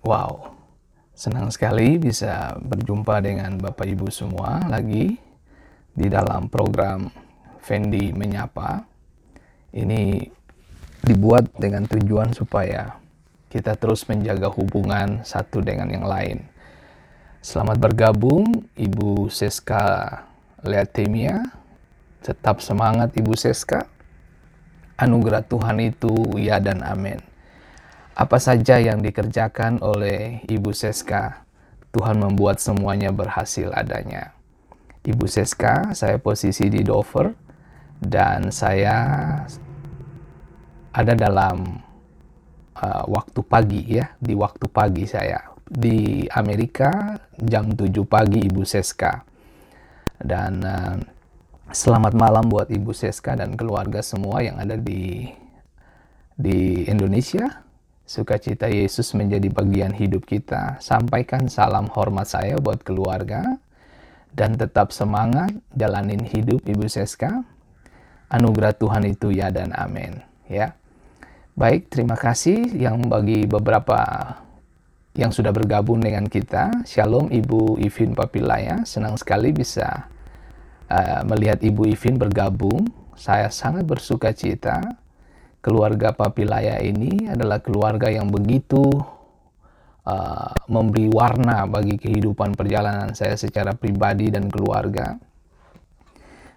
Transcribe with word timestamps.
Wow, 0.00 0.56
senang 1.12 1.52
sekali 1.52 2.00
bisa 2.00 2.56
berjumpa 2.56 3.20
dengan 3.20 3.60
Bapak 3.60 3.84
Ibu 3.84 4.08
semua 4.08 4.64
lagi 4.64 5.12
di 5.92 6.08
dalam 6.08 6.48
program 6.48 7.12
Fendi 7.60 8.08
Menyapa. 8.08 8.80
Ini 9.76 10.24
dibuat 11.04 11.52
dengan 11.60 11.84
tujuan 11.84 12.32
supaya 12.32 12.96
kita 13.52 13.76
terus 13.76 14.08
menjaga 14.08 14.48
hubungan 14.48 15.20
satu 15.20 15.60
dengan 15.60 15.92
yang 15.92 16.08
lain. 16.08 16.48
Selamat 17.44 17.76
bergabung 17.76 18.72
Ibu 18.80 19.28
Seska 19.28 20.16
Leatemia. 20.64 21.44
Tetap 22.24 22.64
semangat 22.64 23.12
Ibu 23.12 23.36
Seska. 23.36 23.84
Anugerah 24.96 25.44
Tuhan 25.44 25.76
itu 25.84 26.40
ya 26.40 26.56
dan 26.56 26.80
amin 26.80 27.29
apa 28.20 28.36
saja 28.36 28.76
yang 28.76 29.00
dikerjakan 29.00 29.80
oleh 29.80 30.44
Ibu 30.44 30.76
Seska, 30.76 31.48
Tuhan 31.88 32.20
membuat 32.20 32.60
semuanya 32.60 33.08
berhasil 33.16 33.72
adanya. 33.72 34.36
Ibu 35.08 35.24
Seska, 35.24 35.96
saya 35.96 36.20
posisi 36.20 36.68
di 36.68 36.84
Dover 36.84 37.32
dan 37.96 38.52
saya 38.52 39.00
ada 40.92 41.12
dalam 41.16 41.80
uh, 42.76 43.04
waktu 43.08 43.40
pagi 43.40 43.96
ya, 43.96 44.12
di 44.20 44.36
waktu 44.36 44.68
pagi 44.68 45.08
saya. 45.08 45.40
Di 45.64 46.28
Amerika 46.36 47.16
jam 47.40 47.72
7 47.72 48.04
pagi 48.04 48.44
Ibu 48.44 48.68
Seska. 48.68 49.24
Dan 50.20 50.60
uh, 50.60 51.00
selamat 51.72 52.12
malam 52.12 52.52
buat 52.52 52.68
Ibu 52.68 52.92
Seska 52.92 53.32
dan 53.32 53.56
keluarga 53.56 54.04
semua 54.04 54.44
yang 54.44 54.60
ada 54.60 54.76
di 54.76 55.24
di 56.36 56.84
Indonesia 56.84 57.69
Sukacita 58.10 58.66
Yesus 58.66 59.14
menjadi 59.14 59.46
bagian 59.54 59.94
hidup 59.94 60.26
kita. 60.26 60.82
Sampaikan 60.82 61.46
salam 61.46 61.86
hormat 61.94 62.26
saya 62.26 62.58
buat 62.58 62.82
keluarga. 62.82 63.62
Dan 64.34 64.58
tetap 64.58 64.90
semangat 64.90 65.54
jalanin 65.78 66.26
hidup 66.26 66.58
Ibu 66.66 66.90
Seska. 66.90 67.46
Anugerah 68.26 68.74
Tuhan 68.74 69.06
itu 69.06 69.30
ya 69.30 69.54
dan 69.54 69.70
amin. 69.78 70.26
Ya. 70.50 70.74
Baik, 71.54 71.86
terima 71.86 72.18
kasih 72.18 72.74
yang 72.74 72.98
bagi 73.06 73.46
beberapa 73.46 74.02
yang 75.14 75.30
sudah 75.30 75.54
bergabung 75.54 76.02
dengan 76.02 76.26
kita. 76.26 76.82
Shalom 76.82 77.30
Ibu 77.30 77.78
Ivin 77.78 78.18
Papilaya. 78.18 78.82
Senang 78.90 79.22
sekali 79.22 79.54
bisa 79.54 80.10
uh, 80.90 81.22
melihat 81.30 81.62
Ibu 81.62 81.86
Ivin 81.86 82.18
bergabung. 82.18 82.90
Saya 83.14 83.54
sangat 83.54 83.86
bersuka 83.86 84.34
cita 84.34 84.98
keluarga 85.60 86.16
Papilaya 86.16 86.80
ini 86.80 87.28
adalah 87.28 87.60
keluarga 87.60 88.08
yang 88.08 88.32
begitu 88.32 88.80
uh, 90.08 90.52
memberi 90.66 91.08
warna 91.12 91.68
bagi 91.68 92.00
kehidupan 92.00 92.56
perjalanan 92.56 93.12
saya 93.12 93.36
secara 93.36 93.76
pribadi 93.76 94.32
dan 94.32 94.48
keluarga. 94.48 95.20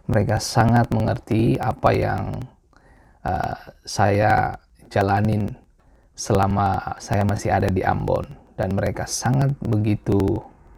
Mereka 0.08 0.40
sangat 0.40 0.92
mengerti 0.92 1.56
apa 1.60 1.90
yang 1.96 2.36
uh, 3.24 3.56
saya 3.88 4.56
jalanin 4.92 5.52
selama 6.16 7.00
saya 7.00 7.24
masih 7.24 7.50
ada 7.56 7.72
di 7.72 7.82
Ambon 7.84 8.28
dan 8.60 8.76
mereka 8.76 9.08
sangat 9.08 9.56
begitu 9.64 10.20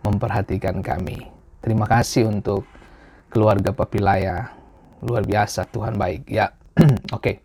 memperhatikan 0.05 0.79
kami. 0.85 1.29
Terima 1.59 1.89
kasih 1.89 2.29
untuk 2.29 2.69
keluarga 3.33 3.73
Papilaya. 3.73 4.53
Luar 5.01 5.25
biasa 5.25 5.65
Tuhan 5.69 5.97
baik. 5.97 6.29
Ya. 6.29 6.53
Oke. 6.77 6.93
okay. 7.17 7.44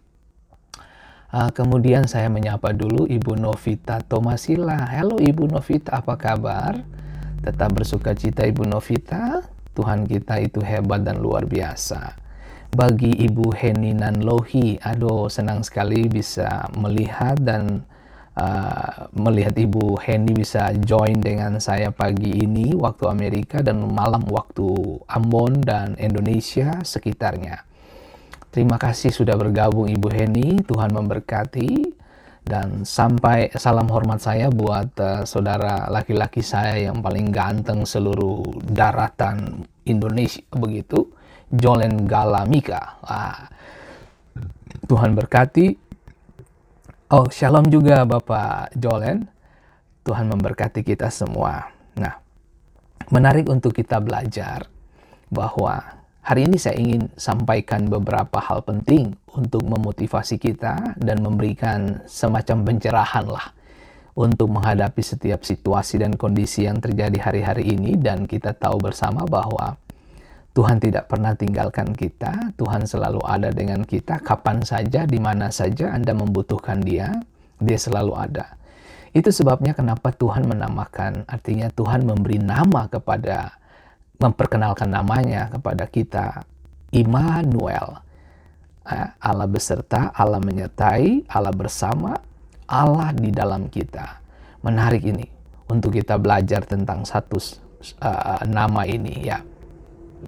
Uh, 1.31 1.47
kemudian 1.55 2.11
saya 2.11 2.27
menyapa 2.27 2.75
dulu 2.75 3.07
Ibu 3.07 3.39
Novita 3.39 4.03
Tomasila. 4.03 4.91
Halo 4.91 5.15
Ibu 5.23 5.47
Novita, 5.47 6.03
apa 6.03 6.19
kabar? 6.19 6.83
Tetap 7.47 7.71
bersuka 7.71 8.19
cita 8.19 8.43
Ibu 8.43 8.67
Novita. 8.67 9.39
Tuhan 9.71 10.11
kita 10.11 10.43
itu 10.43 10.59
hebat 10.59 11.07
dan 11.07 11.23
luar 11.23 11.47
biasa. 11.47 12.19
Bagi 12.75 13.15
Ibu 13.31 13.55
Heni 13.55 13.95
Nanlohi, 13.95 14.83
aduh 14.83 15.31
senang 15.31 15.63
sekali 15.63 16.11
bisa 16.11 16.67
melihat 16.75 17.39
dan 17.39 17.87
uh, 18.35 19.07
melihat 19.15 19.55
Ibu 19.55 20.03
Heni 20.03 20.35
bisa 20.35 20.75
join 20.83 21.23
dengan 21.23 21.63
saya 21.63 21.95
pagi 21.95 22.43
ini 22.43 22.75
waktu 22.75 23.07
Amerika 23.07 23.63
dan 23.63 23.79
malam 23.87 24.27
waktu 24.27 24.67
Ambon 25.07 25.63
dan 25.63 25.95
Indonesia 25.95 26.83
sekitarnya. 26.83 27.70
Terima 28.51 28.83
kasih 28.83 29.15
sudah 29.15 29.39
bergabung 29.39 29.87
Ibu 29.87 30.11
Heni, 30.11 30.59
Tuhan 30.67 30.91
memberkati. 30.91 32.03
Dan 32.43 32.83
sampai 32.83 33.55
salam 33.55 33.87
hormat 33.87 34.19
saya 34.19 34.51
buat 34.51 34.91
uh, 34.99 35.23
saudara 35.23 35.87
laki-laki 35.87 36.43
saya 36.43 36.75
yang 36.83 36.99
paling 36.99 37.31
ganteng 37.31 37.87
seluruh 37.87 38.43
daratan 38.67 39.63
Indonesia 39.87 40.43
begitu, 40.51 41.15
Jolen 41.47 42.11
Galamika. 42.11 42.99
Ah, 43.07 43.47
Tuhan 44.91 45.15
berkati. 45.15 45.79
Oh, 47.15 47.31
shalom 47.31 47.71
juga 47.71 48.03
Bapak 48.03 48.75
Jolen. 48.75 49.31
Tuhan 50.03 50.27
memberkati 50.27 50.83
kita 50.83 51.07
semua. 51.07 51.71
Nah, 51.95 52.19
menarik 53.15 53.47
untuk 53.47 53.79
kita 53.79 54.03
belajar 54.03 54.67
bahwa 55.31 56.00
Hari 56.21 56.53
ini 56.53 56.61
saya 56.61 56.77
ingin 56.77 57.09
sampaikan 57.17 57.89
beberapa 57.89 58.45
hal 58.45 58.61
penting 58.61 59.17
untuk 59.33 59.65
memotivasi 59.65 60.37
kita 60.37 61.01
dan 61.01 61.25
memberikan 61.25 62.05
semacam 62.05 62.61
pencerahan 62.69 63.25
lah 63.25 63.57
untuk 64.13 64.53
menghadapi 64.53 65.01
setiap 65.01 65.49
situasi 65.49 65.97
dan 65.97 66.21
kondisi 66.21 66.69
yang 66.69 66.77
terjadi 66.77 67.17
hari-hari 67.25 67.73
ini. 67.73 67.97
Dan 67.97 68.29
kita 68.29 68.53
tahu 68.53 68.77
bersama 68.85 69.25
bahwa 69.25 69.81
Tuhan 70.53 70.77
tidak 70.77 71.09
pernah 71.09 71.33
tinggalkan 71.33 71.97
kita, 71.97 72.53
Tuhan 72.59 72.85
selalu 72.85 73.25
ada 73.25 73.49
dengan 73.49 73.81
kita. 73.81 74.21
Kapan 74.21 74.61
saja, 74.61 75.09
di 75.09 75.17
mana 75.17 75.49
saja 75.49 75.97
Anda 75.97 76.13
membutuhkan 76.13 76.85
Dia, 76.85 77.17
Dia 77.57 77.79
selalu 77.81 78.13
ada. 78.13 78.61
Itu 79.17 79.33
sebabnya 79.33 79.73
kenapa 79.73 80.13
Tuhan 80.13 80.45
menamakan, 80.47 81.25
artinya 81.27 81.73
Tuhan 81.73 82.05
memberi 82.05 82.39
nama 82.39 82.87
kepada 82.93 83.57
memperkenalkan 84.21 84.93
namanya 84.93 85.49
kepada 85.49 85.89
kita 85.89 86.45
Immanuel. 86.93 88.05
Eh, 88.85 89.09
Allah 89.21 89.49
beserta, 89.49 90.13
Allah 90.13 90.39
menyertai, 90.39 91.25
Allah 91.33 91.55
bersama, 91.57 92.17
Allah 92.69 93.11
di 93.17 93.33
dalam 93.33 93.67
kita. 93.73 94.21
Menarik 94.61 95.03
ini 95.09 95.25
untuk 95.73 95.97
kita 95.97 96.21
belajar 96.21 96.67
tentang 96.69 97.07
satu 97.07 97.41
uh, 98.03 98.45
nama 98.45 98.85
ini 98.85 99.15
ya. 99.25 99.41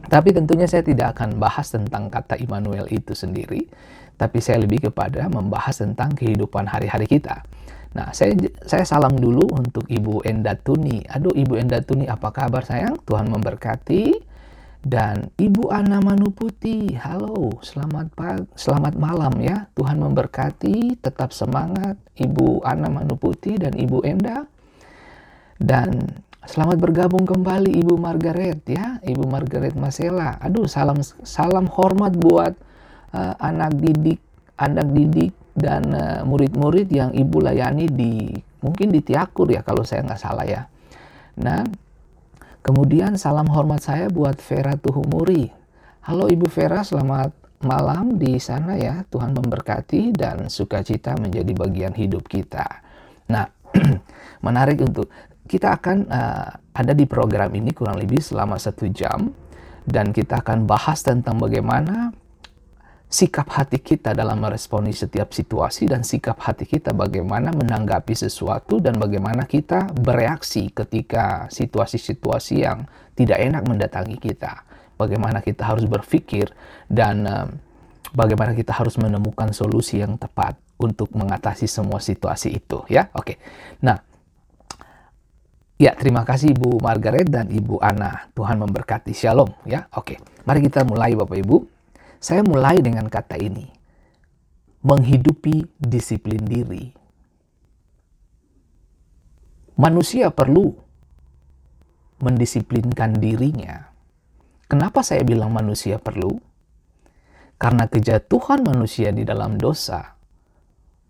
Tapi 0.09 0.33
tentunya 0.33 0.65
saya 0.65 0.81
tidak 0.81 1.19
akan 1.19 1.37
bahas 1.37 1.69
tentang 1.69 2.09
kata 2.09 2.41
Immanuel 2.41 2.89
itu 2.89 3.13
sendiri, 3.13 3.69
tapi 4.17 4.41
saya 4.41 4.65
lebih 4.65 4.89
kepada 4.89 5.29
membahas 5.29 5.85
tentang 5.85 6.17
kehidupan 6.17 6.65
hari-hari 6.65 7.05
kita. 7.05 7.45
Nah, 7.93 8.09
saya 8.17 8.33
saya 8.65 8.85
salam 8.89 9.13
dulu 9.21 9.45
untuk 9.53 9.85
Ibu 9.85 10.25
Endatuni. 10.25 11.05
Aduh, 11.13 11.33
Ibu 11.37 11.61
Endatuni, 11.61 12.09
apa 12.09 12.33
kabar 12.33 12.65
sayang? 12.65 12.97
Tuhan 13.05 13.29
memberkati. 13.29 14.33
Dan 14.83 15.31
Ibu 15.39 15.71
Ana 15.71 16.03
Manuputi, 16.03 16.91
halo, 16.99 17.55
selamat 17.63 18.19
selamat 18.59 18.99
malam 18.99 19.31
ya. 19.39 19.71
Tuhan 19.79 20.03
memberkati, 20.03 20.99
tetap 20.99 21.31
semangat 21.31 21.95
Ibu 22.19 22.67
Ana 22.67 22.91
Manuputi 22.91 23.55
dan 23.63 23.79
Ibu 23.79 24.03
Enda. 24.03 24.43
Dan 25.55 26.03
selamat 26.43 26.83
bergabung 26.83 27.23
kembali 27.23 27.79
Ibu 27.79 27.95
Margaret 27.95 28.59
ya, 28.67 28.99
Ibu 29.07 29.23
Margaret 29.31 29.79
Masela. 29.79 30.35
Aduh, 30.43 30.67
salam 30.67 30.99
salam 31.23 31.71
hormat 31.71 32.19
buat 32.19 32.59
uh, 33.15 33.39
anak 33.39 33.79
didik, 33.79 34.19
anak 34.59 34.91
didik 34.91 35.31
dan 35.53 35.83
eh, 35.93 36.21
murid-murid 36.25 36.89
yang 36.89 37.11
ibu 37.13 37.39
layani 37.41 37.87
di 37.89 38.33
mungkin 38.65 38.89
di 38.89 39.01
Tiakur 39.05 39.51
ya 39.53 39.61
kalau 39.61 39.85
saya 39.85 40.05
nggak 40.07 40.21
salah 40.21 40.47
ya. 40.47 40.63
Nah, 41.41 41.65
kemudian 42.65 43.17
salam 43.17 43.49
hormat 43.49 43.85
saya 43.85 44.09
buat 44.09 44.41
Vera 44.41 44.77
Tuhumuri. 44.77 45.51
Halo 46.03 46.27
Ibu 46.27 46.51
Vera, 46.51 46.83
selamat 46.83 47.31
malam 47.63 48.19
di 48.19 48.37
sana 48.43 48.75
ya. 48.75 49.07
Tuhan 49.07 49.33
memberkati 49.33 50.11
dan 50.13 50.51
sukacita 50.51 51.15
menjadi 51.15 51.55
bagian 51.55 51.95
hidup 51.95 52.27
kita. 52.27 52.83
Nah, 53.31 53.47
menarik 54.47 54.83
untuk 54.83 55.09
kita 55.47 55.79
akan 55.79 56.11
uh, 56.11 56.49
ada 56.75 56.93
di 56.97 57.07
program 57.07 57.53
ini 57.55 57.71
kurang 57.71 58.01
lebih 58.03 58.19
selama 58.19 58.59
satu 58.59 58.89
jam 58.91 59.31
dan 59.87 60.15
kita 60.15 60.43
akan 60.43 60.67
bahas 60.67 61.03
tentang 61.03 61.39
bagaimana 61.39 62.15
sikap 63.13 63.45
hati 63.53 63.77
kita 63.77 64.17
dalam 64.17 64.41
meresponi 64.41 64.89
setiap 64.89 65.37
situasi 65.37 65.85
dan 65.85 66.01
sikap 66.01 66.41
hati 66.41 66.65
kita 66.65 66.97
bagaimana 66.97 67.53
menanggapi 67.53 68.17
sesuatu 68.17 68.81
dan 68.81 68.97
bagaimana 68.97 69.45
kita 69.45 69.93
bereaksi 69.93 70.73
ketika 70.73 71.45
situasi-situasi 71.53 72.65
yang 72.65 72.89
tidak 73.13 73.45
enak 73.45 73.69
mendatangi 73.69 74.17
kita. 74.17 74.65
Bagaimana 74.97 75.45
kita 75.45 75.69
harus 75.69 75.85
berpikir 75.85 76.57
dan 76.89 77.29
bagaimana 78.17 78.57
kita 78.57 78.73
harus 78.73 78.97
menemukan 78.97 79.53
solusi 79.53 80.01
yang 80.01 80.17
tepat 80.17 80.57
untuk 80.81 81.13
mengatasi 81.13 81.69
semua 81.69 82.01
situasi 82.01 82.57
itu 82.57 82.81
ya. 82.89 83.13
Oke. 83.13 83.37
Nah, 83.85 84.01
Ya, 85.83 85.99
terima 85.99 86.23
kasih 86.23 86.55
Ibu 86.55 86.79
Margaret 86.79 87.27
dan 87.27 87.51
Ibu 87.51 87.83
Ana. 87.83 88.31
Tuhan 88.39 88.55
memberkati. 88.55 89.11
Shalom 89.11 89.51
ya. 89.67 89.91
Oke, 89.99 90.15
mari 90.47 90.63
kita 90.63 90.87
mulai 90.87 91.19
Bapak 91.19 91.43
Ibu. 91.43 91.72
Saya 92.23 92.47
mulai 92.47 92.79
dengan 92.79 93.11
kata 93.11 93.35
ini. 93.35 93.67
Menghidupi 94.87 95.67
disiplin 95.83 96.39
diri. 96.47 96.95
Manusia 99.75 100.31
perlu 100.31 100.71
mendisiplinkan 102.23 103.19
dirinya. 103.19 103.91
Kenapa 104.71 105.03
saya 105.03 105.27
bilang 105.27 105.51
manusia 105.51 105.99
perlu? 105.99 106.39
Karena 107.59 107.91
kejatuhan 107.91 108.63
manusia 108.63 109.11
di 109.11 109.27
dalam 109.27 109.59
dosa 109.59 110.15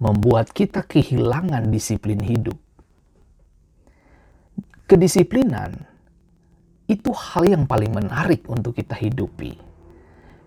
membuat 0.01 0.49
kita 0.57 0.81
kehilangan 0.89 1.69
disiplin 1.69 2.25
hidup. 2.25 2.57
Kedisiplinan 4.89 5.77
itu 6.89 7.13
hal 7.13 7.45
yang 7.53 7.65
paling 7.69 7.93
menarik 7.93 8.49
untuk 8.49 8.77
kita 8.81 8.97
hidupi. 8.97 9.72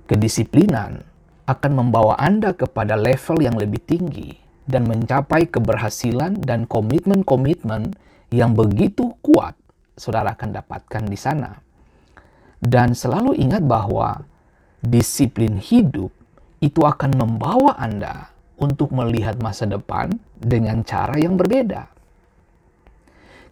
Kedisiplinan 0.06 1.02
akan 1.50 1.72
membawa 1.74 2.18
Anda 2.22 2.54
kepada 2.54 2.94
level 2.94 3.42
yang 3.42 3.58
lebih 3.58 3.82
tinggi 3.86 4.38
dan 4.66 4.86
mencapai 4.86 5.50
keberhasilan 5.50 6.42
dan 6.42 6.70
komitmen-komitmen 6.70 7.94
yang 8.34 8.54
begitu 8.54 9.14
kuat 9.22 9.58
saudara 9.98 10.38
akan 10.38 10.50
dapatkan 10.62 11.04
di 11.10 11.18
sana. 11.18 11.58
Dan 12.62 12.98
selalu 12.98 13.38
ingat 13.38 13.66
bahwa 13.66 14.26
disiplin 14.82 15.58
hidup 15.58 16.10
itu 16.62 16.82
akan 16.82 17.18
membawa 17.18 17.78
Anda 17.78 18.30
untuk 18.58 18.94
melihat 18.96 19.38
masa 19.42 19.68
depan 19.68 20.14
dengan 20.38 20.82
cara 20.82 21.18
yang 21.20 21.36
berbeda. 21.36 21.92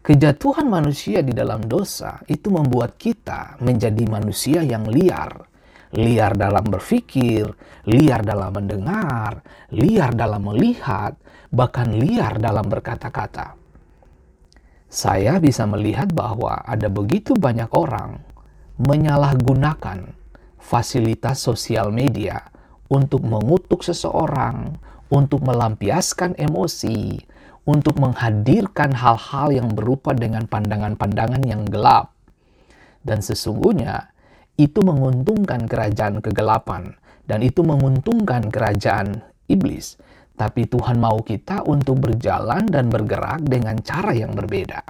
Kejatuhan 0.03 0.67
manusia 0.67 1.23
di 1.23 1.31
dalam 1.31 1.63
dosa 1.63 2.19
itu 2.27 2.51
membuat 2.51 2.99
kita 2.99 3.55
menjadi 3.63 4.03
manusia 4.03 4.59
yang 4.59 4.83
liar. 4.83 5.47
Liar 5.93 6.33
dalam 6.33 6.65
berpikir, 6.65 7.45
liar 7.85 8.25
dalam 8.25 8.49
mendengar, 8.49 9.45
liar 9.69 10.09
dalam 10.17 10.41
melihat, 10.41 11.13
bahkan 11.53 11.93
liar 11.93 12.41
dalam 12.41 12.65
berkata-kata. 12.65 13.53
Saya 14.89 15.37
bisa 15.37 15.69
melihat 15.69 16.09
bahwa 16.13 16.65
ada 16.65 16.89
begitu 16.89 17.33
banyak 17.37 17.69
orang 17.73 18.21
menyalahgunakan 18.81 20.17
fasilitas 20.57 21.41
sosial 21.41 21.93
media 21.93 22.41
untuk 22.89 23.21
mengutuk 23.25 23.85
seseorang, 23.85 24.77
untuk 25.09 25.45
melampiaskan 25.45 26.37
emosi, 26.37 27.21
untuk 27.65 27.97
menghadirkan 28.01 28.93
hal-hal 28.97 29.49
yang 29.53 29.69
berupa 29.73 30.13
dengan 30.13 30.49
pandangan-pandangan 30.49 31.41
yang 31.45 31.65
gelap. 31.69 32.13
Dan 33.01 33.21
sesungguhnya 33.21 34.12
itu 34.59 34.79
menguntungkan 34.85 35.65
kerajaan 35.65 36.21
kegelapan 36.21 36.93
dan 37.25 37.41
itu 37.41 37.65
menguntungkan 37.65 38.49
kerajaan 38.53 39.25
iblis. 39.49 39.97
Tapi 40.33 40.65
Tuhan 40.65 40.97
mau 40.97 41.21
kita 41.21 41.61
untuk 41.69 42.01
berjalan 42.09 42.65
dan 42.65 42.89
bergerak 42.89 43.45
dengan 43.45 43.77
cara 43.85 44.17
yang 44.17 44.33
berbeda. 44.33 44.81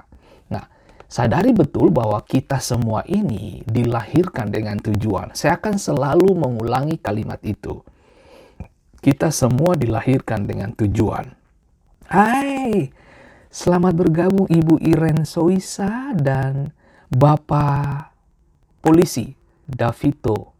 Nah, 0.48 0.64
sadari 1.04 1.52
betul 1.52 1.92
bahwa 1.92 2.16
kita 2.24 2.56
semua 2.64 3.04
ini 3.04 3.60
dilahirkan 3.68 4.48
dengan 4.48 4.80
tujuan. 4.80 5.36
Saya 5.36 5.60
akan 5.60 5.76
selalu 5.76 6.32
mengulangi 6.32 6.96
kalimat 6.96 7.44
itu 7.44 7.84
kita 9.04 9.28
semua 9.28 9.76
dilahirkan 9.76 10.48
dengan 10.48 10.72
tujuan. 10.72 11.28
Hai, 12.08 12.88
selamat 13.52 13.92
bergabung 14.00 14.48
Ibu 14.48 14.80
Iren 14.80 15.28
Soisa 15.28 16.16
dan 16.16 16.72
Bapak 17.12 18.16
Polisi 18.80 19.43
Davito 19.68 20.54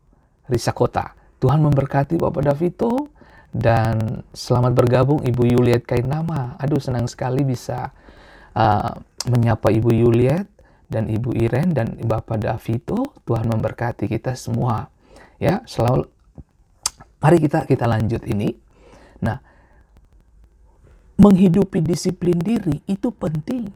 Risakota. 0.48 1.16
Tuhan 1.40 1.60
memberkati 1.60 2.16
Bapak 2.20 2.42
Davito 2.44 3.12
dan 3.52 4.24
selamat 4.32 4.72
bergabung 4.72 5.20
Ibu 5.24 5.42
Yuliet 5.44 5.84
Kainama. 5.84 6.56
Aduh 6.60 6.80
senang 6.80 7.08
sekali 7.08 7.44
bisa 7.44 7.92
uh, 8.56 8.92
menyapa 9.28 9.72
Ibu 9.72 9.92
Yuliet 9.92 10.48
dan 10.88 11.08
Ibu 11.08 11.36
Iren 11.36 11.72
dan 11.72 11.96
Bapak 12.00 12.40
Davito. 12.40 13.16
Tuhan 13.24 13.48
memberkati 13.48 14.08
kita 14.08 14.36
semua. 14.36 14.88
Ya, 15.36 15.60
selalu 15.68 16.08
Mari 17.24 17.40
kita 17.40 17.64
kita 17.64 17.88
lanjut 17.88 18.20
ini. 18.28 18.52
Nah, 19.24 19.40
menghidupi 21.16 21.80
disiplin 21.80 22.36
diri 22.36 22.84
itu 22.84 23.08
penting. 23.16 23.72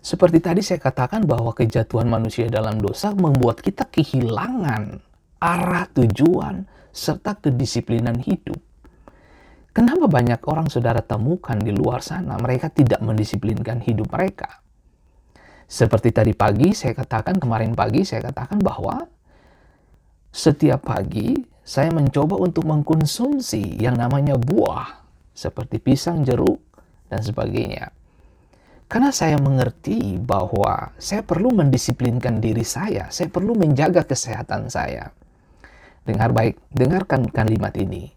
Seperti 0.00 0.40
tadi 0.40 0.64
saya 0.64 0.80
katakan 0.80 1.28
bahwa 1.28 1.52
kejatuhan 1.52 2.08
manusia 2.08 2.48
dalam 2.48 2.80
dosa 2.80 3.12
membuat 3.12 3.60
kita 3.60 3.84
kehilangan 3.84 4.96
arah 5.40 5.86
tujuan 5.92 6.64
serta 6.88 7.36
kedisiplinan 7.36 8.16
hidup. 8.24 8.56
Kenapa 9.70 10.10
banyak 10.10 10.40
orang 10.50 10.66
saudara 10.72 11.04
temukan 11.04 11.54
di 11.60 11.70
luar 11.70 12.02
sana 12.02 12.34
mereka 12.40 12.72
tidak 12.72 12.98
mendisiplinkan 13.04 13.84
hidup 13.84 14.10
mereka? 14.10 14.64
Seperti 15.70 16.10
tadi 16.10 16.34
pagi 16.34 16.74
saya 16.74 16.96
katakan, 16.98 17.38
kemarin 17.38 17.78
pagi 17.78 18.02
saya 18.02 18.26
katakan 18.26 18.58
bahwa 18.58 19.06
setiap 20.34 20.82
pagi 20.82 21.38
saya 21.62 21.94
mencoba 21.94 22.34
untuk 22.40 22.66
mengkonsumsi 22.66 23.78
yang 23.78 23.94
namanya 23.94 24.34
buah, 24.34 25.06
seperti 25.30 25.78
pisang, 25.78 26.26
jeruk, 26.26 26.58
dan 27.06 27.22
sebagainya. 27.22 27.94
Karena 28.90 29.14
saya 29.14 29.38
mengerti 29.38 30.18
bahwa 30.18 30.90
saya 30.98 31.22
perlu 31.22 31.54
mendisiplinkan 31.54 32.42
diri 32.42 32.66
saya, 32.66 33.06
saya 33.14 33.30
perlu 33.30 33.54
menjaga 33.54 34.02
kesehatan 34.02 34.66
saya. 34.66 35.14
Dengar 36.02 36.34
baik, 36.34 36.58
dengarkan 36.74 37.30
kalimat 37.30 37.70
ini. 37.78 38.10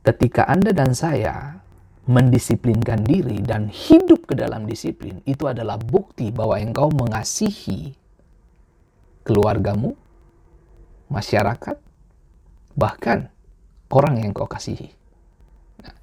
Ketika 0.00 0.48
Anda 0.48 0.72
dan 0.72 0.96
saya 0.96 1.60
mendisiplinkan 2.08 3.04
diri 3.04 3.44
dan 3.44 3.68
hidup 3.68 4.24
ke 4.24 4.40
dalam 4.40 4.64
disiplin, 4.64 5.20
itu 5.28 5.44
adalah 5.44 5.76
bukti 5.76 6.32
bahwa 6.32 6.56
engkau 6.56 6.88
mengasihi 6.88 7.92
keluargamu, 9.20 9.92
masyarakat, 11.12 11.76
bahkan 12.72 13.28
orang 13.92 14.24
yang 14.24 14.32
kau 14.32 14.48
kasihi. 14.48 14.88
Nah, 15.84 15.96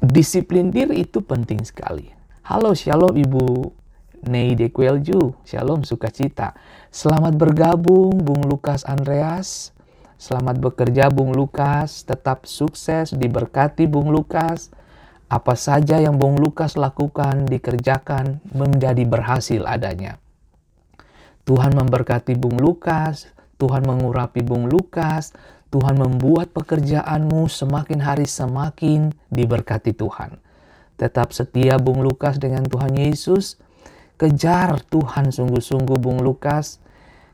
disiplin 0.00 0.72
diri 0.72 1.04
itu 1.04 1.20
penting 1.20 1.60
sekali. 1.60 2.19
Halo, 2.50 2.74
shalom 2.74 3.14
Ibu 3.14 3.70
Nei 4.26 4.58
Dekwelju, 4.58 5.38
shalom 5.46 5.86
sukacita. 5.86 6.58
Selamat 6.90 7.38
bergabung 7.38 8.10
Bung 8.26 8.42
Lukas 8.42 8.82
Andreas. 8.82 9.70
Selamat 10.18 10.58
bekerja 10.58 11.14
Bung 11.14 11.30
Lukas, 11.30 12.02
tetap 12.02 12.50
sukses, 12.50 13.14
diberkati 13.14 13.86
Bung 13.86 14.10
Lukas. 14.10 14.74
Apa 15.30 15.54
saja 15.54 16.02
yang 16.02 16.18
Bung 16.18 16.42
Lukas 16.42 16.74
lakukan, 16.74 17.46
dikerjakan, 17.46 18.42
menjadi 18.50 19.06
berhasil 19.06 19.62
adanya. 19.62 20.18
Tuhan 21.46 21.70
memberkati 21.70 22.34
Bung 22.34 22.58
Lukas, 22.58 23.30
Tuhan 23.62 23.86
mengurapi 23.86 24.42
Bung 24.42 24.66
Lukas, 24.66 25.38
Tuhan 25.70 26.02
membuat 26.02 26.50
pekerjaanmu 26.50 27.46
semakin 27.46 28.02
hari 28.02 28.26
semakin 28.26 29.14
diberkati 29.30 29.94
Tuhan. 29.94 30.49
Tetap 31.00 31.32
setia 31.32 31.80
Bung 31.80 32.04
Lukas 32.04 32.36
dengan 32.36 32.60
Tuhan 32.68 32.92
Yesus. 32.92 33.56
Kejar 34.20 34.84
Tuhan 34.84 35.32
sungguh-sungguh 35.32 35.96
Bung 35.96 36.20
Lukas. 36.20 36.76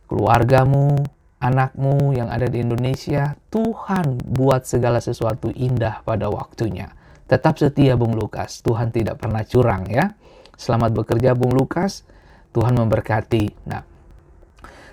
Keluargamu, 0.06 0.94
anakmu 1.42 2.14
yang 2.14 2.30
ada 2.30 2.46
di 2.46 2.62
Indonesia. 2.62 3.34
Tuhan 3.50 4.22
buat 4.22 4.70
segala 4.70 5.02
sesuatu 5.02 5.50
indah 5.50 6.06
pada 6.06 6.30
waktunya. 6.30 6.94
Tetap 7.26 7.58
setia 7.58 7.98
Bung 7.98 8.14
Lukas. 8.14 8.62
Tuhan 8.62 8.94
tidak 8.94 9.18
pernah 9.18 9.42
curang 9.42 9.90
ya. 9.90 10.14
Selamat 10.54 10.94
bekerja 10.94 11.34
Bung 11.34 11.50
Lukas. 11.50 12.06
Tuhan 12.54 12.78
memberkati. 12.78 13.66
Nah, 13.66 13.82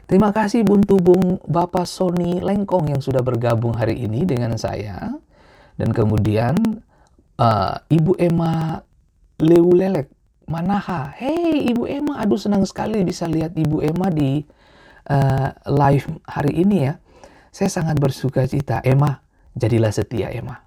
Terima 0.04 0.36
kasih 0.36 0.68
Bung 0.68 0.84
Bapak 1.48 1.88
Sony 1.88 2.44
Lengkong 2.44 2.92
yang 2.92 3.00
sudah 3.00 3.24
bergabung 3.24 3.78
hari 3.78 4.04
ini 4.04 4.28
dengan 4.28 4.60
saya. 4.60 5.16
Dan 5.80 5.96
kemudian 5.96 6.54
uh, 7.40 7.80
Ibu 7.90 8.18
Emma 8.20 8.82
Lewulelek 9.40 10.10
Manaha. 10.50 11.14
Hey 11.16 11.72
Ibu 11.72 11.88
Emma, 11.88 12.20
aduh 12.20 12.38
senang 12.38 12.68
sekali 12.68 13.02
bisa 13.06 13.30
lihat 13.30 13.56
Ibu 13.56 13.80
Emma 13.82 14.12
di 14.12 14.44
uh, 15.10 15.50
live 15.70 16.08
hari 16.28 16.64
ini 16.66 16.78
ya. 16.90 16.94
Saya 17.54 17.70
sangat 17.70 18.02
bersuka 18.02 18.50
cita. 18.50 18.82
Emma, 18.82 19.22
jadilah 19.54 19.94
setia 19.94 20.34
Emma. 20.34 20.58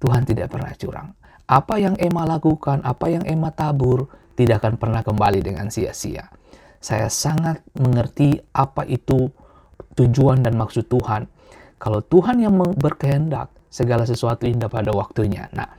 Tuhan 0.00 0.24
tidak 0.24 0.48
pernah 0.48 0.72
curang. 0.72 1.12
Apa 1.44 1.76
yang 1.76 1.94
Emma 2.00 2.24
lakukan, 2.24 2.80
apa 2.80 3.12
yang 3.12 3.28
Emma 3.28 3.52
tabur, 3.52 4.08
tidak 4.32 4.64
akan 4.64 4.80
pernah 4.80 5.04
kembali 5.04 5.44
dengan 5.44 5.68
sia-sia 5.68 6.32
saya 6.80 7.12
sangat 7.12 7.60
mengerti 7.76 8.40
apa 8.56 8.88
itu 8.88 9.28
tujuan 9.94 10.40
dan 10.40 10.56
maksud 10.56 10.88
Tuhan. 10.88 11.28
Kalau 11.76 12.00
Tuhan 12.00 12.40
yang 12.40 12.56
berkehendak, 12.56 13.52
segala 13.68 14.08
sesuatu 14.08 14.48
indah 14.48 14.72
pada 14.72 14.90
waktunya. 14.96 15.46
Nah, 15.52 15.68
ah, 15.68 15.70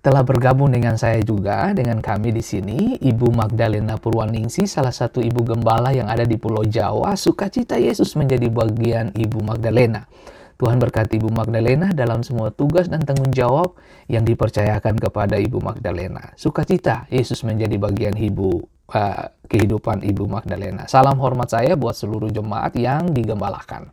telah 0.00 0.24
bergabung 0.24 0.72
dengan 0.72 0.96
saya 0.96 1.20
juga, 1.20 1.76
dengan 1.76 2.00
kami 2.00 2.32
di 2.32 2.40
sini, 2.40 2.96
Ibu 2.96 3.36
Magdalena 3.36 4.00
Purwaningsi, 4.00 4.64
salah 4.64 4.96
satu 4.96 5.20
ibu 5.20 5.44
gembala 5.44 5.92
yang 5.92 6.08
ada 6.08 6.24
di 6.24 6.40
Pulau 6.40 6.64
Jawa. 6.64 7.12
Sukacita 7.20 7.76
Yesus 7.76 8.16
menjadi 8.16 8.48
bagian 8.48 9.12
Ibu 9.12 9.44
Magdalena. 9.44 10.08
Tuhan 10.56 10.80
berkati 10.80 11.20
Ibu 11.20 11.32
Magdalena 11.32 11.92
dalam 11.92 12.24
semua 12.24 12.52
tugas 12.52 12.88
dan 12.88 13.04
tanggung 13.04 13.32
jawab 13.32 13.76
yang 14.08 14.24
dipercayakan 14.24 14.96
kepada 14.96 15.36
Ibu 15.36 15.60
Magdalena. 15.60 16.32
Sukacita 16.36 17.04
Yesus 17.12 17.44
menjadi 17.44 17.76
bagian 17.76 18.16
Ibu 18.16 18.48
uh, 18.92 19.24
kehidupan 19.48 20.00
Ibu 20.00 20.24
Magdalena. 20.28 20.88
Salam 20.88 21.20
hormat 21.20 21.52
saya 21.52 21.76
buat 21.76 21.96
seluruh 21.96 22.32
jemaat 22.32 22.72
yang 22.76 23.12
digembalakan. 23.12 23.92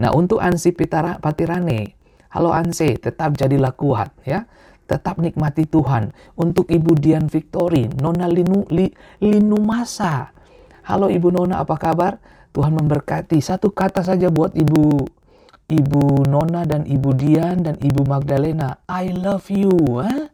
Nah, 0.00 0.12
untuk 0.12 0.40
Ansi 0.40 0.72
Patirane, 0.76 1.96
halo 2.32 2.52
Ansi, 2.52 2.96
tetap 2.96 3.36
jadilah 3.40 3.72
kuat 3.72 4.12
ya 4.24 4.44
tetap 4.84 5.20
nikmati 5.20 5.64
Tuhan. 5.68 6.12
Untuk 6.36 6.68
Ibu 6.68 6.96
Dian 6.96 7.26
Victory, 7.28 7.88
Nona 8.00 8.28
Linu, 8.28 8.64
Li, 8.72 8.88
Linu 9.20 9.58
Masa. 9.60 10.32
Halo 10.84 11.08
Ibu 11.08 11.32
Nona, 11.32 11.64
apa 11.64 11.76
kabar? 11.80 12.20
Tuhan 12.54 12.76
memberkati. 12.76 13.42
Satu 13.42 13.74
kata 13.74 14.06
saja 14.06 14.30
buat 14.30 14.54
Ibu 14.54 15.04
Ibu 15.64 16.28
Nona 16.28 16.68
dan 16.68 16.84
Ibu 16.84 17.10
Dian 17.16 17.64
dan 17.64 17.80
Ibu 17.80 18.04
Magdalena. 18.04 18.84
I 18.84 19.16
love 19.16 19.48
you. 19.48 19.72
Eh? 20.04 20.28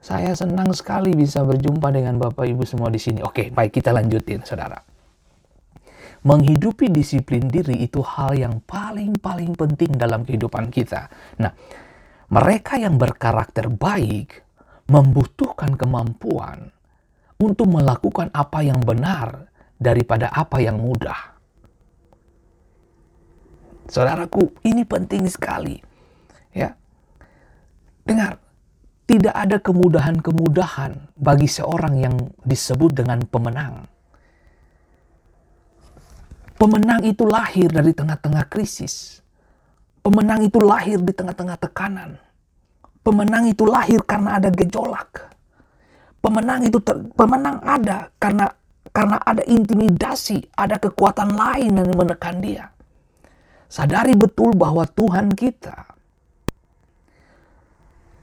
Saya 0.00 0.32
senang 0.32 0.72
sekali 0.72 1.12
bisa 1.12 1.44
berjumpa 1.44 1.92
dengan 1.92 2.16
Bapak 2.16 2.46
Ibu 2.46 2.62
semua 2.64 2.88
di 2.88 2.96
sini. 2.96 3.20
Oke, 3.20 3.52
baik 3.52 3.82
kita 3.82 3.92
lanjutin, 3.92 4.46
saudara. 4.46 4.80
Menghidupi 6.24 6.88
disiplin 6.88 7.44
diri 7.50 7.82
itu 7.84 8.00
hal 8.00 8.36
yang 8.36 8.64
paling-paling 8.64 9.52
penting 9.58 9.96
dalam 9.98 10.24
kehidupan 10.24 10.72
kita. 10.72 11.12
Nah, 11.40 11.52
mereka 12.30 12.78
yang 12.78 12.94
berkarakter 12.94 13.66
baik 13.66 14.46
membutuhkan 14.86 15.74
kemampuan 15.74 16.70
untuk 17.42 17.66
melakukan 17.70 18.30
apa 18.30 18.62
yang 18.62 18.78
benar 18.82 19.50
daripada 19.78 20.30
apa 20.30 20.62
yang 20.62 20.78
mudah. 20.78 21.34
Saudaraku, 23.90 24.54
ini 24.62 24.86
penting 24.86 25.26
sekali. 25.26 25.82
Ya. 26.54 26.78
Dengar, 28.06 28.38
tidak 29.10 29.34
ada 29.34 29.58
kemudahan-kemudahan 29.58 31.10
bagi 31.18 31.50
seorang 31.50 31.98
yang 31.98 32.14
disebut 32.46 33.02
dengan 33.02 33.26
pemenang. 33.26 33.90
Pemenang 36.54 37.02
itu 37.02 37.26
lahir 37.26 37.72
dari 37.72 37.90
tengah-tengah 37.90 38.46
krisis. 38.46 39.24
Pemenang 40.00 40.40
itu 40.44 40.58
lahir 40.60 40.96
di 41.00 41.12
tengah-tengah 41.12 41.60
tekanan. 41.60 42.16
Pemenang 43.00 43.48
itu 43.48 43.64
lahir 43.68 44.00
karena 44.04 44.40
ada 44.40 44.48
gejolak. 44.48 45.32
Pemenang 46.20 46.68
itu 46.68 46.76
ter, 46.80 47.00
pemenang 47.16 47.64
ada 47.64 48.12
karena 48.20 48.52
karena 48.92 49.16
ada 49.22 49.40
intimidasi, 49.48 50.52
ada 50.52 50.76
kekuatan 50.76 51.32
lain 51.32 51.80
yang 51.80 51.88
menekan 51.96 52.44
dia. 52.44 52.68
Sadari 53.70 54.18
betul 54.18 54.52
bahwa 54.52 54.84
Tuhan 54.84 55.32
kita 55.32 55.90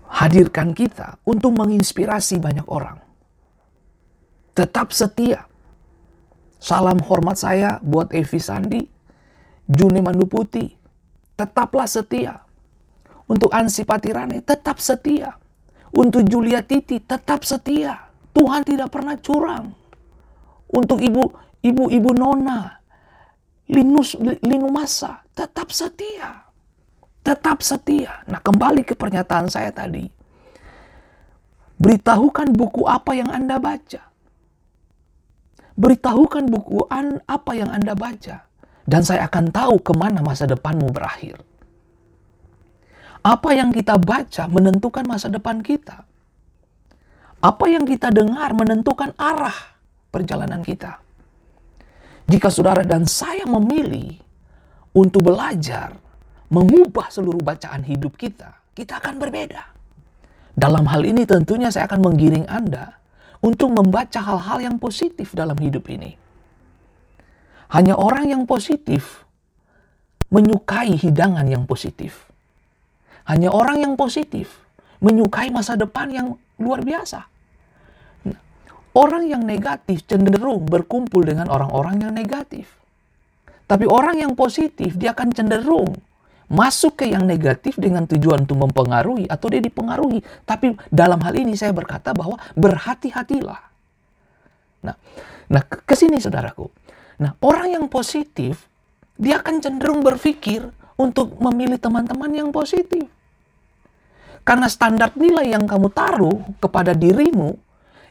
hadirkan 0.07 0.77
kita 0.77 1.17
untuk 1.25 1.57
menginspirasi 1.57 2.37
banyak 2.37 2.67
orang. 2.67 2.99
Tetap 4.53 4.93
setia. 4.93 5.45
Salam 6.57 6.97
hormat 7.05 7.37
saya 7.37 7.77
buat 7.85 8.09
Evi 8.13 8.41
Sandi, 8.41 8.81
Juni 9.69 10.01
Manduputi, 10.01 10.73
tetaplah 11.37 11.85
setia. 11.85 12.41
Untuk 13.29 13.53
Ansi 13.53 13.85
Patirane, 13.85 14.41
tetap 14.41 14.81
setia. 14.81 15.37
Untuk 15.93 16.25
Julia 16.25 16.65
Titi, 16.65 16.99
tetap 16.99 17.45
setia. 17.45 18.09
Tuhan 18.33 18.65
tidak 18.65 18.91
pernah 18.91 19.15
curang. 19.21 19.71
Untuk 20.67 20.99
ibu 20.99 21.31
ibu 21.63 21.87
ibu 21.87 22.11
Nona, 22.11 22.75
Linus 23.71 24.17
Linu 24.19 24.67
Masa, 24.73 25.23
tetap 25.31 25.71
setia. 25.71 26.47
Tetap 27.23 27.59
setia. 27.59 28.23
Nah, 28.31 28.39
kembali 28.39 28.87
ke 28.87 28.95
pernyataan 28.95 29.51
saya 29.51 29.71
tadi. 29.75 30.07
Beritahukan 31.77 32.55
buku 32.55 32.87
apa 32.87 33.11
yang 33.13 33.29
Anda 33.29 33.59
baca. 33.59 34.01
Beritahukan 35.77 36.47
buku 36.47 36.87
apa 37.27 37.51
yang 37.53 37.69
Anda 37.69 37.93
baca 37.93 38.46
dan 38.87 39.03
saya 39.03 39.27
akan 39.27 39.51
tahu 39.51 39.83
ke 39.83 39.91
mana 39.91 40.23
masa 40.23 40.47
depanmu 40.47 40.87
berakhir. 40.95 41.43
Apa 43.19 43.51
yang 43.51 43.75
kita 43.75 43.99
baca 43.99 44.47
menentukan 44.47 45.03
masa 45.03 45.27
depan 45.27 45.59
kita. 45.59 46.07
Apa 47.43 47.67
yang 47.67 47.83
kita 47.83 48.07
dengar 48.09 48.55
menentukan 48.55 49.11
arah 49.19 49.75
perjalanan 50.07 50.63
kita. 50.63 51.03
Jika 52.31 52.47
saudara 52.47 52.87
dan 52.87 53.03
saya 53.03 53.43
memilih 53.43 54.15
untuk 54.95 55.27
belajar 55.27 55.91
mengubah 56.47 57.11
seluruh 57.11 57.43
bacaan 57.43 57.83
hidup 57.83 58.15
kita, 58.15 58.55
kita 58.71 59.03
akan 59.03 59.19
berbeda. 59.19 59.63
Dalam 60.55 60.87
hal 60.87 61.03
ini 61.03 61.27
tentunya 61.27 61.69
saya 61.69 61.91
akan 61.91 62.07
menggiring 62.07 62.47
Anda 62.47 62.95
untuk 63.43 63.75
membaca 63.75 64.17
hal-hal 64.23 64.63
yang 64.63 64.75
positif 64.81 65.35
dalam 65.35 65.59
hidup 65.59 65.85
ini 65.91 66.26
hanya 67.71 67.99
orang 67.99 68.31
yang 68.31 68.43
positif 68.47 69.27
menyukai 70.31 70.95
hidangan 70.95 71.47
yang 71.47 71.63
positif. 71.67 72.27
Hanya 73.27 73.51
orang 73.51 73.83
yang 73.83 73.93
positif 73.99 74.63
menyukai 75.03 75.51
masa 75.51 75.75
depan 75.75 76.07
yang 76.11 76.27
luar 76.57 76.83
biasa. 76.83 77.27
Orang 78.97 79.29
yang 79.29 79.45
negatif 79.45 80.09
cenderung 80.09 80.65
berkumpul 80.65 81.21
dengan 81.21 81.53
orang-orang 81.53 82.01
yang 82.01 82.11
negatif. 82.15 82.71
Tapi 83.67 83.83
orang 83.85 84.23
yang 84.23 84.33
positif 84.33 84.95
dia 84.95 85.11
akan 85.11 85.35
cenderung 85.35 85.91
masuk 86.47 87.03
ke 87.03 87.11
yang 87.11 87.27
negatif 87.27 87.75
dengan 87.75 88.07
tujuan 88.07 88.47
untuk 88.47 88.55
mempengaruhi 88.57 89.27
atau 89.27 89.51
dia 89.51 89.59
dipengaruhi. 89.59 90.23
Tapi 90.47 90.79
dalam 90.87 91.19
hal 91.19 91.35
ini 91.35 91.53
saya 91.59 91.75
berkata 91.75 92.15
bahwa 92.15 92.39
berhati-hatilah. 92.55 93.61
Nah, 94.87 94.95
nah 95.51 95.61
ke 95.67 95.93
saudaraku. 95.93 96.71
Nah, 97.17 97.33
orang 97.41 97.73
yang 97.73 97.85
positif, 97.89 98.69
dia 99.17 99.41
akan 99.41 99.57
cenderung 99.61 100.05
berpikir 100.05 100.69
untuk 100.97 101.37
memilih 101.41 101.81
teman-teman 101.81 102.29
yang 102.29 102.49
positif. 102.53 103.09
Karena 104.45 104.69
standar 104.69 105.11
nilai 105.17 105.51
yang 105.51 105.65
kamu 105.65 105.91
taruh 105.91 106.39
kepada 106.61 106.93
dirimu, 106.93 107.57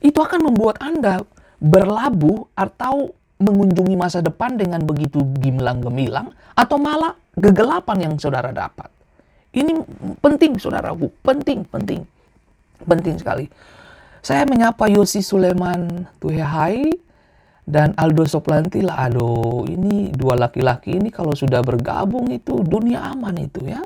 itu 0.03 0.19
akan 0.19 0.53
membuat 0.53 0.83
Anda 0.83 1.23
berlabuh 1.63 2.53
atau 2.53 3.15
mengunjungi 3.41 3.97
masa 3.97 4.21
depan 4.21 4.59
dengan 4.59 4.85
begitu 4.85 5.23
gemilang-gemilang, 5.41 6.35
atau 6.53 6.77
malah 6.77 7.17
kegelapan 7.37 8.11
yang 8.11 8.15
saudara 8.21 8.53
dapat. 8.53 8.89
Ini 9.57 9.73
penting, 10.21 10.61
saudaraku. 10.61 11.09
Penting, 11.25 11.65
penting. 11.69 12.05
Penting 12.85 13.17
sekali. 13.17 13.49
Saya 14.21 14.45
menyapa 14.45 14.91
Yosi 14.91 15.25
Suleman 15.25 16.05
Tuhehai, 16.21 16.93
dan 17.67 17.99
Aldo 17.99 18.23
Soplanti 18.31 18.79
lah 18.79 19.11
aduh 19.11 19.67
ini 19.67 20.15
dua 20.15 20.39
laki-laki 20.39 21.03
ini 21.03 21.11
kalau 21.11 21.35
sudah 21.35 21.67
bergabung 21.67 22.31
itu 22.31 22.63
dunia 22.63 23.03
aman 23.11 23.35
itu 23.43 23.67
ya. 23.67 23.83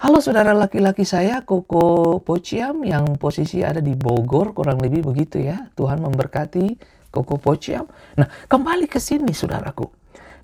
Halo 0.00 0.24
saudara 0.24 0.56
laki-laki 0.56 1.04
saya 1.04 1.44
Koko 1.44 2.16
Pociam 2.24 2.80
yang 2.88 3.20
posisi 3.20 3.60
ada 3.60 3.84
di 3.84 3.92
Bogor 3.92 4.56
kurang 4.56 4.80
lebih 4.80 5.12
begitu 5.12 5.44
ya. 5.44 5.68
Tuhan 5.76 6.00
memberkati 6.00 6.80
Koko 7.12 7.36
Pociam 7.36 7.84
nah 8.16 8.24
kembali 8.48 8.88
ke 8.88 8.96
sini 8.96 9.36
saudaraku. 9.36 9.84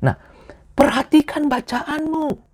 Nah 0.05 0.15
perhatikan 0.77 1.49
bacaanmu. 1.49 2.45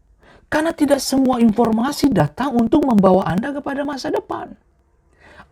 Karena 0.53 0.69
tidak 0.77 1.01
semua 1.01 1.41
informasi 1.41 2.12
datang 2.12 2.53
untuk 2.53 2.85
membawa 2.85 3.25
Anda 3.25 3.57
kepada 3.57 3.89
masa 3.89 4.12
depan. 4.12 4.53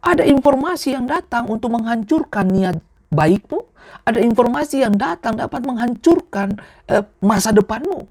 Ada 0.04 0.28
informasi 0.28 0.92
yang 0.92 1.08
datang 1.08 1.48
untuk 1.48 1.72
menghancurkan 1.72 2.52
niat 2.52 2.76
baikmu, 3.10 3.60
ada 4.06 4.22
informasi 4.22 4.86
yang 4.86 4.94
datang 4.94 5.36
dapat 5.36 5.66
menghancurkan 5.66 6.56
eh, 6.86 7.04
masa 7.20 7.50
depanmu. 7.50 8.06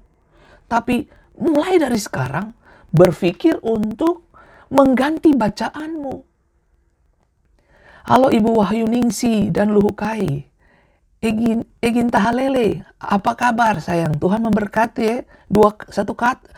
Tapi 0.68 1.08
mulai 1.40 1.80
dari 1.80 1.98
sekarang 1.98 2.52
berpikir 2.92 3.58
untuk 3.64 4.28
mengganti 4.70 5.34
bacaanmu. 5.34 6.14
Halo 8.06 8.28
Ibu 8.32 8.50
Wahyu 8.60 8.86
Ningsi 8.86 9.50
dan 9.50 9.74
Luhukai. 9.74 10.46
Egin, 11.20 11.68
Egin 11.84 12.08
Tahalele, 12.08 12.80
apa 12.96 13.36
kabar 13.36 13.76
sayang? 13.76 14.16
Tuhan 14.16 14.40
memberkati 14.40 15.02
ya. 15.04 15.20
Dua, 15.52 15.68
satu 15.92 16.16
kata, 16.16 16.48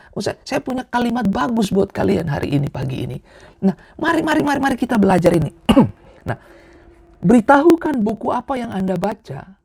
saya 0.46 0.62
punya 0.62 0.86
kalimat 0.86 1.26
bagus 1.26 1.74
buat 1.74 1.90
kalian 1.90 2.30
hari 2.30 2.54
ini, 2.54 2.70
pagi 2.70 3.02
ini. 3.02 3.18
Nah, 3.66 3.74
mari, 3.98 4.22
mari, 4.22 4.46
mari, 4.46 4.62
mari 4.62 4.76
kita 4.78 5.02
belajar 5.02 5.34
ini. 5.34 5.50
nah, 6.30 6.38
Beritahukan 7.22 8.02
buku 8.02 8.34
apa 8.34 8.58
yang 8.58 8.74
Anda 8.74 8.98
baca, 8.98 9.62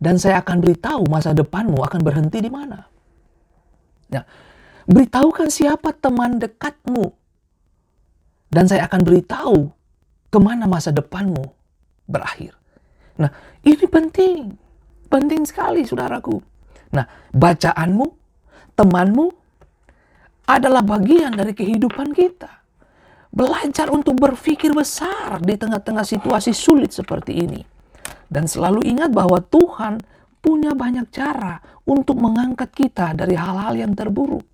dan 0.00 0.14
saya 0.16 0.40
akan 0.40 0.64
beritahu 0.64 1.04
masa 1.08 1.36
depanmu 1.36 1.84
akan 1.84 2.00
berhenti 2.00 2.40
di 2.40 2.48
mana. 2.48 2.88
Nah, 4.08 4.24
beritahukan 4.88 5.48
siapa 5.52 5.92
teman 5.96 6.40
dekatmu, 6.40 7.24
Dan 8.54 8.70
saya 8.70 8.86
akan 8.86 9.02
beritahu 9.02 9.66
ke 10.30 10.38
mana 10.38 10.70
masa 10.70 10.94
depanmu 10.94 11.42
berakhir. 12.06 12.54
Nah, 13.18 13.26
ini 13.66 13.82
penting. 13.82 14.54
Penting 15.10 15.42
sekali, 15.42 15.82
saudaraku. 15.82 16.38
Nah, 16.94 17.02
bacaanmu, 17.34 18.06
temanmu, 18.78 19.26
adalah 20.46 20.86
bagian 20.86 21.34
dari 21.34 21.50
kehidupan 21.50 22.14
kita. 22.14 22.63
Belajar 23.34 23.90
untuk 23.90 24.14
berpikir 24.14 24.70
besar 24.70 25.42
di 25.42 25.58
tengah-tengah 25.58 26.06
situasi 26.06 26.54
sulit 26.54 26.94
seperti 26.94 27.42
ini. 27.42 27.60
Dan 28.30 28.46
selalu 28.46 28.86
ingat 28.86 29.10
bahwa 29.10 29.42
Tuhan 29.42 29.98
punya 30.38 30.70
banyak 30.78 31.10
cara 31.10 31.58
untuk 31.82 32.22
mengangkat 32.22 32.70
kita 32.70 33.10
dari 33.18 33.34
hal-hal 33.34 33.74
yang 33.74 33.90
terburuk. 33.98 34.46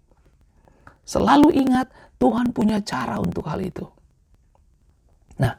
Selalu 1.05 1.61
ingat 1.61 1.93
Tuhan 2.17 2.57
punya 2.57 2.81
cara 2.81 3.21
untuk 3.21 3.45
hal 3.53 3.61
itu. 3.61 3.85
Nah, 5.45 5.53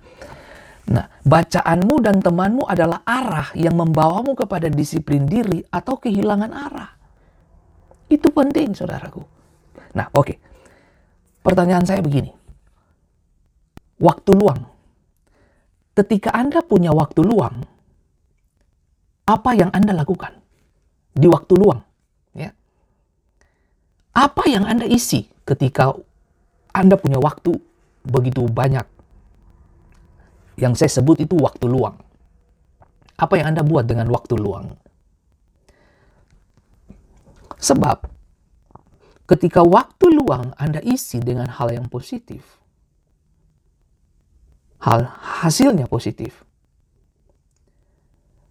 nah, 0.90 1.06
bacaanmu 1.22 1.96
dan 2.02 2.26
temanmu 2.26 2.66
adalah 2.66 3.06
arah 3.06 3.54
yang 3.54 3.78
membawamu 3.78 4.34
kepada 4.34 4.66
disiplin 4.66 5.30
diri 5.30 5.62
atau 5.70 5.98
kehilangan 5.98 6.52
arah. 6.54 6.92
Itu 8.10 8.34
penting, 8.34 8.74
saudaraku. 8.74 9.22
Nah, 9.94 10.10
oke. 10.10 10.26
Okay. 10.26 10.38
Pertanyaan 11.42 11.86
saya 11.86 12.02
begini. 12.06 12.41
Waktu 14.02 14.34
luang. 14.34 14.66
Ketika 15.94 16.34
Anda 16.34 16.66
punya 16.66 16.90
waktu 16.90 17.22
luang, 17.22 17.62
apa 19.30 19.54
yang 19.54 19.70
Anda 19.70 19.94
lakukan 19.94 20.42
di 21.14 21.30
waktu 21.30 21.54
luang? 21.54 21.86
Ya. 22.34 22.58
Apa 24.18 24.50
yang 24.50 24.66
Anda 24.66 24.90
isi 24.90 25.30
ketika 25.46 25.94
Anda 26.74 26.98
punya 26.98 27.22
waktu 27.22 27.54
begitu 28.02 28.50
banyak? 28.50 28.90
Yang 30.58 30.74
saya 30.82 30.92
sebut 30.98 31.22
itu 31.22 31.38
waktu 31.38 31.70
luang. 31.70 32.02
Apa 33.22 33.38
yang 33.38 33.54
Anda 33.54 33.62
buat 33.62 33.86
dengan 33.86 34.10
waktu 34.10 34.34
luang? 34.34 34.74
Sebab 37.62 38.10
ketika 39.30 39.62
waktu 39.62 40.10
luang 40.10 40.58
Anda 40.58 40.82
isi 40.82 41.22
dengan 41.22 41.46
hal 41.46 41.70
yang 41.70 41.86
positif, 41.86 42.61
hal 44.82 45.06
hasilnya 45.22 45.86
positif. 45.86 46.42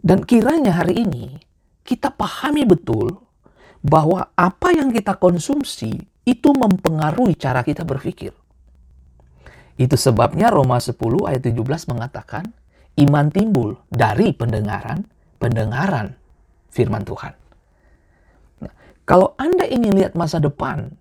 Dan 0.00 0.24
kiranya 0.24 0.80
hari 0.80 1.04
ini 1.04 1.36
kita 1.84 2.08
pahami 2.14 2.64
betul 2.64 3.20
bahwa 3.84 4.32
apa 4.38 4.72
yang 4.72 4.94
kita 4.94 5.18
konsumsi 5.18 5.92
itu 6.24 6.50
mempengaruhi 6.54 7.36
cara 7.36 7.60
kita 7.66 7.84
berpikir. 7.84 8.32
Itu 9.80 9.96
sebabnya 9.96 10.52
Roma 10.52 10.76
10 10.76 10.96
ayat 11.24 11.42
17 11.44 11.90
mengatakan 11.92 12.44
iman 13.00 13.26
timbul 13.32 13.80
dari 13.88 14.36
pendengaran, 14.36 15.08
pendengaran 15.40 16.16
firman 16.68 17.02
Tuhan. 17.02 17.32
Nah, 18.60 18.72
kalau 19.08 19.32
Anda 19.40 19.64
ingin 19.64 19.96
lihat 19.96 20.12
masa 20.12 20.36
depan 20.36 20.92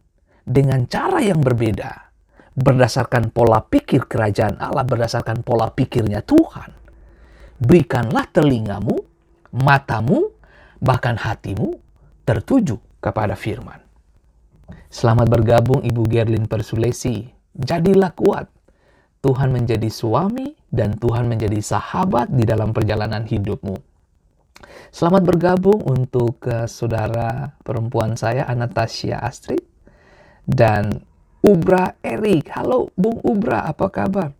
dengan 0.47 0.87
cara 0.87 1.19
yang 1.19 1.43
berbeda, 1.43 2.08
berdasarkan 2.59 3.31
pola 3.31 3.63
pikir 3.63 4.03
kerajaan 4.05 4.59
Allah, 4.59 4.83
berdasarkan 4.83 5.47
pola 5.47 5.71
pikirnya 5.71 6.19
Tuhan, 6.27 6.75
berikanlah 7.63 8.27
telingamu, 8.35 8.99
matamu, 9.55 10.27
bahkan 10.83 11.15
hatimu 11.15 11.79
tertuju 12.27 12.75
kepada 12.99 13.39
firman. 13.39 13.79
Selamat 14.91 15.31
bergabung 15.31 15.81
Ibu 15.81 16.03
Gerlin 16.05 16.45
Persulesi. 16.45 17.25
Jadilah 17.55 18.13
kuat. 18.13 18.45
Tuhan 19.19 19.51
menjadi 19.51 19.91
suami 19.91 20.55
dan 20.71 20.95
Tuhan 20.95 21.27
menjadi 21.27 21.59
sahabat 21.59 22.31
di 22.31 22.47
dalam 22.47 22.71
perjalanan 22.71 23.27
hidupmu. 23.27 23.75
Selamat 24.95 25.23
bergabung 25.27 25.83
untuk 25.83 26.39
uh, 26.47 26.63
saudara 26.65 27.51
perempuan 27.61 28.15
saya 28.15 28.47
Anastasia 28.47 29.19
Astrid 29.19 29.59
dan 30.47 31.03
Ubra 31.39 31.95
Erik. 32.03 32.51
Halo 32.51 32.91
Bung 32.99 33.23
Ubra, 33.23 33.63
apa 33.63 33.87
kabar? 33.87 34.35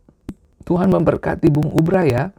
Tuhan 0.68 0.92
memberkati 0.92 1.48
Bung 1.48 1.72
Ubra 1.72 2.04
ya. 2.04 2.36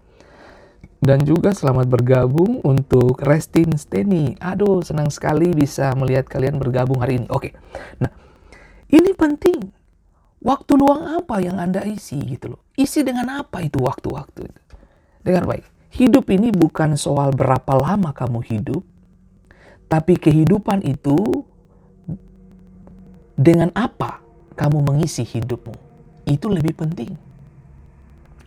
Dan 1.00 1.24
juga 1.24 1.56
selamat 1.56 1.88
bergabung 1.88 2.60
untuk 2.60 3.24
Restin 3.24 3.72
Steny. 3.72 4.36
Aduh, 4.36 4.84
senang 4.84 5.08
sekali 5.08 5.48
bisa 5.56 5.96
melihat 5.96 6.28
kalian 6.28 6.60
bergabung 6.60 7.00
hari 7.00 7.24
ini. 7.24 7.26
Oke, 7.32 7.56
nah 7.96 8.12
ini 8.92 9.16
penting. 9.16 9.72
Waktu 10.44 10.72
luang 10.76 11.08
apa 11.08 11.40
yang 11.40 11.56
Anda 11.56 11.88
isi 11.88 12.20
gitu 12.20 12.52
loh. 12.52 12.60
Isi 12.76 13.00
dengan 13.00 13.32
apa 13.32 13.64
itu 13.64 13.80
waktu-waktu 13.80 14.44
itu. 14.44 14.60
Dengar 15.24 15.48
baik, 15.48 15.64
hidup 15.96 16.28
ini 16.28 16.52
bukan 16.52 17.00
soal 17.00 17.32
berapa 17.32 17.76
lama 17.76 18.12
kamu 18.12 18.40
hidup, 18.44 18.84
tapi 19.88 20.20
kehidupan 20.20 20.84
itu 20.84 21.48
dengan 23.40 23.72
apa 23.72 24.20
kamu 24.60 24.84
mengisi 24.84 25.24
hidupmu. 25.24 25.72
Itu 26.28 26.52
lebih 26.52 26.76
penting. 26.76 27.16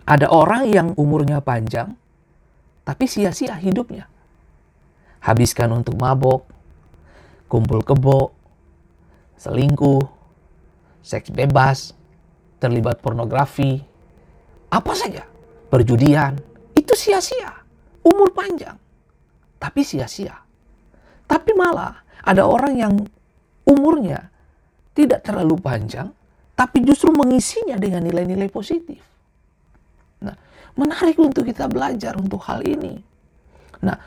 Ada 0.05 0.29
orang 0.29 0.69
yang 0.69 0.93
umurnya 0.93 1.41
panjang, 1.41 1.97
tapi 2.85 3.09
sia-sia 3.09 3.57
hidupnya. 3.57 4.05
Habiskan 5.25 5.73
untuk 5.73 5.97
mabok, 5.97 6.45
kumpul 7.49 7.81
kebo, 7.81 8.29
selingkuh, 9.41 10.05
seks 11.01 11.33
bebas, 11.33 11.97
terlibat 12.61 13.01
pornografi, 13.01 13.81
apa 14.69 14.93
saja, 14.93 15.25
perjudian, 15.73 16.37
itu 16.77 16.93
sia-sia. 16.93 17.63
Umur 18.03 18.35
panjang, 18.35 18.75
tapi 19.57 19.81
sia-sia. 19.81 20.35
Tapi 21.25 21.55
malah 21.55 22.03
ada 22.21 22.43
orang 22.43 22.75
yang 22.75 22.93
umurnya 23.63 24.32
tidak 24.93 25.25
terlalu 25.25 25.57
panjang, 25.57 26.13
tapi 26.53 26.85
justru 26.85 27.09
mengisinya 27.13 27.77
dengan 27.77 28.05
nilai-nilai 28.05 28.49
positif. 28.49 29.01
Nah, 30.21 30.37
Menarik 30.73 31.21
untuk 31.21 31.45
kita 31.45 31.69
belajar 31.69 32.17
untuk 32.17 32.41
hal 32.49 32.65
ini. 32.65 32.97
Nah, 33.85 33.97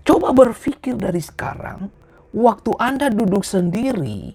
coba 0.00 0.32
berpikir 0.32 0.96
dari 0.96 1.20
sekarang, 1.20 1.92
waktu 2.32 2.72
Anda 2.80 3.12
duduk 3.12 3.44
sendiri, 3.44 4.32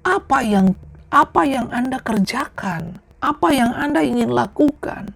apa 0.00 0.40
yang 0.40 0.72
apa 1.12 1.44
yang 1.44 1.68
Anda 1.68 2.00
kerjakan, 2.00 3.04
apa 3.20 3.48
yang 3.52 3.76
Anda 3.76 4.00
ingin 4.00 4.32
lakukan. 4.32 5.12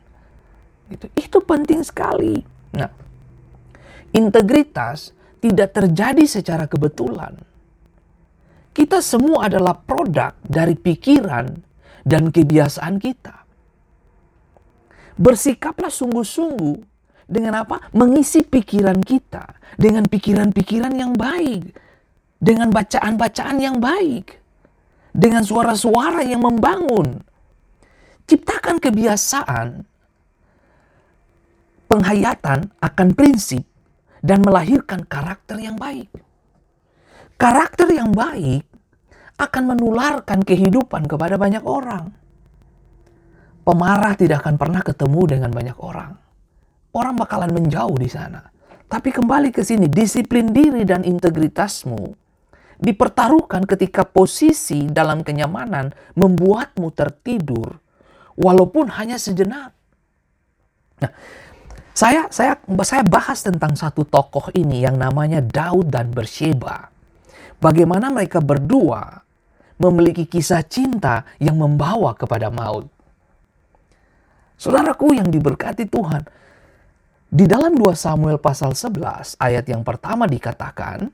Itu, 0.92 1.08
itu 1.16 1.38
penting 1.40 1.80
sekali. 1.80 2.44
Nah, 2.76 2.92
integritas 4.12 5.16
tidak 5.40 5.72
terjadi 5.72 6.24
secara 6.28 6.68
kebetulan. 6.68 7.32
Kita 8.72 9.02
semua 9.02 9.50
adalah 9.50 9.74
produk 9.74 10.38
dari 10.46 10.78
pikiran 10.78 11.50
dan 12.06 12.30
kebiasaan 12.30 12.96
kita 13.02 13.48
bersikaplah 15.18 15.90
sungguh-sungguh 15.90 16.78
dengan 17.28 17.66
apa? 17.66 17.90
Mengisi 17.92 18.46
pikiran 18.46 19.02
kita 19.02 19.58
dengan 19.76 20.06
pikiran-pikiran 20.06 20.94
yang 20.94 21.12
baik, 21.12 21.74
dengan 22.38 22.70
bacaan-bacaan 22.70 23.58
yang 23.58 23.76
baik, 23.82 24.38
dengan 25.12 25.42
suara-suara 25.42 26.24
yang 26.24 26.40
membangun. 26.46 27.20
Ciptakan 28.24 28.78
kebiasaan 28.78 29.68
penghayatan 31.88 32.70
akan 32.78 33.08
prinsip 33.16 33.64
dan 34.20 34.44
melahirkan 34.44 35.04
karakter 35.04 35.58
yang 35.58 35.76
baik. 35.76 36.08
Karakter 37.38 37.86
yang 37.94 38.10
baik 38.10 38.66
akan 39.38 39.62
menularkan 39.70 40.42
kehidupan 40.42 41.06
kepada 41.06 41.38
banyak 41.38 41.62
orang. 41.62 42.10
Pemarah 43.62 44.18
tidak 44.18 44.42
akan 44.42 44.58
pernah 44.58 44.82
ketemu 44.82 45.38
dengan 45.38 45.50
banyak 45.54 45.78
orang. 45.78 46.18
Orang 46.90 47.14
bakalan 47.14 47.54
menjauh 47.54 47.94
di 47.94 48.10
sana. 48.10 48.42
Tapi 48.90 49.14
kembali 49.14 49.54
ke 49.54 49.62
sini, 49.62 49.86
disiplin 49.86 50.50
diri 50.50 50.82
dan 50.82 51.06
integritasmu 51.06 52.26
dipertaruhkan 52.78 53.66
ketika 53.70 54.02
posisi 54.02 54.86
dalam 54.90 55.22
kenyamanan 55.22 55.94
membuatmu 56.14 56.90
tertidur 56.94 57.78
walaupun 58.38 58.90
hanya 58.98 59.18
sejenak. 59.18 59.74
Nah, 61.02 61.12
saya 61.94 62.26
saya 62.30 62.58
saya 62.82 63.02
bahas 63.06 63.42
tentang 63.42 63.74
satu 63.74 64.06
tokoh 64.06 64.50
ini 64.54 64.82
yang 64.82 64.98
namanya 64.98 65.42
Daud 65.42 65.90
dan 65.90 66.10
Bersheba. 66.10 66.97
Bagaimana 67.58 68.14
mereka 68.14 68.38
berdua 68.38 69.26
memiliki 69.78 70.26
kisah 70.26 70.62
cinta 70.66 71.22
yang 71.38 71.58
membawa 71.58 72.14
kepada 72.14 72.50
maut. 72.50 72.90
Saudaraku 74.58 75.14
yang 75.14 75.30
diberkati 75.30 75.86
Tuhan, 75.86 76.26
di 77.30 77.46
dalam 77.46 77.78
2 77.78 77.94
Samuel 77.94 78.42
pasal 78.42 78.74
11 78.74 79.38
ayat 79.38 79.64
yang 79.70 79.86
pertama 79.86 80.26
dikatakan, 80.26 81.06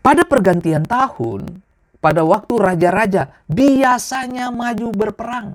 pada 0.00 0.22
pergantian 0.24 0.88
tahun, 0.88 1.60
pada 2.00 2.24
waktu 2.24 2.54
raja-raja 2.56 3.34
biasanya 3.44 4.48
maju 4.48 4.88
berperang. 4.94 5.48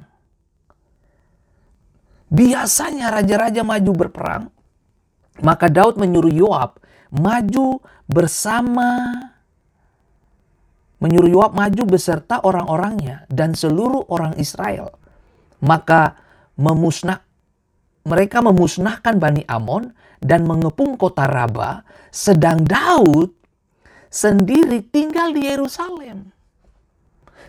Biasanya 2.32 3.12
raja-raja 3.12 3.66
maju 3.66 3.92
berperang, 3.96 4.44
maka 5.42 5.68
Daud 5.72 5.98
menyuruh 5.98 6.32
Yoab 6.32 6.78
maju 7.12 7.84
bersama 8.08 9.12
menyuruh 11.02 11.32
Yoab 11.34 11.52
maju 11.58 11.84
beserta 11.90 12.40
orang-orangnya 12.46 13.26
dan 13.28 13.58
seluruh 13.58 14.08
orang 14.08 14.38
Israel. 14.38 14.96
Maka 15.62 16.18
memusnah 16.56 17.22
mereka 18.02 18.42
memusnahkan 18.42 19.22
Bani 19.22 19.46
Amon 19.46 19.94
dan 20.22 20.46
mengepung 20.46 20.98
kota 20.98 21.26
Raba, 21.26 21.86
sedang 22.10 22.66
Daud 22.66 23.34
sendiri 24.10 24.86
tinggal 24.90 25.34
di 25.34 25.46
Yerusalem. 25.50 26.30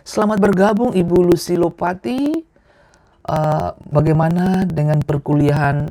Selamat 0.03 0.37
bergabung 0.41 0.93
Ibu 0.93 1.31
Lucy 1.31 1.57
Lopati. 1.57 2.51
Uh, 3.23 3.71
bagaimana 3.87 4.67
dengan 4.67 4.99
perkuliahan 4.99 5.87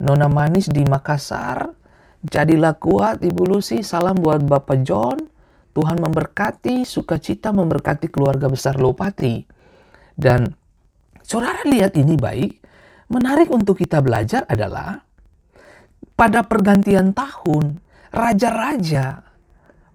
Nona 0.00 0.32
Manis 0.32 0.64
di 0.72 0.80
Makassar? 0.88 1.79
Jadilah 2.20 2.76
kuat 2.76 3.24
Ibu 3.24 3.48
Lucy. 3.48 3.80
Salam 3.80 4.20
buat 4.20 4.44
Bapak 4.44 4.84
John. 4.84 5.16
Tuhan 5.72 6.02
memberkati, 6.02 6.84
sukacita 6.84 7.48
memberkati 7.48 8.12
keluarga 8.12 8.50
besar 8.52 8.76
Lopati. 8.76 9.40
Dan 10.12 10.52
saudara 11.24 11.64
lihat 11.64 11.96
ini 11.96 12.20
baik. 12.20 12.60
Menarik 13.08 13.48
untuk 13.48 13.80
kita 13.80 14.04
belajar 14.04 14.44
adalah 14.46 15.02
pada 16.14 16.44
pergantian 16.46 17.10
tahun, 17.10 17.80
raja-raja 18.14 19.24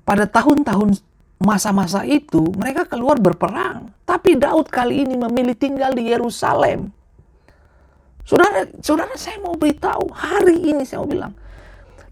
pada 0.03 0.25
tahun-tahun 0.27 0.99
masa-masa 1.39 2.03
itu 2.03 2.41
mereka 2.57 2.89
keluar 2.89 3.21
berperang. 3.21 3.93
Tapi 4.03 4.35
Daud 4.35 4.67
kali 4.67 5.05
ini 5.05 5.15
memilih 5.15 5.55
tinggal 5.55 5.93
di 5.93 6.09
Yerusalem. 6.11 6.91
Saudara, 8.25 8.65
saudara 8.81 9.13
saya 9.15 9.38
mau 9.39 9.53
beritahu, 9.53 10.09
hari 10.09 10.73
ini 10.73 10.81
saya 10.81 11.05
mau 11.05 11.09
bilang, 11.13 11.33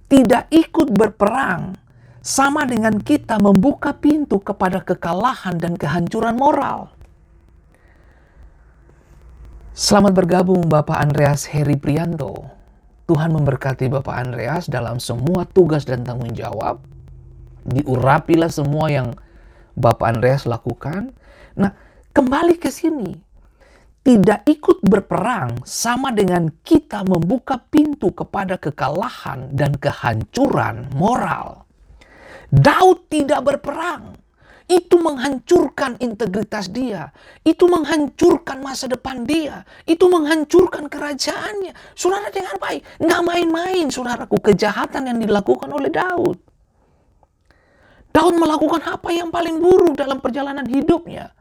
tidak 0.08 0.48
ikut 0.52 0.92
berperang 0.96 1.76
sama 2.24 2.64
dengan 2.64 3.00
kita 3.00 3.40
membuka 3.40 3.92
pintu 3.96 4.40
kepada 4.40 4.80
kekalahan 4.80 5.60
dan 5.60 5.76
kehancuran 5.76 6.40
moral. 6.40 6.92
Selamat 9.74 10.14
bergabung 10.14 10.70
Bapak 10.70 11.02
Andreas 11.02 11.50
Heri 11.50 11.76
Prianto. 11.76 12.46
Tuhan 13.10 13.36
memberkati 13.36 13.92
Bapak 13.92 14.16
Andreas 14.16 14.72
dalam 14.72 15.02
semua 15.02 15.44
tugas 15.44 15.84
dan 15.84 16.08
tanggung 16.08 16.32
jawab 16.32 16.80
diurapilah 17.68 18.52
semua 18.52 18.92
yang 18.92 19.16
Bapak 19.74 20.20
Andreas 20.20 20.46
lakukan. 20.46 21.16
Nah, 21.58 21.74
kembali 22.14 22.60
ke 22.60 22.70
sini. 22.70 23.23
Tidak 24.04 24.44
ikut 24.44 24.84
berperang 24.84 25.64
sama 25.64 26.12
dengan 26.12 26.52
kita 26.60 27.08
membuka 27.08 27.56
pintu 27.56 28.12
kepada 28.12 28.60
kekalahan 28.60 29.48
dan 29.56 29.80
kehancuran 29.80 30.92
moral. 30.92 31.64
Daud 32.52 33.08
tidak 33.08 33.48
berperang. 33.48 34.20
Itu 34.68 35.00
menghancurkan 35.00 36.04
integritas 36.04 36.68
dia. 36.68 37.16
Itu 37.48 37.72
menghancurkan 37.72 38.60
masa 38.60 38.92
depan 38.92 39.24
dia. 39.24 39.64
Itu 39.88 40.12
menghancurkan 40.12 40.92
kerajaannya. 40.92 41.72
Saudara 41.96 42.28
dengan 42.28 42.60
baik. 42.60 42.84
Nggak 43.00 43.22
main-main 43.24 43.88
saudaraku 43.88 44.36
kejahatan 44.40 45.16
yang 45.16 45.20
dilakukan 45.24 45.72
oleh 45.72 45.88
Daud. 45.88 46.38
Daud 48.12 48.36
melakukan 48.36 48.84
apa 48.84 49.10
yang 49.16 49.32
paling 49.32 49.64
buruk 49.64 49.96
dalam 49.96 50.20
perjalanan 50.20 50.68
hidupnya. 50.68 51.32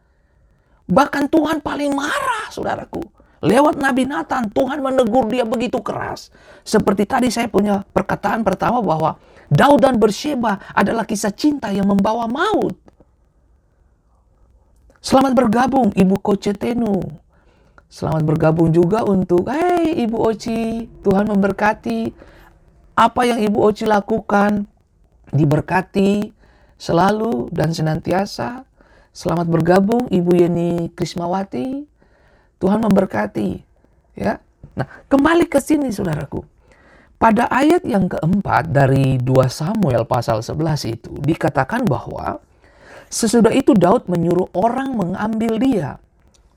Bahkan 0.93 1.33
Tuhan 1.33 1.65
paling 1.65 1.97
marah, 1.97 2.53
saudaraku. 2.53 3.01
Lewat 3.43 3.81
Nabi 3.81 4.05
Nathan, 4.05 4.53
Tuhan 4.53 4.85
menegur 4.85 5.27
dia 5.33 5.43
begitu 5.43 5.81
keras. 5.81 6.29
Seperti 6.63 7.09
tadi 7.09 7.33
saya 7.33 7.49
punya 7.49 7.81
perkataan 7.81 8.45
pertama 8.45 8.85
bahwa 8.85 9.17
Daud 9.49 9.83
dan 9.83 9.97
Bersheba 9.97 10.61
adalah 10.77 11.09
kisah 11.09 11.33
cinta 11.33 11.73
yang 11.73 11.89
membawa 11.89 12.29
maut. 12.29 12.77
Selamat 15.03 15.35
bergabung 15.35 15.91
Ibu 15.97 16.23
Kocetenu. 16.23 17.03
Selamat 17.91 18.23
bergabung 18.23 18.71
juga 18.71 19.03
untuk, 19.03 19.51
hei 19.51 20.07
Ibu 20.07 20.17
Oci, 20.17 20.87
Tuhan 21.03 21.27
memberkati. 21.27 22.15
Apa 22.95 23.27
yang 23.27 23.43
Ibu 23.43 23.59
Oci 23.59 23.85
lakukan, 23.89 24.71
diberkati 25.35 26.31
selalu 26.79 27.51
dan 27.51 27.75
senantiasa. 27.75 28.65
Selamat 29.13 29.45
bergabung 29.45 30.09
Ibu 30.09 30.33
Yeni 30.41 30.89
Krismawati. 30.97 31.85
Tuhan 32.57 32.81
memberkati. 32.81 33.61
Ya. 34.17 34.41
Nah, 34.73 34.89
kembali 35.13 35.53
ke 35.53 35.61
sini 35.61 35.93
saudaraku. 35.93 36.41
Pada 37.21 37.45
ayat 37.53 37.85
yang 37.85 38.09
keempat 38.09 38.73
dari 38.73 39.21
2 39.21 39.53
Samuel 39.53 40.09
pasal 40.09 40.41
11 40.41 40.89
itu 40.89 41.13
dikatakan 41.21 41.85
bahwa 41.85 42.41
sesudah 43.13 43.53
itu 43.53 43.77
Daud 43.77 44.09
menyuruh 44.09 44.49
orang 44.57 44.97
mengambil 44.97 45.61
dia. 45.61 46.01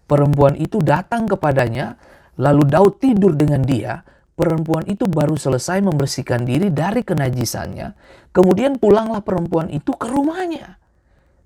Perempuan 0.08 0.56
itu 0.56 0.80
datang 0.80 1.28
kepadanya, 1.28 2.00
lalu 2.39 2.72
Daud 2.72 3.04
tidur 3.04 3.36
dengan 3.36 3.68
dia, 3.68 4.08
perempuan 4.39 4.88
itu 4.88 5.04
baru 5.06 5.36
selesai 5.36 5.84
membersihkan 5.84 6.48
diri 6.48 6.72
dari 6.72 7.04
kenajisannya, 7.04 7.91
kemudian 8.32 8.80
pulanglah 8.80 9.22
perempuan 9.22 9.68
itu 9.68 9.91
ke 9.91 10.08
rumahnya. 10.08 10.85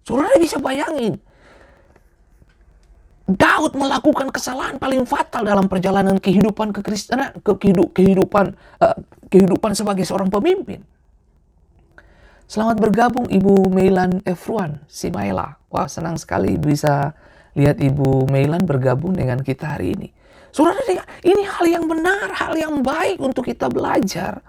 Saudara 0.10 0.42
bisa 0.42 0.58
bayangin, 0.58 1.22
Daud 3.30 3.78
melakukan 3.78 4.34
kesalahan 4.34 4.82
paling 4.82 5.06
fatal 5.06 5.46
dalam 5.46 5.70
perjalanan 5.70 6.18
kehidupan 6.18 6.74
kekristenan, 6.74 7.38
ke 7.46 7.54
kehidupan 7.94 8.58
uh, 8.82 8.98
kehidupan 9.30 9.78
sebagai 9.78 10.02
seorang 10.10 10.34
pemimpin. 10.34 10.82
Selamat 12.50 12.82
bergabung 12.82 13.30
Ibu 13.30 13.70
Meilan 13.70 14.26
Efruan 14.26 14.82
Simaela. 14.90 15.62
Wah 15.70 15.86
senang 15.86 16.18
sekali 16.18 16.58
bisa 16.58 17.14
lihat 17.54 17.78
Ibu 17.78 18.26
Meilan 18.34 18.66
bergabung 18.66 19.14
dengan 19.14 19.46
kita 19.46 19.78
hari 19.78 19.94
ini. 19.94 20.10
Saudara, 20.50 20.82
ini 21.22 21.46
hal 21.46 21.70
yang 21.70 21.86
benar, 21.86 22.34
hal 22.34 22.58
yang 22.58 22.82
baik 22.82 23.22
untuk 23.22 23.46
kita 23.46 23.70
belajar. 23.70 24.42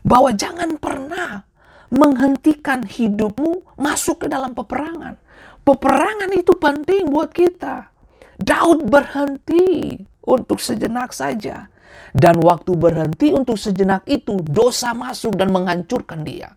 Bahwa 0.00 0.32
jangan 0.32 0.80
pernah 0.80 1.44
menghentikan 1.88 2.84
hidupmu 2.84 3.76
masuk 3.80 4.24
ke 4.24 4.26
dalam 4.28 4.52
peperangan. 4.52 5.16
Peperangan 5.64 6.30
itu 6.32 6.52
penting 6.56 7.08
buat 7.12 7.32
kita. 7.32 7.92
Daud 8.38 8.88
berhenti 8.88 9.98
untuk 10.24 10.62
sejenak 10.62 11.12
saja. 11.12 11.68
Dan 12.14 12.40
waktu 12.40 12.72
berhenti 12.72 13.34
untuk 13.36 13.60
sejenak 13.60 14.06
itu, 14.08 14.40
dosa 14.40 14.96
masuk 14.96 15.36
dan 15.36 15.52
menghancurkan 15.52 16.24
dia. 16.24 16.56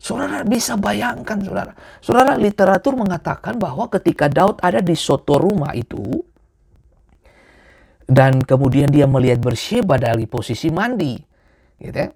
Saudara 0.00 0.46
bisa 0.46 0.78
bayangkan, 0.78 1.42
saudara. 1.42 1.72
Saudara, 1.98 2.32
literatur 2.38 2.94
mengatakan 2.94 3.58
bahwa 3.58 3.90
ketika 3.90 4.30
Daud 4.30 4.62
ada 4.62 4.78
di 4.78 4.94
soto 4.94 5.36
rumah 5.36 5.74
itu, 5.74 6.22
dan 8.10 8.42
kemudian 8.42 8.90
dia 8.90 9.06
melihat 9.06 9.38
Bersheba 9.38 9.94
dari 9.94 10.26
posisi 10.26 10.66
mandi. 10.70 11.14
Gitu 11.78 11.94
ya. 11.94 12.10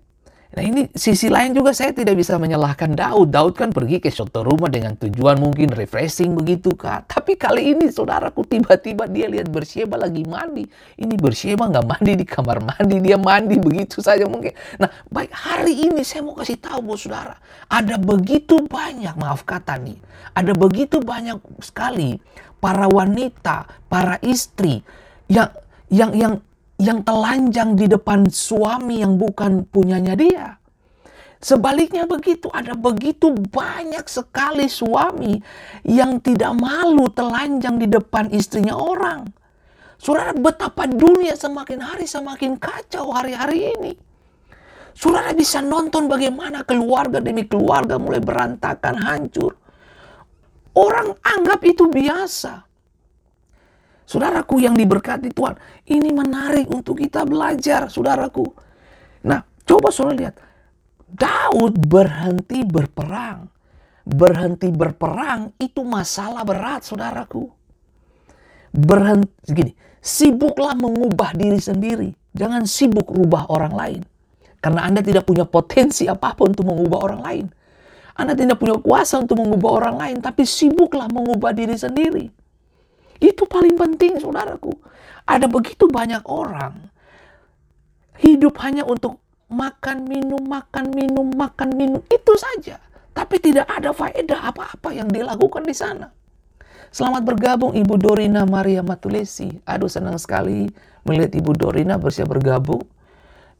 Nah 0.54 0.62
ini 0.62 0.86
sisi 0.94 1.26
lain 1.26 1.50
juga 1.50 1.74
saya 1.74 1.90
tidak 1.90 2.14
bisa 2.14 2.38
menyalahkan 2.38 2.94
Daud. 2.94 3.34
Daud 3.34 3.58
kan 3.58 3.74
pergi 3.74 3.98
ke 3.98 4.06
suatu 4.06 4.46
rumah 4.46 4.70
dengan 4.70 4.94
tujuan 4.94 5.42
mungkin 5.42 5.74
refreshing 5.74 6.38
begitu 6.38 6.70
kak. 6.78 7.10
Tapi 7.10 7.34
kali 7.34 7.74
ini 7.74 7.90
saudaraku 7.90 8.46
tiba-tiba 8.46 9.10
dia 9.10 9.26
lihat 9.26 9.50
Bersheba 9.50 9.98
lagi 9.98 10.22
mandi. 10.22 10.62
Ini 10.94 11.18
Bersheba 11.18 11.66
nggak 11.66 11.86
mandi 11.90 12.12
di 12.14 12.22
kamar 12.22 12.62
mandi. 12.62 13.02
Dia 13.02 13.18
mandi 13.18 13.58
begitu 13.58 13.98
saja 13.98 14.30
mungkin. 14.30 14.54
Nah 14.78 14.94
baik 15.10 15.34
hari 15.34 15.90
ini 15.90 16.06
saya 16.06 16.22
mau 16.22 16.38
kasih 16.38 16.62
tahu 16.62 16.86
bu 16.86 16.94
saudara. 16.94 17.34
Ada 17.66 17.98
begitu 17.98 18.62
banyak 18.62 19.18
maaf 19.18 19.42
kata 19.42 19.74
nih. 19.82 19.98
Ada 20.38 20.54
begitu 20.54 21.02
banyak 21.02 21.42
sekali 21.66 22.22
para 22.62 22.86
wanita, 22.86 23.66
para 23.90 24.22
istri 24.22 24.86
yang 25.26 25.50
yang 25.90 26.14
yang 26.14 26.34
yang 26.78 27.06
telanjang 27.06 27.78
di 27.78 27.86
depan 27.86 28.26
suami 28.26 29.02
yang 29.02 29.14
bukan 29.14 29.62
punyanya 29.68 30.14
dia. 30.18 30.58
Sebaliknya 31.44 32.08
begitu, 32.08 32.48
ada 32.48 32.72
begitu 32.72 33.28
banyak 33.28 34.08
sekali 34.08 34.64
suami 34.64 35.36
yang 35.84 36.16
tidak 36.24 36.56
malu 36.56 37.12
telanjang 37.12 37.76
di 37.76 37.84
depan 37.84 38.32
istrinya 38.32 38.72
orang. 38.72 39.28
Saudara, 40.00 40.32
betapa 40.32 40.88
dunia 40.88 41.36
semakin 41.36 41.84
hari 41.84 42.08
semakin 42.08 42.56
kacau 42.56 43.12
hari-hari 43.12 43.76
ini. 43.76 43.92
Saudara 44.96 45.36
bisa 45.36 45.60
nonton 45.60 46.08
bagaimana 46.08 46.64
keluarga 46.64 47.20
demi 47.20 47.44
keluarga 47.44 48.00
mulai 48.00 48.24
berantakan, 48.24 48.94
hancur. 49.04 49.52
Orang 50.74 51.12
anggap 51.20 51.60
itu 51.66 51.86
biasa. 51.92 52.64
Saudaraku 54.04 54.60
yang 54.60 54.76
diberkati 54.76 55.32
Tuhan, 55.32 55.56
ini 55.88 56.12
menarik 56.12 56.68
untuk 56.68 57.00
kita 57.00 57.24
belajar, 57.24 57.88
saudaraku. 57.88 58.44
Nah, 59.24 59.40
coba 59.64 59.88
saudara 59.88 60.28
lihat. 60.28 60.34
Daud 61.08 61.80
berhenti 61.80 62.64
berperang. 62.64 63.48
Berhenti 64.04 64.68
berperang 64.68 65.56
itu 65.56 65.80
masalah 65.80 66.44
berat, 66.44 66.84
saudaraku. 66.84 67.48
Berhenti, 68.74 69.32
gini, 69.48 69.72
Sibuklah 70.04 70.76
mengubah 70.76 71.32
diri 71.32 71.56
sendiri. 71.56 72.12
Jangan 72.36 72.68
sibuk 72.68 73.08
rubah 73.08 73.48
orang 73.48 73.72
lain. 73.72 74.00
Karena 74.60 74.84
Anda 74.84 75.00
tidak 75.00 75.24
punya 75.24 75.48
potensi 75.48 76.04
apa 76.04 76.36
pun 76.36 76.52
untuk 76.52 76.68
mengubah 76.68 76.98
orang 77.08 77.20
lain. 77.24 77.46
Anda 78.12 78.36
tidak 78.36 78.60
punya 78.60 78.76
kuasa 78.76 79.24
untuk 79.24 79.40
mengubah 79.40 79.70
orang 79.80 79.96
lain, 79.96 80.16
tapi 80.20 80.44
sibuklah 80.44 81.08
mengubah 81.08 81.56
diri 81.56 81.72
sendiri. 81.72 82.28
Itu 83.22 83.46
paling 83.46 83.78
penting, 83.78 84.18
saudaraku. 84.18 84.72
Ada 85.24 85.48
begitu 85.48 85.88
banyak 85.88 86.22
orang 86.28 86.94
hidup 88.20 88.54
hanya 88.62 88.86
untuk 88.86 89.18
makan, 89.50 90.06
minum, 90.06 90.42
makan, 90.44 90.94
minum, 90.94 91.26
makan, 91.34 91.74
minum. 91.74 92.00
Itu 92.06 92.34
saja. 92.38 92.78
Tapi 93.14 93.38
tidak 93.38 93.70
ada 93.70 93.94
faedah 93.94 94.50
apa-apa 94.50 94.90
yang 94.90 95.06
dilakukan 95.06 95.62
di 95.62 95.74
sana. 95.74 96.10
Selamat 96.94 97.26
bergabung 97.26 97.74
Ibu 97.74 97.94
Dorina 97.98 98.46
Maria 98.46 98.82
Matulesi. 98.82 99.50
Aduh 99.66 99.90
senang 99.90 100.18
sekali 100.18 100.70
melihat 101.06 101.34
Ibu 101.34 101.52
Dorina 101.54 101.98
bersiap 101.98 102.30
bergabung. 102.30 102.82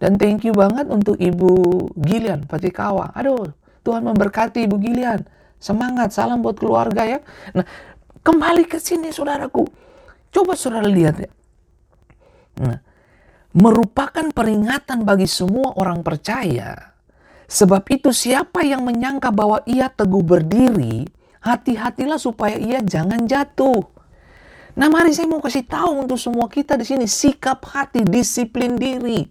Dan 0.02 0.18
thank 0.18 0.42
you 0.42 0.54
banget 0.54 0.90
untuk 0.90 1.18
Ibu 1.18 1.50
Gilian 2.02 2.46
Patikawa. 2.50 3.14
Aduh, 3.14 3.54
Tuhan 3.86 4.02
memberkati 4.02 4.66
Ibu 4.66 4.76
Gilian. 4.82 5.22
Semangat, 5.62 6.12
salam 6.12 6.42
buat 6.42 6.58
keluarga 6.58 7.06
ya. 7.06 7.18
Nah, 7.54 7.64
kembali 8.24 8.64
ke 8.64 8.80
sini 8.80 9.12
saudaraku. 9.12 9.68
Coba 10.32 10.56
saudara 10.56 10.88
lihat 10.88 11.20
ya. 11.20 11.30
Nah, 12.64 12.80
merupakan 13.54 14.26
peringatan 14.32 15.06
bagi 15.06 15.28
semua 15.30 15.76
orang 15.78 16.02
percaya. 16.02 16.96
Sebab 17.44 17.86
itu 17.92 18.10
siapa 18.10 18.64
yang 18.64 18.82
menyangka 18.82 19.28
bahwa 19.30 19.60
ia 19.68 19.92
teguh 19.92 20.24
berdiri, 20.24 21.06
hati-hatilah 21.44 22.18
supaya 22.18 22.56
ia 22.56 22.80
jangan 22.80 23.28
jatuh. 23.28 23.84
Nah, 24.74 24.90
mari 24.90 25.14
saya 25.14 25.30
mau 25.30 25.38
kasih 25.38 25.62
tahu 25.62 26.02
untuk 26.02 26.18
semua 26.18 26.50
kita 26.50 26.74
di 26.74 26.82
sini 26.82 27.06
sikap 27.06 27.62
hati, 27.62 28.02
disiplin 28.02 28.74
diri. 28.74 29.22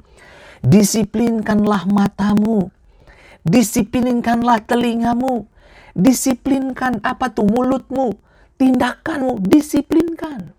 Disiplinkanlah 0.63 1.83
matamu. 1.91 2.71
Disiplinkanlah 3.43 4.63
telingamu. 4.63 5.43
Disiplinkan 5.91 7.03
apa 7.03 7.27
tuh 7.27 7.43
mulutmu, 7.43 8.15
tindakanmu, 8.57 9.41
disiplinkan. 9.43 10.53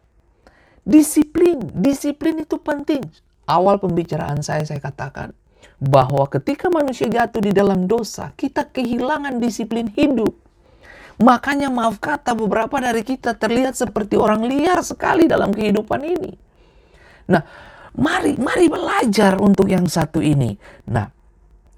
Disiplin, 0.85 1.73
disiplin 1.73 2.45
itu 2.45 2.61
penting. 2.61 3.01
Awal 3.49 3.81
pembicaraan 3.81 4.45
saya 4.45 4.65
saya 4.65 4.81
katakan 4.81 5.33
bahwa 5.81 6.25
ketika 6.29 6.69
manusia 6.73 7.09
jatuh 7.09 7.41
di 7.41 7.53
dalam 7.53 7.89
dosa, 7.89 8.33
kita 8.37 8.69
kehilangan 8.69 9.41
disiplin 9.41 9.89
hidup. 9.93 10.33
Makanya 11.21 11.71
maaf 11.71 12.03
kata 12.03 12.35
beberapa 12.35 12.75
dari 12.83 13.07
kita 13.07 13.39
terlihat 13.39 13.79
seperti 13.79 14.19
orang 14.19 14.43
liar 14.45 14.83
sekali 14.83 15.31
dalam 15.31 15.55
kehidupan 15.55 16.01
ini. 16.03 16.33
Nah, 17.31 17.43
mari 17.95 18.35
mari 18.35 18.67
belajar 18.67 19.39
untuk 19.39 19.71
yang 19.71 19.87
satu 19.87 20.19
ini. 20.19 20.59
Nah, 20.91 21.07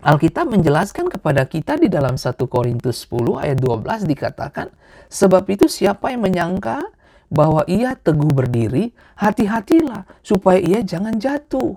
Alkitab 0.06 0.46
menjelaskan 0.54 1.10
kepada 1.10 1.42
kita 1.50 1.74
di 1.74 1.90
dalam 1.90 2.14
1 2.14 2.38
Korintus 2.46 3.02
10 3.10 3.42
ayat 3.42 3.58
12 3.58 4.06
dikatakan, 4.06 4.70
sebab 5.10 5.42
itu 5.50 5.66
siapa 5.66 6.14
yang 6.14 6.22
menyangka 6.22 6.78
bahwa 7.26 7.66
ia 7.66 7.98
teguh 7.98 8.30
berdiri, 8.30 8.94
hati-hatilah 9.18 10.06
supaya 10.22 10.62
ia 10.62 10.78
jangan 10.86 11.18
jatuh. 11.18 11.74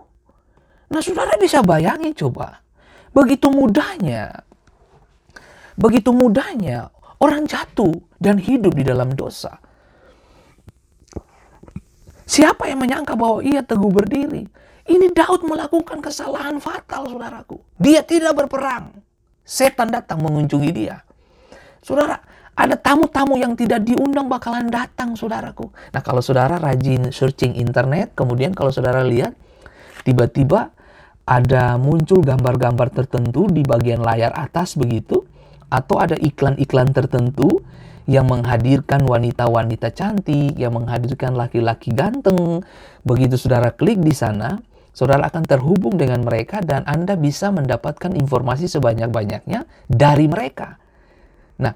Nah, 0.93 1.01
saudara 1.01 1.41
bisa 1.41 1.65
bayangin 1.65 2.13
coba, 2.13 2.61
begitu 3.17 3.49
mudahnya, 3.49 4.45
begitu 5.73 6.13
mudahnya 6.13 6.93
Orang 7.19 7.51
jatuh 7.51 7.91
dan 8.15 8.39
hidup 8.39 8.79
di 8.79 8.87
dalam 8.87 9.11
dosa. 9.11 9.59
Siapa 12.23 12.71
yang 12.71 12.79
menyangka 12.79 13.19
bahwa 13.19 13.43
ia 13.43 13.59
teguh 13.59 13.91
berdiri? 13.91 14.47
Ini 14.89 15.13
Daud 15.13 15.45
melakukan 15.45 16.01
kesalahan 16.01 16.57
fatal, 16.57 17.05
saudaraku. 17.05 17.61
Dia 17.77 18.01
tidak 18.01 18.33
berperang. 18.33 18.89
Setan 19.45 19.93
datang 19.93 20.17
mengunjungi 20.25 20.71
dia. 20.73 21.05
Saudara, 21.85 22.17
ada 22.57 22.73
tamu-tamu 22.73 23.37
yang 23.37 23.53
tidak 23.53 23.85
diundang 23.85 24.25
bakalan 24.25 24.65
datang, 24.67 25.13
saudaraku. 25.13 25.69
Nah, 25.93 26.01
kalau 26.01 26.25
saudara 26.25 26.57
rajin 26.57 27.13
searching 27.13 27.53
internet, 27.53 28.17
kemudian 28.17 28.49
kalau 28.57 28.73
saudara 28.73 29.05
lihat, 29.05 29.37
tiba-tiba 30.03 30.73
ada 31.29 31.77
muncul 31.77 32.25
gambar-gambar 32.25 32.89
tertentu 32.89 33.45
di 33.45 33.61
bagian 33.61 34.01
layar 34.01 34.33
atas 34.33 34.73
begitu, 34.73 35.21
atau 35.69 36.01
ada 36.01 36.17
iklan-iklan 36.17 36.89
tertentu 36.89 37.61
yang 38.09 38.25
menghadirkan 38.25 39.05
wanita-wanita 39.05 39.93
cantik, 39.93 40.57
yang 40.57 40.73
menghadirkan 40.73 41.37
laki-laki 41.37 41.93
ganteng. 41.93 42.65
Begitu 43.05 43.37
saudara 43.37 43.69
klik 43.69 44.01
di 44.01 44.17
sana, 44.17 44.57
saudara 44.99 45.31
akan 45.31 45.47
terhubung 45.47 45.95
dengan 45.95 46.27
mereka 46.27 46.59
dan 46.59 46.83
Anda 46.83 47.15
bisa 47.15 47.55
mendapatkan 47.55 48.11
informasi 48.19 48.67
sebanyak-banyaknya 48.67 49.63
dari 49.87 50.27
mereka. 50.27 50.75
Nah, 51.63 51.71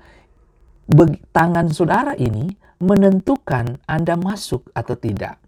tangan 1.31 1.71
saudara 1.71 2.19
ini 2.19 2.51
menentukan 2.83 3.79
Anda 3.87 4.19
masuk 4.19 4.67
atau 4.75 4.99
tidak. 4.99 5.39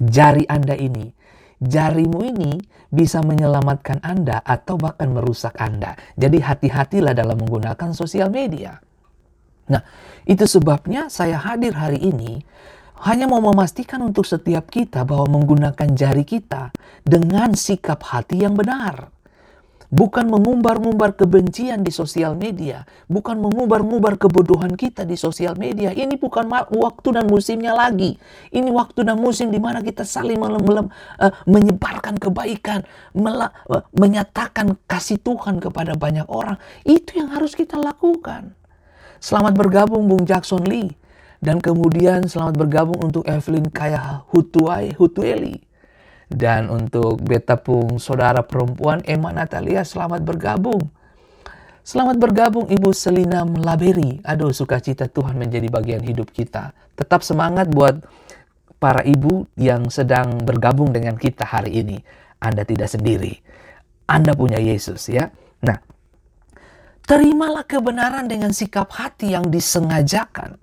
Jari 0.00 0.48
Anda 0.48 0.72
ini 0.72 1.18
jarimu 1.58 2.22
ini 2.22 2.62
bisa 2.88 3.20
menyelamatkan 3.20 4.00
Anda 4.00 4.40
atau 4.40 4.78
bahkan 4.80 5.12
merusak 5.12 5.58
Anda. 5.58 5.98
Jadi 6.14 6.40
hati-hatilah 6.40 7.12
dalam 7.12 7.42
menggunakan 7.42 7.92
sosial 7.92 8.32
media. 8.32 8.78
Nah, 9.68 9.84
itu 10.24 10.48
sebabnya 10.48 11.12
saya 11.12 11.36
hadir 11.36 11.76
hari 11.76 12.00
ini 12.00 12.40
hanya 13.06 13.30
mau 13.30 13.38
memastikan 13.38 14.02
untuk 14.02 14.26
setiap 14.26 14.66
kita 14.72 15.06
bahwa 15.06 15.38
menggunakan 15.38 15.88
jari 15.94 16.26
kita 16.26 16.74
dengan 17.06 17.54
sikap 17.54 18.02
hati 18.02 18.42
yang 18.42 18.58
benar 18.58 19.14
bukan 19.88 20.28
mengumbar-ngumbar 20.28 21.16
kebencian 21.16 21.80
di 21.80 21.88
sosial 21.88 22.36
media, 22.36 22.84
bukan 23.08 23.40
mengumbar-ngumbar 23.40 24.20
kebodohan 24.20 24.76
kita 24.76 25.08
di 25.08 25.16
sosial 25.16 25.56
media. 25.56 25.92
Ini 25.92 26.20
bukan 26.20 26.48
waktu 26.48 27.08
dan 27.12 27.24
musimnya 27.28 27.72
lagi. 27.72 28.16
Ini 28.52 28.68
waktu 28.68 29.04
dan 29.04 29.16
musim 29.16 29.48
di 29.48 29.60
mana 29.60 29.80
kita 29.80 30.04
saling 30.04 30.36
melem, 30.36 30.62
melem, 30.64 30.86
uh, 31.20 31.32
menyebarkan 31.48 32.20
kebaikan, 32.20 32.84
uh, 33.16 33.82
menyatakan 33.96 34.76
kasih 34.84 35.16
Tuhan 35.20 35.60
kepada 35.60 35.96
banyak 35.96 36.28
orang. 36.28 36.60
Itu 36.84 37.18
yang 37.18 37.32
harus 37.32 37.56
kita 37.56 37.80
lakukan. 37.80 38.52
Selamat 39.18 39.56
bergabung 39.58 40.06
Bung 40.06 40.28
Jackson 40.28 40.62
Lee. 40.62 40.94
Dan 41.38 41.62
kemudian 41.62 42.26
selamat 42.26 42.54
bergabung 42.58 42.98
untuk 42.98 43.22
Evelyn 43.30 43.70
Kaya 43.70 44.26
Hutuai 44.34 44.94
Hutueli 44.98 45.68
dan 46.28 46.68
untuk 46.68 47.24
beta 47.24 47.56
pung 47.56 47.96
saudara 47.96 48.44
perempuan 48.44 49.00
Emma 49.08 49.32
Natalia 49.32 49.80
selamat 49.82 50.20
bergabung. 50.22 50.92
Selamat 51.80 52.20
bergabung 52.20 52.68
Ibu 52.68 52.92
Selina 52.92 53.48
Melaberi. 53.48 54.20
Aduh 54.20 54.52
sukacita 54.52 55.08
Tuhan 55.08 55.40
menjadi 55.40 55.72
bagian 55.72 56.04
hidup 56.04 56.28
kita. 56.36 56.76
Tetap 56.92 57.24
semangat 57.24 57.72
buat 57.72 58.04
para 58.76 59.00
ibu 59.08 59.48
yang 59.56 59.88
sedang 59.88 60.44
bergabung 60.44 60.92
dengan 60.92 61.16
kita 61.16 61.48
hari 61.48 61.80
ini. 61.80 61.96
Anda 62.44 62.68
tidak 62.68 62.92
sendiri. 62.92 63.40
Anda 64.04 64.36
punya 64.36 64.60
Yesus 64.60 65.08
ya. 65.08 65.32
Nah, 65.64 65.80
terimalah 67.08 67.64
kebenaran 67.64 68.28
dengan 68.28 68.52
sikap 68.52 68.92
hati 68.92 69.32
yang 69.32 69.48
disengajakan. 69.48 70.60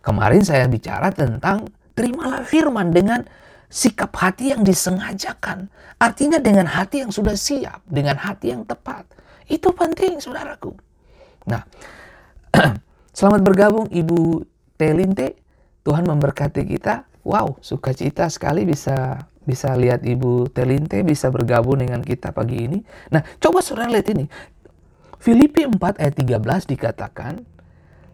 Kemarin 0.00 0.42
saya 0.46 0.64
bicara 0.70 1.12
tentang 1.12 1.68
terimalah 1.92 2.46
firman 2.46 2.94
dengan 2.94 3.26
sikap 3.68 4.14
hati 4.16 4.56
yang 4.56 4.64
disengajakan. 4.64 5.68
Artinya 6.00 6.40
dengan 6.40 6.64
hati 6.70 7.04
yang 7.04 7.12
sudah 7.12 7.36
siap, 7.36 7.84
dengan 7.84 8.16
hati 8.16 8.54
yang 8.54 8.64
tepat. 8.64 9.04
Itu 9.48 9.72
penting, 9.76 10.20
saudaraku. 10.22 10.72
Nah, 11.48 11.64
selamat 13.16 13.40
bergabung 13.44 13.86
Ibu 13.88 14.44
Telinte. 14.80 15.36
Tuhan 15.84 16.04
memberkati 16.04 16.68
kita. 16.68 17.08
Wow, 17.24 17.60
sukacita 17.60 18.28
sekali 18.28 18.64
bisa 18.68 19.24
bisa 19.48 19.72
lihat 19.72 20.04
Ibu 20.04 20.52
Telinte 20.52 21.00
bisa 21.00 21.32
bergabung 21.32 21.80
dengan 21.80 22.04
kita 22.04 22.36
pagi 22.36 22.68
ini. 22.68 22.78
Nah, 23.08 23.24
coba 23.40 23.64
saudara 23.64 23.88
lihat 23.88 24.12
ini. 24.12 24.28
Filipi 25.18 25.64
4 25.64 25.98
ayat 25.98 26.14
13 26.14 26.68
dikatakan, 26.68 27.42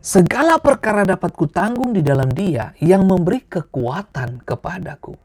Segala 0.05 0.61
perkara 0.61 1.01
dapat 1.01 1.33
kutanggung 1.33 1.97
di 1.97 2.05
dalam 2.05 2.29
dia 2.29 2.77
yang 2.77 3.09
memberi 3.09 3.41
kekuatan 3.41 4.45
kepadaku. 4.45 5.17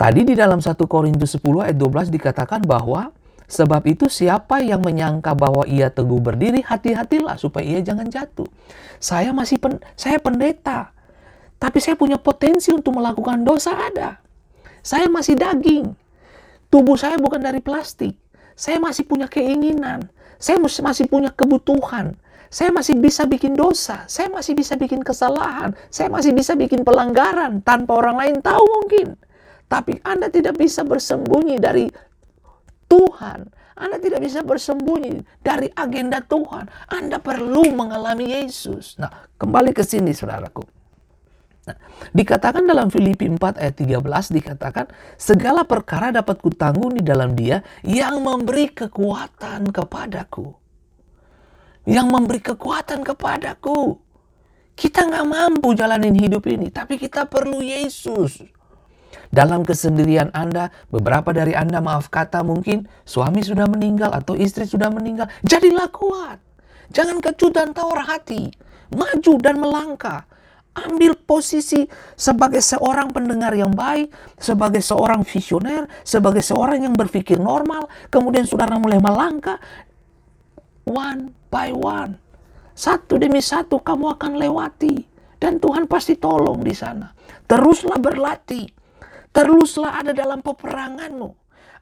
Tadi 0.00 0.24
di 0.24 0.32
dalam 0.32 0.64
1 0.64 0.72
Korintus 0.88 1.36
10 1.36 1.68
ayat 1.68 1.76
12 1.76 2.08
dikatakan 2.08 2.64
bahwa 2.64 3.12
sebab 3.44 3.84
itu 3.84 4.08
siapa 4.08 4.64
yang 4.64 4.80
menyangka 4.80 5.36
bahwa 5.36 5.68
ia 5.68 5.92
teguh 5.92 6.16
berdiri 6.16 6.64
hati-hatilah 6.64 7.36
supaya 7.36 7.76
ia 7.76 7.84
jangan 7.84 8.08
jatuh. 8.08 8.48
Saya 8.96 9.36
masih 9.36 9.60
pen, 9.60 9.76
saya 10.00 10.16
pendeta. 10.16 10.96
Tapi 11.60 11.76
saya 11.76 11.92
punya 12.00 12.16
potensi 12.16 12.72
untuk 12.72 12.96
melakukan 12.96 13.44
dosa 13.44 13.76
ada. 13.76 14.16
Saya 14.80 15.12
masih 15.12 15.36
daging. 15.36 15.92
Tubuh 16.72 16.96
saya 16.96 17.20
bukan 17.20 17.44
dari 17.44 17.60
plastik. 17.60 18.16
Saya 18.56 18.80
masih 18.80 19.04
punya 19.04 19.28
keinginan. 19.28 20.08
Saya 20.40 20.56
masih 20.56 21.04
punya 21.04 21.28
kebutuhan. 21.28 22.16
Saya 22.54 22.70
masih 22.70 23.02
bisa 23.02 23.26
bikin 23.26 23.58
dosa, 23.58 24.06
saya 24.06 24.30
masih 24.30 24.54
bisa 24.54 24.78
bikin 24.78 25.02
kesalahan, 25.02 25.74
saya 25.90 26.06
masih 26.06 26.30
bisa 26.30 26.54
bikin 26.54 26.86
pelanggaran 26.86 27.58
tanpa 27.66 27.98
orang 27.98 28.14
lain 28.14 28.36
tahu 28.38 28.62
mungkin. 28.62 29.18
Tapi 29.66 29.98
Anda 30.06 30.30
tidak 30.30 30.54
bisa 30.54 30.86
bersembunyi 30.86 31.58
dari 31.58 31.90
Tuhan. 32.86 33.50
Anda 33.74 33.98
tidak 33.98 34.22
bisa 34.22 34.46
bersembunyi 34.46 35.26
dari 35.42 35.66
agenda 35.74 36.22
Tuhan. 36.22 36.70
Anda 36.94 37.18
perlu 37.18 37.74
mengalami 37.74 38.38
Yesus. 38.38 39.02
Nah, 39.02 39.10
kembali 39.34 39.74
ke 39.74 39.82
sini 39.82 40.14
saudaraku. 40.14 40.62
Nah, 41.66 41.74
dikatakan 42.14 42.62
dalam 42.70 42.86
Filipi 42.86 43.26
4 43.26 43.58
ayat 43.58 43.74
13 43.82 44.30
dikatakan 44.30 44.86
segala 45.18 45.66
perkara 45.66 46.14
dapat 46.14 46.38
kutanggung 46.38 46.94
di 46.94 47.02
dalam 47.02 47.34
dia 47.34 47.66
yang 47.82 48.22
memberi 48.22 48.70
kekuatan 48.70 49.74
kepadaku 49.74 50.63
yang 51.84 52.08
memberi 52.08 52.40
kekuatan 52.40 53.04
kepadaku. 53.04 54.00
Kita 54.74 55.06
nggak 55.06 55.26
mampu 55.28 55.76
jalanin 55.78 56.18
hidup 56.18 56.44
ini, 56.50 56.66
tapi 56.72 56.98
kita 56.98 57.30
perlu 57.30 57.62
Yesus. 57.62 58.42
Dalam 59.30 59.62
kesendirian 59.62 60.30
Anda, 60.34 60.70
beberapa 60.90 61.30
dari 61.30 61.54
Anda 61.54 61.78
maaf 61.78 62.10
kata 62.10 62.42
mungkin 62.42 62.86
suami 63.06 63.42
sudah 63.42 63.66
meninggal 63.70 64.10
atau 64.14 64.34
istri 64.34 64.66
sudah 64.66 64.90
meninggal. 64.90 65.30
Jadilah 65.46 65.90
kuat. 65.90 66.38
Jangan 66.94 67.18
kecut 67.18 67.54
dan 67.54 67.74
tawar 67.74 68.06
hati. 68.06 68.50
Maju 68.94 69.32
dan 69.42 69.58
melangkah. 69.58 70.26
Ambil 70.74 71.14
posisi 71.14 71.86
sebagai 72.18 72.58
seorang 72.58 73.14
pendengar 73.14 73.54
yang 73.54 73.70
baik, 73.70 74.10
sebagai 74.38 74.82
seorang 74.82 75.22
visioner, 75.22 75.86
sebagai 76.02 76.42
seorang 76.42 76.82
yang 76.82 76.94
berpikir 76.94 77.38
normal. 77.38 77.86
Kemudian 78.10 78.42
saudara 78.46 78.74
mulai 78.78 78.98
melangkah. 78.98 79.58
One 80.84 81.32
by 81.48 81.72
one. 81.72 82.20
Satu 82.74 83.16
demi 83.16 83.40
satu 83.40 83.80
kamu 83.80 84.18
akan 84.18 84.32
lewati. 84.36 85.04
Dan 85.40 85.60
Tuhan 85.60 85.84
pasti 85.84 86.16
tolong 86.16 86.64
di 86.64 86.72
sana. 86.72 87.12
Teruslah 87.44 88.00
berlatih. 88.00 88.64
Teruslah 89.34 90.00
ada 90.00 90.16
dalam 90.16 90.40
peperanganmu. 90.40 91.28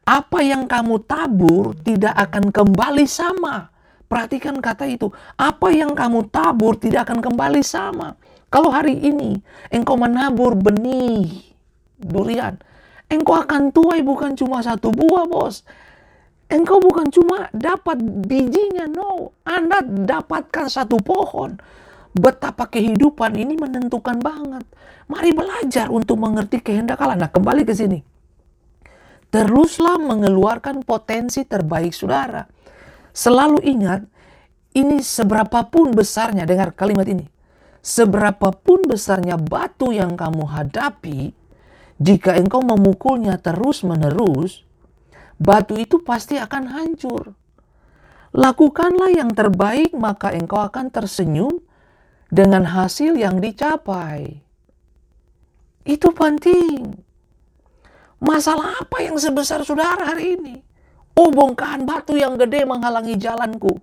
Apa 0.02 0.42
yang 0.42 0.66
kamu 0.66 1.06
tabur 1.06 1.78
tidak 1.78 2.10
akan 2.16 2.50
kembali 2.50 3.06
sama. 3.06 3.70
Perhatikan 4.10 4.58
kata 4.58 4.90
itu. 4.90 5.08
Apa 5.38 5.70
yang 5.70 5.94
kamu 5.94 6.26
tabur 6.28 6.74
tidak 6.74 7.06
akan 7.06 7.22
kembali 7.22 7.62
sama. 7.62 8.18
Kalau 8.52 8.68
hari 8.68 8.98
ini 8.98 9.40
engkau 9.72 9.96
menabur 9.96 10.52
benih 10.52 11.40
durian, 11.96 12.60
engkau 13.08 13.40
akan 13.40 13.72
tuai 13.72 14.04
bukan 14.04 14.36
cuma 14.36 14.60
satu 14.60 14.92
buah, 14.92 15.24
bos. 15.24 15.64
Engkau 16.52 16.84
bukan 16.84 17.08
cuma 17.08 17.48
dapat 17.56 17.96
bijinya, 18.28 18.84
no. 18.84 19.32
Anda 19.48 19.80
dapatkan 19.80 20.68
satu 20.68 21.00
pohon. 21.00 21.56
Betapa 22.12 22.68
kehidupan 22.68 23.40
ini 23.40 23.56
menentukan 23.56 24.20
banget. 24.20 24.68
Mari 25.08 25.32
belajar 25.32 25.88
untuk 25.88 26.20
mengerti 26.20 26.60
kehendak 26.60 27.00
Allah. 27.00 27.16
Nah, 27.16 27.32
kembali 27.32 27.64
ke 27.64 27.72
sini. 27.72 28.04
Teruslah 29.32 29.96
mengeluarkan 29.96 30.84
potensi 30.84 31.40
terbaik 31.48 31.96
saudara. 31.96 32.44
Selalu 33.16 33.64
ingat, 33.64 34.04
ini 34.76 35.00
seberapapun 35.00 35.96
besarnya, 35.96 36.44
dengar 36.44 36.76
kalimat 36.76 37.08
ini. 37.08 37.24
Seberapapun 37.80 38.84
besarnya 38.84 39.40
batu 39.40 39.88
yang 39.88 40.20
kamu 40.20 40.44
hadapi, 40.52 41.32
jika 41.96 42.36
engkau 42.36 42.60
memukulnya 42.60 43.40
terus-menerus, 43.40 44.68
batu 45.42 45.74
itu 45.74 45.98
pasti 45.98 46.38
akan 46.38 46.70
hancur. 46.70 47.34
Lakukanlah 48.32 49.12
yang 49.12 49.34
terbaik, 49.34 49.92
maka 49.92 50.32
engkau 50.32 50.62
akan 50.62 50.88
tersenyum 50.88 51.60
dengan 52.32 52.64
hasil 52.64 53.18
yang 53.18 53.42
dicapai. 53.42 54.40
Itu 55.84 56.14
penting. 56.14 56.96
Masalah 58.22 58.86
apa 58.86 59.02
yang 59.02 59.18
sebesar 59.18 59.66
saudara 59.66 60.14
hari 60.14 60.38
ini? 60.38 60.56
Oh, 61.12 61.28
bongkahan 61.28 61.84
batu 61.84 62.16
yang 62.16 62.40
gede 62.40 62.64
menghalangi 62.64 63.18
jalanku. 63.20 63.76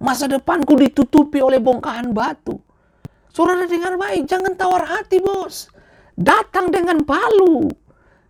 Masa 0.00 0.24
depanku 0.30 0.78
ditutupi 0.78 1.42
oleh 1.42 1.60
bongkahan 1.60 2.14
batu. 2.16 2.56
Saudara 3.28 3.68
dengar 3.68 4.00
baik, 4.00 4.24
jangan 4.24 4.56
tawar 4.56 4.88
hati, 4.88 5.20
bos. 5.20 5.68
Datang 6.16 6.72
dengan 6.72 7.04
palu. 7.04 7.68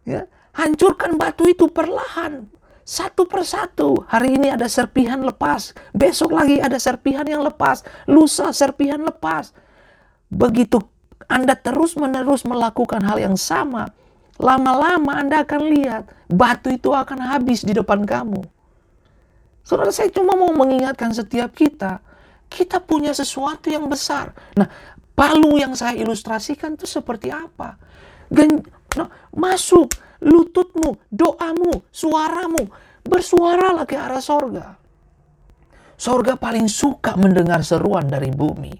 Ya, 0.02 0.26
Hancurkan 0.56 1.20
batu 1.20 1.44
itu 1.44 1.68
perlahan. 1.68 2.48
Satu 2.80 3.28
persatu. 3.28 4.00
Hari 4.08 4.40
ini 4.40 4.48
ada 4.48 4.64
serpihan 4.72 5.20
lepas. 5.20 5.76
Besok 5.92 6.32
lagi 6.32 6.56
ada 6.64 6.80
serpihan 6.80 7.28
yang 7.28 7.44
lepas. 7.44 7.84
Lusa 8.08 8.48
serpihan 8.56 9.04
lepas. 9.04 9.52
Begitu 10.32 10.80
Anda 11.28 11.58
terus-menerus 11.58 12.48
melakukan 12.48 13.04
hal 13.04 13.20
yang 13.20 13.36
sama. 13.36 13.92
Lama-lama 14.40 15.18
Anda 15.20 15.44
akan 15.44 15.62
lihat 15.76 16.08
batu 16.32 16.72
itu 16.72 16.88
akan 16.94 17.36
habis 17.36 17.60
di 17.60 17.76
depan 17.76 18.08
kamu. 18.08 18.40
Saudara, 19.66 19.90
saya 19.90 20.08
cuma 20.14 20.38
mau 20.38 20.54
mengingatkan 20.54 21.10
setiap 21.10 21.52
kita. 21.52 21.98
Kita 22.46 22.78
punya 22.78 23.10
sesuatu 23.10 23.66
yang 23.66 23.90
besar. 23.90 24.30
Nah, 24.54 24.70
palu 25.12 25.58
yang 25.58 25.74
saya 25.74 25.98
ilustrasikan 25.98 26.78
itu 26.78 26.86
seperti 26.86 27.34
apa? 27.34 27.74
Gen, 28.30 28.62
no, 28.94 29.10
masuk 29.34 30.05
lututmu, 30.22 30.96
doamu, 31.12 31.84
suaramu, 31.92 32.68
bersuaralah 33.04 33.84
ke 33.84 33.96
arah 33.96 34.22
sorga. 34.22 34.76
Sorga 35.96 36.36
paling 36.36 36.68
suka 36.68 37.16
mendengar 37.16 37.64
seruan 37.64 38.04
dari 38.04 38.28
bumi. 38.28 38.72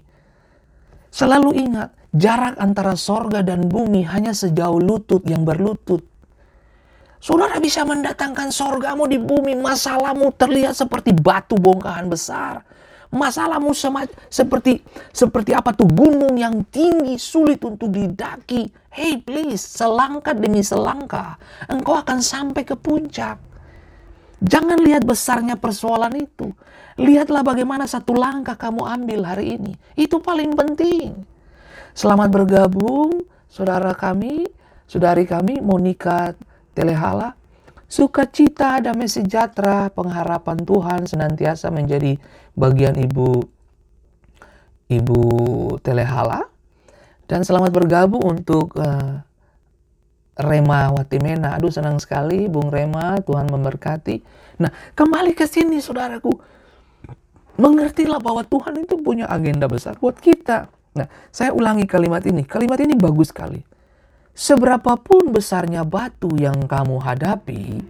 Selalu 1.09 1.49
ingat, 1.65 1.89
jarak 2.13 2.61
antara 2.61 2.93
sorga 2.93 3.41
dan 3.41 3.65
bumi 3.65 4.05
hanya 4.05 4.37
sejauh 4.37 4.77
lutut 4.77 5.25
yang 5.25 5.41
berlutut. 5.41 6.05
Saudara 7.17 7.57
bisa 7.57 7.81
mendatangkan 7.81 8.53
sorgamu 8.53 9.09
di 9.09 9.17
bumi, 9.17 9.57
masalahmu 9.57 10.29
terlihat 10.37 10.77
seperti 10.77 11.17
batu 11.17 11.57
bongkahan 11.57 12.05
besar. 12.05 12.61
Masalahmu 13.07 13.71
seperti 14.27 14.83
seperti 15.15 15.55
apa 15.55 15.71
tuh 15.71 15.87
gunung 15.87 16.35
yang 16.35 16.67
tinggi 16.67 17.15
sulit 17.15 17.63
untuk 17.63 17.87
didaki. 17.95 18.67
Hey 18.91 19.21
please, 19.23 19.63
selangkah 19.63 20.35
demi 20.35 20.59
selangkah 20.59 21.39
engkau 21.71 21.95
akan 21.95 22.19
sampai 22.19 22.67
ke 22.67 22.75
puncak. 22.75 23.39
Jangan 24.43 24.83
lihat 24.83 25.07
besarnya 25.07 25.55
persoalan 25.55 26.13
itu. 26.19 26.51
Lihatlah 26.99 27.45
bagaimana 27.45 27.87
satu 27.87 28.13
langkah 28.13 28.59
kamu 28.59 28.83
ambil 28.85 29.19
hari 29.23 29.55
ini. 29.55 29.73
Itu 29.95 30.19
paling 30.19 30.53
penting. 30.53 31.23
Selamat 31.97 32.29
bergabung 32.29 33.25
saudara 33.49 33.95
kami, 33.95 34.45
saudari 34.85 35.25
kami 35.25 35.63
Monica 35.63 36.37
Telehala 36.77 37.33
Sukacita, 37.87 38.83
damai 38.83 39.07
sejahtera, 39.07 39.87
pengharapan 39.95 40.59
Tuhan 40.59 41.07
senantiasa 41.07 41.71
menjadi 41.71 42.19
bagian 42.51 42.99
ibu 42.99 43.47
ibu 44.91 45.21
Telehala. 45.79 46.51
Dan 47.27 47.47
selamat 47.47 47.71
bergabung 47.71 48.23
untuk 48.23 48.75
uh, 48.75 49.23
Rema 50.35 50.91
Watimena. 50.91 51.55
Aduh 51.55 51.71
senang 51.71 51.99
sekali 52.03 52.51
Bung 52.51 52.67
Rema, 52.67 53.23
Tuhan 53.23 53.47
memberkati. 53.47 54.19
Nah 54.59 54.71
kembali 54.91 55.31
ke 55.31 55.47
sini 55.47 55.79
saudaraku. 55.79 56.31
Mengertilah 57.57 58.19
bahwa 58.19 58.43
Tuhan 58.43 58.83
itu 58.83 58.99
punya 58.99 59.31
agenda 59.31 59.65
besar 59.71 59.95
buat 59.95 60.19
kita. 60.19 60.67
Nah 60.95 61.07
saya 61.31 61.55
ulangi 61.55 61.87
kalimat 61.87 62.23
ini. 62.27 62.43
Kalimat 62.43 62.83
ini 62.83 62.99
bagus 62.99 63.31
sekali 63.31 63.76
Seberapapun 64.37 65.33
besarnya 65.33 65.81
batu 65.81 66.29
yang 66.37 66.69
kamu 66.69 67.01
hadapi, 67.01 67.81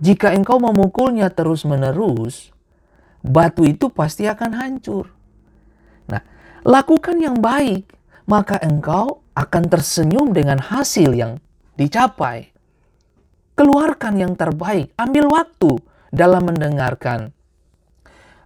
jika 0.00 0.32
engkau 0.32 0.56
memukulnya 0.56 1.28
terus-menerus, 1.28 2.56
batu 3.20 3.68
itu 3.68 3.92
pasti 3.92 4.24
akan 4.24 4.56
hancur. 4.56 5.12
Nah, 6.08 6.24
lakukan 6.64 7.20
yang 7.20 7.44
baik, 7.44 7.84
maka 8.24 8.56
engkau 8.64 9.20
akan 9.36 9.68
tersenyum 9.68 10.32
dengan 10.32 10.56
hasil 10.56 11.12
yang 11.12 11.36
dicapai. 11.76 12.48
Keluarkan 13.60 14.16
yang 14.16 14.40
terbaik, 14.40 14.96
ambil 14.96 15.28
waktu 15.28 15.76
dalam 16.16 16.48
mendengarkan 16.48 17.36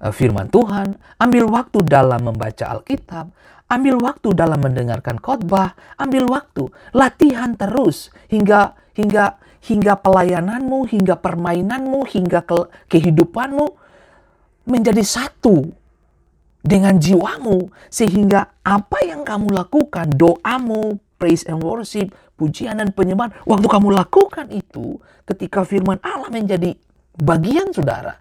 eh, 0.02 0.10
firman 0.10 0.50
Tuhan, 0.50 0.98
ambil 1.22 1.46
waktu 1.54 1.86
dalam 1.86 2.34
membaca 2.34 2.66
Alkitab, 2.66 3.30
Ambil 3.70 4.02
waktu 4.02 4.34
dalam 4.34 4.58
mendengarkan 4.58 5.22
khotbah, 5.22 5.78
ambil 5.94 6.26
waktu, 6.26 6.66
latihan 6.90 7.54
terus 7.54 8.10
hingga 8.26 8.74
hingga 8.98 9.38
hingga 9.62 9.94
pelayananmu, 10.00 10.90
hingga 10.90 11.14
permainanmu, 11.20 12.02
hingga 12.08 12.42
ke, 12.42 12.66
kehidupanmu 12.90 13.66
menjadi 14.66 15.04
satu 15.06 15.70
dengan 16.60 17.00
jiwamu 17.00 17.72
sehingga 17.88 18.60
apa 18.64 19.06
yang 19.06 19.24
kamu 19.24 19.52
lakukan, 19.52 20.12
doamu, 20.12 21.00
praise 21.20 21.44
and 21.48 21.60
worship, 21.60 22.12
pujian 22.40 22.80
dan 22.80 22.92
penyembahan, 22.92 23.32
waktu 23.44 23.66
kamu 23.68 23.88
lakukan 23.92 24.48
itu 24.48 24.96
ketika 25.28 25.64
firman 25.64 26.00
Allah 26.00 26.32
menjadi 26.32 26.76
bagian 27.20 27.70
saudara, 27.70 28.16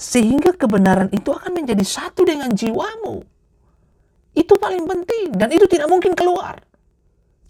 Sehingga 0.00 0.56
kebenaran 0.56 1.12
itu 1.12 1.28
akan 1.28 1.60
menjadi 1.60 1.84
satu 1.84 2.24
dengan 2.24 2.48
jiwamu. 2.56 3.20
Itu 4.34 4.54
paling 4.58 4.86
penting 4.86 5.34
dan 5.34 5.50
itu 5.50 5.66
tidak 5.66 5.90
mungkin 5.90 6.14
keluar. 6.14 6.62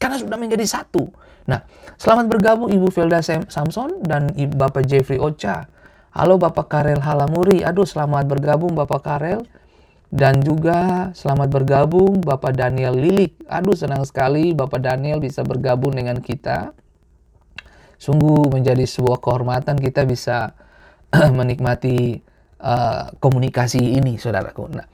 Karena 0.01 0.17
sudah 0.17 0.41
menjadi 0.41 0.65
satu. 0.65 1.13
Nah, 1.45 1.61
selamat 2.01 2.27
bergabung 2.33 2.73
Ibu 2.73 2.89
Felda 2.89 3.21
Samson 3.21 4.01
dan 4.01 4.33
Ibu 4.33 4.57
Bapak 4.57 4.89
Jeffrey 4.89 5.21
Ocha. 5.21 5.69
Halo 6.11 6.41
Bapak 6.41 6.73
Karel 6.73 7.05
Halamuri. 7.05 7.61
Aduh, 7.63 7.85
selamat 7.85 8.25
bergabung 8.27 8.73
Bapak 8.73 9.05
Karel. 9.05 9.45
Dan 10.11 10.43
juga 10.43 11.11
selamat 11.15 11.49
bergabung 11.53 12.19
Bapak 12.19 12.59
Daniel 12.59 12.99
Lilik. 12.99 13.47
Aduh, 13.47 13.79
senang 13.79 14.03
sekali 14.03 14.57
Bapak 14.57 14.83
Daniel 14.83 15.23
bisa 15.23 15.47
bergabung 15.47 15.95
dengan 15.95 16.19
kita. 16.19 16.75
Sungguh 18.01 18.51
menjadi 18.51 18.83
sebuah 18.89 19.21
kehormatan 19.23 19.79
kita 19.79 20.03
bisa 20.09 20.57
menikmati 21.39 22.19
uh, 22.59 23.15
komunikasi 23.23 24.01
ini, 24.01 24.19
saudaraku. 24.19 24.67
Nah, 24.73 24.89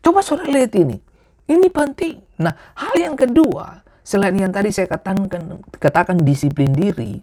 coba 0.00 0.24
saudara 0.24 0.48
lihat 0.48 0.72
ini. 0.78 1.13
Ini 1.44 1.68
penting. 1.68 2.40
Nah, 2.40 2.56
hal 2.76 2.94
yang 2.96 3.16
kedua, 3.16 3.84
selain 4.00 4.36
yang 4.36 4.52
tadi 4.52 4.72
saya 4.72 4.88
katakan, 4.88 5.60
katakan 5.76 6.16
disiplin 6.24 6.72
diri, 6.72 7.20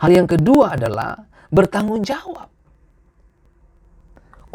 hal 0.00 0.10
yang 0.12 0.24
kedua 0.24 0.80
adalah 0.80 1.28
bertanggung 1.52 2.00
jawab. 2.00 2.48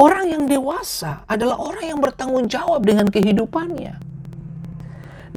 Orang 0.02 0.34
yang 0.34 0.50
dewasa 0.50 1.22
adalah 1.30 1.62
orang 1.62 1.86
yang 1.86 2.00
bertanggung 2.02 2.50
jawab 2.50 2.82
dengan 2.82 3.06
kehidupannya. 3.06 3.94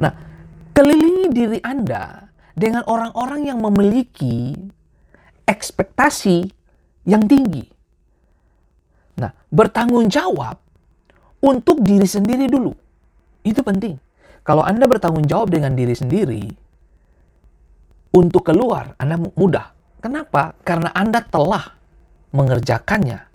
Nah, 0.01 0.13
kelilingi 0.73 1.29
diri 1.29 1.59
Anda 1.61 2.33
dengan 2.57 2.89
orang-orang 2.89 3.45
yang 3.45 3.61
memiliki 3.61 4.57
ekspektasi 5.45 6.49
yang 7.05 7.29
tinggi. 7.29 7.69
Nah, 9.21 9.37
bertanggung 9.53 10.09
jawab 10.09 10.57
untuk 11.45 11.85
diri 11.85 12.09
sendiri 12.09 12.49
dulu. 12.49 12.73
Itu 13.45 13.61
penting. 13.61 14.01
Kalau 14.45 14.64
Anda 14.64 14.88
bertanggung 14.88 15.28
jawab 15.28 15.53
dengan 15.53 15.76
diri 15.76 15.92
sendiri, 15.92 16.45
untuk 18.14 18.47
keluar 18.47 18.95
Anda 18.97 19.18
mudah. 19.18 19.74
Kenapa? 19.99 20.55
Karena 20.62 20.95
Anda 20.95 21.20
telah 21.26 21.74
mengerjakannya 22.30 23.26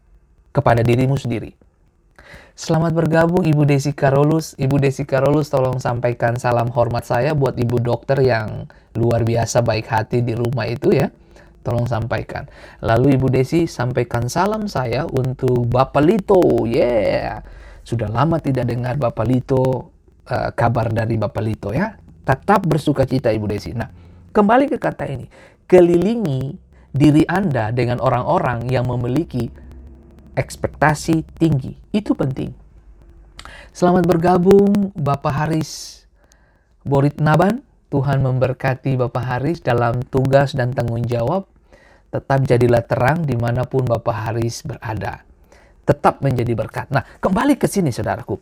kepada 0.56 0.82
dirimu 0.82 1.20
sendiri. 1.20 1.54
Selamat 2.56 2.92
bergabung 2.92 3.48
Ibu 3.48 3.64
Desi 3.64 3.96
Karolus. 3.96 4.56
Ibu 4.60 4.84
Desi 4.84 5.08
Karolus 5.08 5.48
tolong 5.48 5.80
sampaikan 5.80 6.36
salam 6.36 6.68
hormat 6.76 7.08
saya 7.08 7.32
buat 7.32 7.56
Ibu 7.56 7.80
dokter 7.80 8.20
yang 8.20 8.68
luar 9.00 9.24
biasa 9.24 9.64
baik 9.64 9.88
hati 9.88 10.20
di 10.20 10.36
rumah 10.36 10.68
itu 10.68 10.92
ya. 10.92 11.08
Tolong 11.64 11.88
sampaikan. 11.88 12.48
Lalu 12.84 13.16
Ibu 13.16 13.28
Desi 13.32 13.64
sampaikan 13.68 14.28
salam 14.28 14.68
saya 14.68 15.08
untuk 15.08 15.72
Bapak 15.72 16.04
Lito. 16.04 16.68
Yeah. 16.68 17.44
Sudah 17.88 18.12
lama 18.12 18.44
tidak 18.44 18.68
dengar 18.68 19.00
Bapak 19.00 19.24
Lito 19.28 19.96
uh, 20.30 20.50
kabar 20.54 20.94
dari 20.94 21.18
Bapak 21.18 21.44
Lito 21.44 21.74
ya. 21.74 21.98
Tetap 22.24 22.70
bersuka 22.70 23.10
cita 23.10 23.34
Ibu 23.34 23.50
Desi. 23.50 23.74
Nah, 23.74 23.90
kembali 24.30 24.70
ke 24.70 24.78
kata 24.78 25.10
ini. 25.10 25.26
Kelilingi 25.66 26.54
diri 26.94 27.26
Anda 27.26 27.74
dengan 27.74 27.98
orang-orang 28.02 28.70
yang 28.70 28.86
memiliki 28.86 29.50
ekspektasi 30.38 31.26
tinggi. 31.38 31.74
Itu 31.90 32.14
penting. 32.14 32.54
Selamat 33.74 34.06
bergabung 34.06 34.94
Bapak 34.98 35.34
Haris 35.34 36.04
Borit 36.86 37.18
Naban. 37.22 37.66
Tuhan 37.90 38.22
memberkati 38.22 39.02
Bapak 39.02 39.26
Haris 39.26 39.66
dalam 39.66 40.06
tugas 40.06 40.54
dan 40.54 40.70
tanggung 40.78 41.02
jawab. 41.10 41.50
Tetap 42.14 42.46
jadilah 42.46 42.86
terang 42.86 43.26
di 43.26 43.34
mana 43.34 43.66
pun 43.66 43.86
Bapak 43.86 44.30
Haris 44.30 44.62
berada. 44.62 45.26
Tetap 45.90 46.22
menjadi 46.22 46.54
berkat. 46.54 46.94
Nah, 46.94 47.02
kembali 47.18 47.58
ke 47.58 47.66
sini 47.66 47.90
saudaraku. 47.90 48.38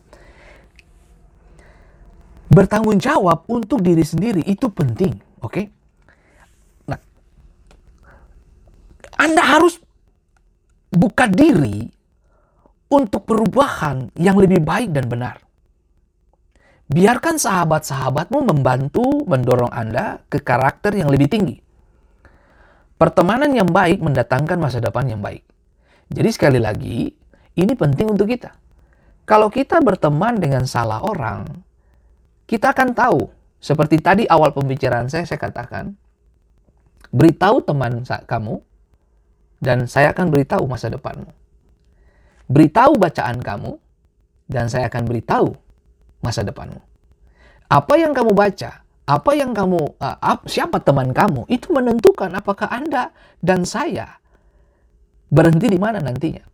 Bertanggung 2.48 2.98
jawab 2.98 3.43
untuk 3.52 3.84
diri 3.84 4.04
sendiri 4.04 4.41
itu 4.48 4.72
penting. 4.72 5.20
Oke? 5.43 5.52
Okay? 5.52 5.66
Nah, 6.88 7.00
Anda 9.20 9.43
harus 9.43 9.78
buka 10.91 11.28
diri 11.28 11.91
untuk 12.88 13.28
perubahan 13.28 14.16
yang 14.16 14.39
lebih 14.39 14.64
baik 14.64 14.95
dan 14.95 15.12
benar. 15.12 15.43
Biarkan 16.88 17.36
sahabat-sahabatmu 17.36 18.48
membantu 18.48 19.28
mendorong 19.28 19.76
Anda 19.76 20.24
ke 20.32 20.39
karakter 20.39 20.95
yang 20.95 21.12
lebih 21.12 21.28
tinggi. 21.28 21.60
Pertemanan 22.95 23.52
yang 23.52 23.68
baik 23.68 24.00
mendatangkan 24.00 24.56
masa 24.56 24.80
depan 24.80 25.04
yang 25.12 25.20
baik. 25.20 25.43
Jadi 26.08 26.30
sekali 26.32 26.60
lagi, 26.64 27.12
ini 27.60 27.74
penting 27.76 28.16
untuk 28.16 28.32
kita. 28.32 28.56
Kalau 29.28 29.52
kita 29.52 29.84
berteman 29.84 30.39
dengan 30.39 30.64
salah 30.64 31.04
orang, 31.04 31.66
kita 32.48 32.72
akan 32.72 32.95
tahu. 32.95 33.30
Seperti 33.60 34.00
tadi 34.00 34.24
awal 34.30 34.56
pembicaraan 34.56 35.12
saya, 35.12 35.28
saya 35.28 35.41
katakan, 35.41 35.98
beritahu 37.12 37.60
teman 37.62 38.06
kamu 38.06 38.62
dan 39.60 39.89
saya 39.89 40.14
akan 40.14 40.30
beritahu 40.30 40.64
masa 40.70 40.88
depanmu. 40.93 41.30
Beritahu 42.48 42.95
bacaan 42.95 43.43
kamu, 43.43 43.76
dan 44.48 44.72
saya 44.72 44.88
akan 44.88 45.04
beritahu 45.04 45.52
masa 46.24 46.48
depanmu. 46.48 46.80
Apa 47.68 48.00
yang 48.00 48.16
kamu 48.16 48.32
baca, 48.32 48.80
apa 49.04 49.32
yang 49.36 49.52
kamu, 49.52 50.00
siapa 50.48 50.80
teman 50.80 51.12
kamu, 51.12 51.43
itu 51.52 51.68
menentukan 51.76 52.32
apakah 52.32 52.72
Anda 52.72 53.12
dan 53.43 53.68
saya 53.68 54.16
berhenti 55.28 55.68
di 55.68 55.76
mana 55.76 56.00
nantinya. 56.00 56.48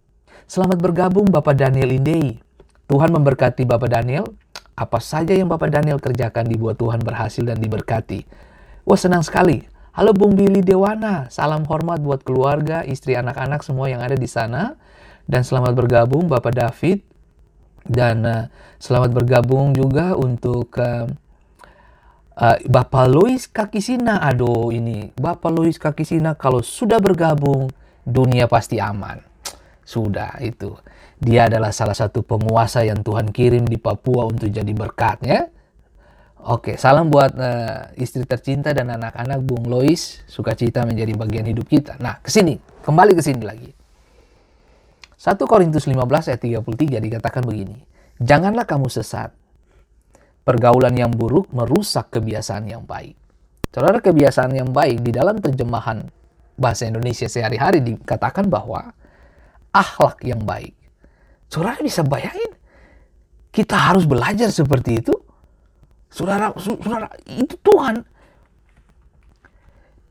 Selamat 0.49 0.81
bergabung 0.81 1.29
Bapak 1.29 1.53
Daniel 1.53 1.93
Indei. 1.93 2.41
Tuhan 2.89 3.13
memberkati 3.13 3.61
Bapak 3.69 3.93
Daniel. 3.93 4.25
Apa 4.73 4.97
saja 4.97 5.37
yang 5.37 5.49
Bapak 5.49 5.69
Daniel 5.69 6.01
kerjakan 6.01 6.49
dibuat 6.49 6.81
Tuhan 6.81 7.01
berhasil 7.01 7.45
dan 7.45 7.61
diberkati. 7.61 8.25
Wah 8.83 8.99
senang 8.99 9.21
sekali 9.21 9.73
Halo 9.93 10.09
Bung 10.09 10.33
Billy 10.33 10.65
Dewana, 10.65 11.29
salam 11.29 11.69
hormat 11.69 12.01
buat 12.01 12.25
keluarga, 12.25 12.81
istri, 12.81 13.13
anak-anak 13.13 13.61
semua 13.61 13.93
yang 13.93 14.01
ada 14.01 14.17
di 14.17 14.25
sana. 14.25 14.73
Dan 15.29 15.45
selamat 15.45 15.77
bergabung 15.77 16.25
Bapak 16.25 16.49
David. 16.49 17.05
Dan 17.85 18.25
uh, 18.25 18.49
selamat 18.81 19.13
bergabung 19.13 19.77
juga 19.77 20.17
untuk 20.17 20.73
uh, 20.81 21.05
uh, 22.41 22.57
Bapak 22.65 23.05
Louis 23.05 23.45
Kakisina. 23.45 24.17
Aduh 24.25 24.73
ini, 24.73 25.13
Bapak 25.13 25.53
Louis 25.53 25.77
Kakisina 25.77 26.33
kalau 26.33 26.65
sudah 26.65 26.97
bergabung, 26.97 27.69
dunia 28.01 28.49
pasti 28.49 28.81
aman. 28.81 29.21
Sudah 29.85 30.41
itu. 30.41 30.73
Dia 31.23 31.47
adalah 31.47 31.71
salah 31.71 31.95
satu 31.95 32.19
penguasa 32.19 32.83
yang 32.83 32.99
Tuhan 32.99 33.31
kirim 33.31 33.63
di 33.63 33.79
Papua 33.79 34.27
untuk 34.27 34.51
jadi 34.51 34.69
berkatnya 34.75 35.53
Oke, 36.43 36.75
salam 36.75 37.07
buat 37.07 37.39
uh, 37.39 37.95
istri 37.95 38.27
tercinta 38.27 38.75
dan 38.75 38.91
anak-anak 38.91 39.39
Bung 39.47 39.63
Lois. 39.63 40.19
Sukacita 40.27 40.83
menjadi 40.83 41.15
bagian 41.15 41.47
hidup 41.47 41.63
kita. 41.71 41.95
Nah, 42.03 42.19
ke 42.19 42.27
sini, 42.27 42.59
kembali 42.83 43.15
ke 43.15 43.23
sini 43.23 43.47
lagi. 43.47 43.71
1 45.15 45.39
Korintus 45.47 45.87
15 45.87 46.03
ayat 46.03 46.41
33 46.43 46.99
dikatakan 46.99 47.47
begini. 47.47 47.79
Janganlah 48.19 48.67
kamu 48.67 48.91
sesat. 48.91 49.31
Pergaulan 50.43 50.91
yang 50.99 51.15
buruk 51.15 51.47
merusak 51.55 52.11
kebiasaan 52.11 52.67
yang 52.67 52.83
baik. 52.83 53.15
Saudara, 53.71 54.03
kebiasaan 54.03 54.51
yang 54.51 54.75
baik 54.75 54.99
di 54.99 55.15
dalam 55.15 55.39
terjemahan 55.39 56.03
bahasa 56.59 56.91
Indonesia 56.91 57.31
sehari-hari 57.31 57.79
dikatakan 57.79 58.51
bahwa 58.51 58.91
akhlak 59.71 60.27
yang 60.27 60.43
baik. 60.43 60.75
Saudara 61.53 61.77
bisa 61.85 62.01
bayangin, 62.01 62.49
kita 63.53 63.77
harus 63.77 64.09
belajar 64.09 64.49
seperti 64.49 65.05
itu 65.05 65.13
Saudara, 66.13 66.53
saudara, 66.61 67.09
itu 67.25 67.57
Tuhan. 67.65 68.05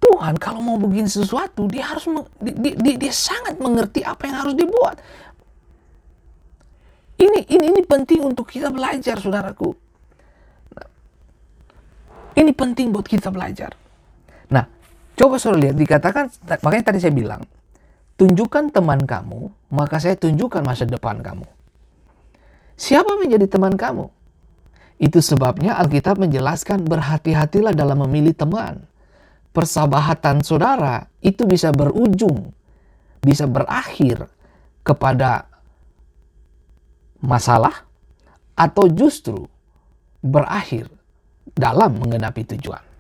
Tuhan 0.02 0.34
kalau 0.34 0.58
mau 0.58 0.74
begini 0.74 1.06
sesuatu, 1.06 1.70
dia 1.70 1.94
harus 1.94 2.10
dia, 2.42 2.74
dia, 2.74 2.94
dia 2.98 3.14
sangat 3.14 3.54
mengerti 3.62 4.02
apa 4.02 4.26
yang 4.26 4.36
harus 4.42 4.54
dibuat. 4.58 4.98
Ini 7.22 7.46
ini 7.54 7.64
ini 7.70 7.80
penting 7.86 8.18
untuk 8.26 8.50
kita 8.50 8.74
belajar, 8.74 9.14
saudaraku. 9.14 9.70
Ini 12.34 12.50
penting 12.50 12.90
buat 12.90 13.06
kita 13.06 13.30
belajar. 13.30 13.70
Nah, 14.50 14.66
coba 15.14 15.38
saudara 15.38 15.70
lihat 15.70 15.78
dikatakan 15.78 16.34
makanya 16.66 16.90
tadi 16.90 16.98
saya 16.98 17.14
bilang, 17.14 17.46
tunjukkan 18.20 18.72
teman 18.74 19.02
kamu, 19.02 19.52
maka 19.72 19.98
saya 20.02 20.18
tunjukkan 20.18 20.62
masa 20.64 20.84
depan 20.84 21.20
kamu. 21.20 21.46
Siapa 22.76 23.14
menjadi 23.20 23.46
teman 23.46 23.78
kamu? 23.78 24.10
Itu 25.02 25.18
sebabnya 25.18 25.78
Alkitab 25.82 26.18
menjelaskan 26.18 26.86
berhati-hatilah 26.86 27.74
dalam 27.74 28.06
memilih 28.06 28.34
teman. 28.34 28.86
Persahabatan 29.52 30.40
saudara 30.40 31.10
itu 31.20 31.44
bisa 31.44 31.74
berujung, 31.74 32.54
bisa 33.20 33.44
berakhir 33.44 34.30
kepada 34.80 35.46
masalah 37.22 37.84
atau 38.56 38.88
justru 38.90 39.46
berakhir 40.22 40.88
dalam 41.52 41.98
mengenapi 41.98 42.46
tujuan. 42.56 42.91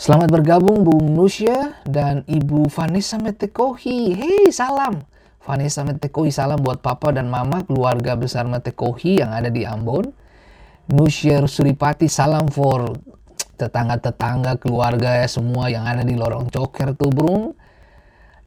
Selamat 0.00 0.32
bergabung 0.32 0.80
Bung 0.80 1.12
Nusya 1.12 1.84
dan 1.84 2.24
Ibu 2.24 2.72
Vanessa 2.72 3.20
Metekohi. 3.20 4.16
Hei 4.16 4.48
salam 4.48 5.04
Vanessa 5.44 5.84
Metekohi, 5.84 6.32
salam 6.32 6.56
buat 6.56 6.80
papa 6.80 7.12
dan 7.12 7.28
mama, 7.28 7.60
keluarga 7.68 8.16
besar 8.16 8.48
Metekohi 8.48 9.20
yang 9.20 9.28
ada 9.28 9.52
di 9.52 9.68
Ambon. 9.68 10.08
Nusyer 10.88 11.44
Suripati, 11.44 12.08
salam 12.08 12.48
for 12.48 12.96
tetangga-tetangga, 13.60 14.56
keluarga 14.56 15.20
ya 15.20 15.28
semua 15.28 15.68
yang 15.68 15.84
ada 15.84 16.00
di 16.00 16.16
lorong 16.16 16.48
coker 16.48 16.96
tuh, 16.96 17.12
bro. 17.12 17.52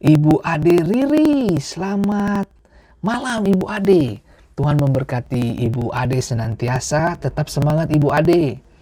Ibu 0.02 0.42
Ade 0.42 0.82
Riri, 0.82 1.54
selamat 1.54 2.50
malam 2.98 3.46
Ibu 3.46 3.70
Ade. 3.70 4.18
Tuhan 4.58 4.74
memberkati 4.74 5.62
Ibu 5.70 5.94
Ade 5.94 6.18
senantiasa, 6.18 7.14
tetap 7.14 7.46
semangat 7.46 7.94
Ibu 7.94 8.10
Ade. 8.10 8.73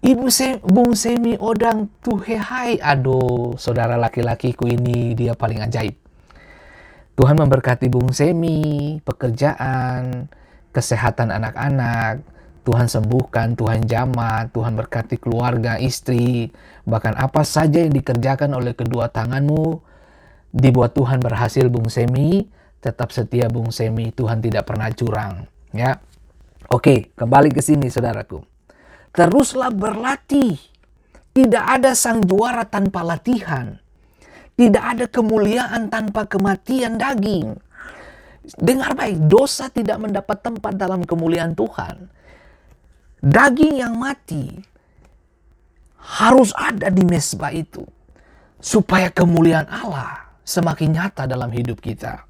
Ibu 0.00 0.32
Se 0.32 0.56
Bung 0.64 0.96
Semi 0.96 1.36
Odang 1.36 1.92
Tuhehai, 2.00 2.80
aduh 2.80 3.52
saudara 3.60 4.00
laki-lakiku 4.00 4.64
ini 4.64 5.12
dia 5.12 5.36
paling 5.36 5.60
ajaib. 5.60 5.92
Tuhan 7.20 7.36
memberkati 7.36 7.92
Bung 7.92 8.08
Semi, 8.08 8.96
pekerjaan, 9.04 10.24
kesehatan 10.72 11.28
anak-anak, 11.28 12.24
Tuhan 12.64 12.88
sembuhkan, 12.88 13.60
Tuhan 13.60 13.84
jamah, 13.84 14.48
Tuhan 14.48 14.72
berkati 14.72 15.20
keluarga, 15.20 15.76
istri, 15.76 16.48
bahkan 16.88 17.12
apa 17.20 17.44
saja 17.44 17.84
yang 17.84 17.92
dikerjakan 17.92 18.56
oleh 18.56 18.72
kedua 18.72 19.12
tanganmu, 19.12 19.84
dibuat 20.48 20.96
Tuhan 20.96 21.20
berhasil 21.20 21.68
Bung 21.68 21.92
Semi, 21.92 22.48
tetap 22.80 23.12
setia 23.12 23.52
Bung 23.52 23.68
Semi, 23.68 24.16
Tuhan 24.16 24.40
tidak 24.40 24.64
pernah 24.64 24.88
curang. 24.96 25.44
Ya, 25.76 26.00
Oke, 26.72 27.10
kembali 27.18 27.50
ke 27.50 27.60
sini 27.60 27.92
saudaraku. 27.92 28.46
Teruslah 29.10 29.70
berlatih. 29.74 30.58
Tidak 31.30 31.64
ada 31.64 31.94
sang 31.94 32.22
juara 32.26 32.66
tanpa 32.66 33.06
latihan. 33.06 33.78
Tidak 34.58 34.82
ada 34.82 35.06
kemuliaan 35.06 35.88
tanpa 35.88 36.26
kematian 36.26 36.98
daging. 36.98 37.54
Dengar 38.58 38.98
baik, 38.98 39.30
dosa 39.30 39.70
tidak 39.70 40.02
mendapat 40.02 40.42
tempat 40.42 40.74
dalam 40.74 41.06
kemuliaan 41.06 41.54
Tuhan 41.54 42.20
daging 43.20 43.84
yang 43.84 43.94
mati 44.00 44.48
harus 46.00 46.56
ada 46.56 46.88
di 46.88 47.04
mesbah 47.04 47.52
itu 47.52 47.84
supaya 48.56 49.12
kemuliaan 49.12 49.68
Allah 49.68 50.32
semakin 50.42 50.96
nyata 50.96 51.28
dalam 51.28 51.52
hidup 51.52 51.78
kita. 51.84 52.24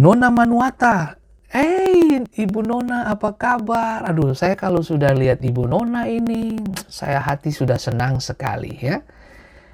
Nona 0.00 0.32
Manuata, 0.32 1.18
hey 1.50 2.22
Ibu 2.22 2.62
Nona 2.62 3.10
apa 3.10 3.34
kabar? 3.34 4.06
Aduh 4.06 4.32
saya 4.38 4.54
kalau 4.54 4.80
sudah 4.86 5.10
lihat 5.12 5.42
Ibu 5.42 5.66
Nona 5.66 6.06
ini, 6.06 6.56
saya 6.86 7.18
hati 7.18 7.50
sudah 7.50 7.76
senang 7.76 8.22
sekali 8.22 8.78
ya. 8.78 9.02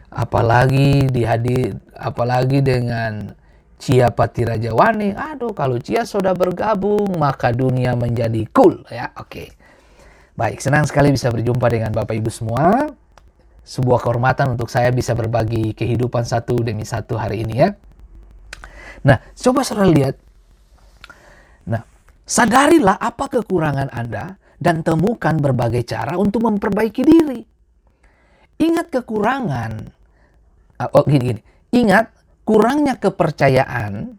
Apalagi 0.08 1.12
dihadir, 1.12 1.76
apalagi 1.92 2.64
dengan 2.64 3.36
Cia 3.76 4.08
Pati 4.08 4.48
Rajawani, 4.48 5.12
aduh 5.12 5.52
kalau 5.52 5.76
Cia 5.76 6.08
sudah 6.08 6.32
bergabung 6.32 7.20
maka 7.20 7.52
dunia 7.52 7.92
menjadi 7.92 8.48
cool 8.56 8.80
ya. 8.88 9.12
Oke. 9.20 9.52
Baik, 10.36 10.60
senang 10.60 10.84
sekali 10.84 11.12
bisa 11.12 11.32
berjumpa 11.32 11.64
dengan 11.68 11.92
Bapak 11.92 12.12
Ibu 12.16 12.28
semua. 12.32 12.88
Sebuah 13.66 13.98
kehormatan 14.04 14.54
untuk 14.56 14.68
saya 14.68 14.92
bisa 14.92 15.16
berbagi 15.16 15.72
kehidupan 15.72 16.22
satu 16.28 16.60
demi 16.60 16.84
satu 16.84 17.16
hari 17.16 17.42
ini 17.44 17.54
ya. 17.56 17.72
Nah, 19.04 19.20
coba 19.32 19.64
saudara 19.64 19.88
lihat. 19.88 20.25
Sadarilah 22.26 22.98
apa 22.98 23.30
kekurangan 23.30 23.94
Anda 23.94 24.34
dan 24.58 24.82
temukan 24.82 25.38
berbagai 25.38 25.86
cara 25.86 26.18
untuk 26.18 26.42
memperbaiki 26.42 27.02
diri. 27.06 27.40
Ingat 28.58 28.90
kekurangan. 28.90 29.72
Oh, 30.92 31.06
gini, 31.06 31.22
gini. 31.32 31.42
Ingat 31.76 32.16
Kurangnya 32.46 32.94
kepercayaan 32.94 34.14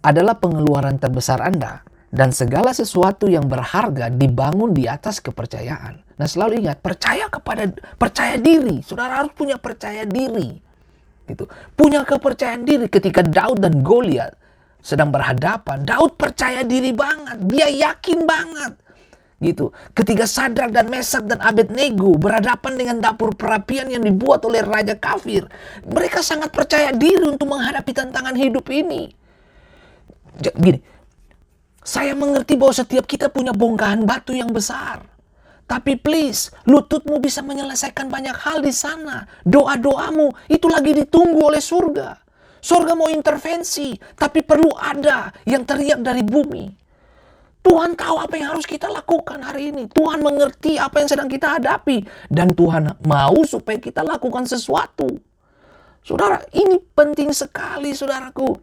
adalah 0.00 0.40
pengeluaran 0.40 0.96
terbesar 0.96 1.44
Anda 1.44 1.84
dan 2.08 2.32
segala 2.32 2.72
sesuatu 2.72 3.28
yang 3.28 3.52
berharga 3.52 4.08
dibangun 4.08 4.72
di 4.72 4.88
atas 4.88 5.20
kepercayaan. 5.20 6.00
Nah, 6.16 6.24
selalu 6.24 6.64
ingat, 6.64 6.80
percaya 6.80 7.28
kepada 7.28 7.68
percaya 8.00 8.40
diri. 8.40 8.80
Saudara 8.80 9.20
harus 9.20 9.36
punya 9.36 9.60
percaya 9.60 10.08
diri. 10.08 10.56
Gitu. 11.28 11.44
Punya 11.76 12.00
kepercayaan 12.00 12.64
diri 12.64 12.88
ketika 12.88 13.20
Daud 13.20 13.60
dan 13.60 13.84
Goliat 13.84 14.39
sedang 14.80 15.12
berhadapan. 15.12 15.84
Daud 15.84 16.16
percaya 16.16 16.64
diri 16.64 16.92
banget, 16.92 17.38
dia 17.48 17.68
yakin 17.68 18.24
banget 18.24 18.72
gitu. 19.40 19.72
Ketika 19.96 20.28
Sadrak 20.28 20.70
dan 20.70 20.92
Mesak 20.92 21.24
dan 21.24 21.40
Abednego 21.40 22.14
berhadapan 22.20 22.76
dengan 22.76 22.96
dapur 23.00 23.32
perapian 23.32 23.88
yang 23.88 24.04
dibuat 24.04 24.44
oleh 24.44 24.60
raja 24.60 24.92
kafir, 24.94 25.48
mereka 25.88 26.20
sangat 26.20 26.52
percaya 26.52 26.92
diri 26.92 27.24
untuk 27.24 27.48
menghadapi 27.48 27.90
tantangan 27.96 28.36
hidup 28.36 28.68
ini. 28.68 29.08
Gini, 30.40 30.78
saya 31.80 32.12
mengerti 32.12 32.54
bahwa 32.60 32.74
setiap 32.76 33.08
kita 33.08 33.32
punya 33.32 33.56
bongkahan 33.56 34.04
batu 34.04 34.36
yang 34.36 34.52
besar. 34.52 35.08
Tapi 35.64 35.96
please, 35.96 36.50
lututmu 36.66 37.22
bisa 37.22 37.40
menyelesaikan 37.46 38.10
banyak 38.10 38.34
hal 38.34 38.58
di 38.58 38.74
sana. 38.74 39.24
Doa-doamu 39.46 40.34
itu 40.50 40.66
lagi 40.66 40.98
ditunggu 40.98 41.46
oleh 41.46 41.62
surga. 41.62 42.18
Surga 42.60 42.92
mau 42.92 43.08
intervensi, 43.08 43.96
tapi 44.16 44.44
perlu 44.44 44.68
ada 44.76 45.32
yang 45.48 45.64
teriak 45.64 46.04
dari 46.04 46.20
bumi. 46.20 46.80
Tuhan 47.60 47.92
tahu 47.92 48.16
apa 48.16 48.34
yang 48.40 48.56
harus 48.56 48.64
kita 48.64 48.88
lakukan 48.88 49.40
hari 49.44 49.68
ini. 49.68 49.84
Tuhan 49.92 50.24
mengerti 50.24 50.80
apa 50.80 51.04
yang 51.04 51.08
sedang 51.12 51.28
kita 51.28 51.60
hadapi. 51.60 52.00
Dan 52.32 52.56
Tuhan 52.56 53.04
mau 53.04 53.36
supaya 53.44 53.76
kita 53.76 54.00
lakukan 54.00 54.48
sesuatu. 54.48 55.08
Saudara, 56.00 56.40
ini 56.56 56.80
penting 56.96 57.28
sekali 57.36 57.92
saudaraku. 57.92 58.56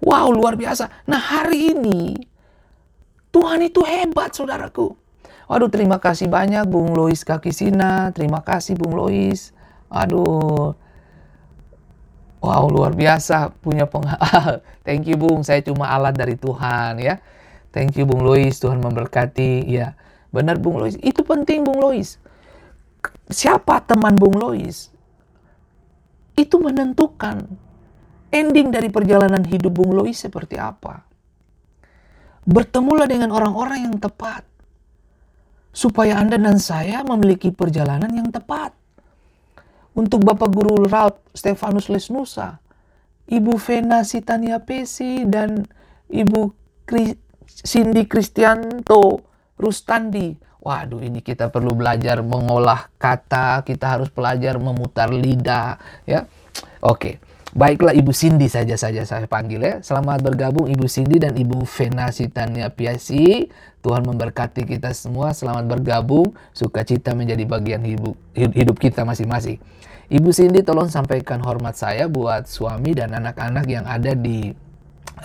Wow, 0.00 0.32
luar 0.32 0.56
biasa. 0.56 1.04
Nah 1.08 1.20
hari 1.20 1.76
ini, 1.76 2.16
Tuhan 3.28 3.60
itu 3.60 3.84
hebat 3.84 4.32
saudaraku. 4.32 4.96
Waduh, 5.46 5.68
terima 5.68 6.00
kasih 6.00 6.32
banyak 6.32 6.64
Bung 6.66 6.96
Lois 6.96 7.22
Kakisina. 7.22 8.08
Terima 8.16 8.40
kasih 8.40 8.74
Bung 8.74 8.96
Lois. 8.96 9.52
Aduh, 9.92 10.74
Wow, 12.46 12.70
luar 12.70 12.94
biasa 12.94 13.50
punya 13.58 13.90
pengalaman. 13.90 14.62
Thank 14.86 15.10
you 15.10 15.18
Bung, 15.18 15.42
saya 15.42 15.58
cuma 15.66 15.90
alat 15.90 16.14
dari 16.14 16.38
Tuhan 16.38 16.94
ya. 17.02 17.18
Thank 17.74 17.98
you 17.98 18.06
Bung 18.06 18.22
Lois, 18.22 18.62
Tuhan 18.62 18.78
memberkati. 18.78 19.66
Ya, 19.66 19.98
benar 20.30 20.62
Bung 20.62 20.78
Lois. 20.78 20.94
Itu 21.02 21.26
penting 21.26 21.66
Bung 21.66 21.82
Lois. 21.82 22.22
Siapa 23.26 23.82
teman 23.82 24.14
Bung 24.14 24.38
Lois? 24.38 24.94
Itu 26.38 26.62
menentukan 26.62 27.50
ending 28.30 28.70
dari 28.70 28.94
perjalanan 28.94 29.42
hidup 29.42 29.74
Bung 29.74 29.98
Lois 29.98 30.14
seperti 30.14 30.54
apa. 30.54 31.02
Bertemulah 32.46 33.10
dengan 33.10 33.34
orang-orang 33.34 33.90
yang 33.90 33.98
tepat. 33.98 34.46
Supaya 35.74 36.22
Anda 36.22 36.38
dan 36.38 36.62
saya 36.62 37.02
memiliki 37.02 37.50
perjalanan 37.50 38.08
yang 38.14 38.30
tepat 38.30 38.85
untuk 39.96 40.22
Bapak 40.22 40.52
Guru 40.52 40.84
Ralph 40.84 41.18
Stefanus 41.32 41.88
Lesnusa, 41.88 42.60
Ibu 43.26 43.56
Vena 43.56 44.04
Sitania 44.04 44.60
Pesi, 44.60 45.24
dan 45.24 45.64
Ibu 46.12 46.52
Cindy 47.48 48.04
Kristianto 48.04 49.24
Rustandi. 49.56 50.36
Waduh, 50.60 51.00
ini 51.00 51.24
kita 51.24 51.48
perlu 51.48 51.72
belajar 51.72 52.20
mengolah 52.20 52.92
kata, 53.00 53.64
kita 53.64 53.98
harus 53.98 54.12
belajar 54.12 54.60
memutar 54.60 55.08
lidah, 55.08 55.80
ya. 56.04 56.28
Oke. 56.84 57.18
Baiklah 57.56 57.96
Ibu 57.96 58.12
Cindy 58.12 58.52
saja 58.52 58.76
saja 58.76 59.08
saya 59.08 59.24
panggil 59.24 59.64
ya. 59.64 59.74
Selamat 59.80 60.20
bergabung 60.20 60.68
Ibu 60.68 60.84
Cindy 60.92 61.16
dan 61.16 61.32
Ibu 61.32 61.64
Vena 61.64 62.12
Sitania 62.12 62.68
Piasi. 62.68 63.48
Tuhan 63.80 64.04
memberkati 64.04 64.68
kita 64.68 64.92
semua. 64.92 65.32
Selamat 65.32 65.64
bergabung. 65.64 66.36
Sukacita 66.52 67.16
menjadi 67.16 67.48
bagian 67.48 67.80
hidup, 67.80 68.12
hidup 68.36 68.76
kita 68.76 69.08
masing-masing. 69.08 69.56
Ibu 70.06 70.30
Cindy 70.30 70.62
tolong 70.62 70.86
sampaikan 70.86 71.42
hormat 71.42 71.74
saya 71.74 72.06
buat 72.06 72.46
suami 72.46 72.94
dan 72.94 73.10
anak-anak 73.14 73.66
yang 73.66 73.86
ada 73.86 74.14
di 74.14 74.54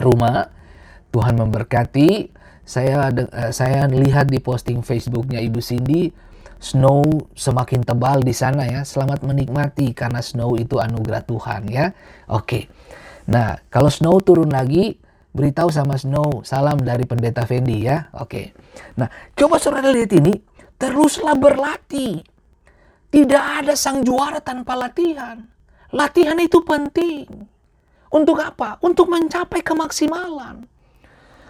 rumah. 0.02 0.50
Tuhan 1.12 1.38
memberkati. 1.38 2.34
Saya 2.66 3.12
uh, 3.12 3.52
saya 3.52 3.86
lihat 3.90 4.32
di 4.32 4.40
posting 4.40 4.82
Facebooknya 4.86 5.42
Ibu 5.44 5.60
Cindy, 5.60 6.14
snow 6.62 7.04
semakin 7.36 7.84
tebal 7.84 8.24
di 8.24 8.32
sana 8.32 8.66
ya. 8.66 8.82
Selamat 8.88 9.22
menikmati 9.22 9.92
karena 9.92 10.24
snow 10.24 10.56
itu 10.58 10.82
anugerah 10.82 11.26
Tuhan 11.26 11.68
ya. 11.68 11.94
Oke. 12.32 12.72
Nah, 13.30 13.60
kalau 13.70 13.92
snow 13.92 14.18
turun 14.24 14.50
lagi, 14.50 14.98
beritahu 15.32 15.72
sama 15.72 15.96
Snow. 15.96 16.44
Salam 16.44 16.80
dari 16.80 17.08
Pendeta 17.08 17.48
Fendi 17.48 17.88
ya. 17.88 18.12
Oke. 18.20 18.56
Nah, 19.00 19.08
coba 19.36 19.58
saudara 19.58 19.92
lihat 19.92 20.12
ini. 20.16 20.36
Teruslah 20.76 21.38
berlatih. 21.38 22.26
Tidak 23.12 23.44
ada 23.64 23.76
sang 23.76 24.02
juara 24.08 24.40
tanpa 24.40 24.74
latihan. 24.74 25.44
Latihan 25.92 26.40
itu 26.40 26.64
penting. 26.64 27.28
Untuk 28.12 28.40
apa? 28.40 28.80
Untuk 28.80 29.12
mencapai 29.12 29.60
kemaksimalan. 29.60 30.64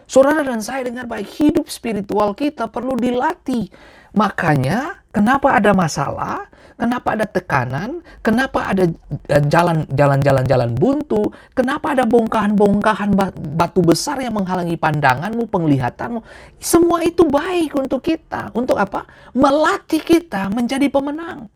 Saudara 0.09 0.41
dan 0.43 0.59
saya 0.59 0.89
dengar 0.89 1.05
baik, 1.05 1.29
hidup 1.37 1.69
spiritual 1.69 2.33
kita 2.33 2.67
perlu 2.67 2.97
dilatih. 2.97 3.69
Makanya 4.17 5.01
Kenapa 5.11 5.59
ada 5.59 5.75
masalah? 5.75 6.47
Kenapa 6.79 7.13
ada 7.13 7.25
tekanan? 7.27 8.03
Kenapa 8.23 8.71
ada 8.71 8.87
eh, 9.31 9.43
jalan-jalan-jalan 9.45 10.71
buntu? 10.75 11.29
Kenapa 11.51 11.93
ada 11.93 12.07
bongkahan-bongkahan 12.07 13.13
batu 13.57 13.81
besar 13.85 14.19
yang 14.23 14.35
menghalangi 14.35 14.75
pandanganmu, 14.79 15.47
penglihatanmu? 15.51 16.19
Semua 16.57 17.03
itu 17.05 17.27
baik 17.27 17.77
untuk 17.77 18.01
kita. 18.01 18.51
Untuk 18.55 18.79
apa? 18.79 19.05
Melatih 19.35 20.01
kita 20.01 20.49
menjadi 20.49 20.87
pemenang. 20.87 21.47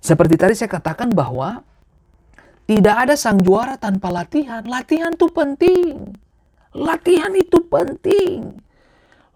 Seperti 0.00 0.34
tadi 0.40 0.54
saya 0.56 0.72
katakan 0.72 1.12
bahwa 1.12 1.62
tidak 2.70 2.96
ada 3.06 3.14
sang 3.18 3.42
juara 3.42 3.74
tanpa 3.76 4.14
latihan. 4.14 4.62
Latihan 4.62 5.10
itu 5.14 5.26
penting. 5.30 6.14
Latihan 6.74 7.34
itu 7.34 7.58
penting. 7.66 8.54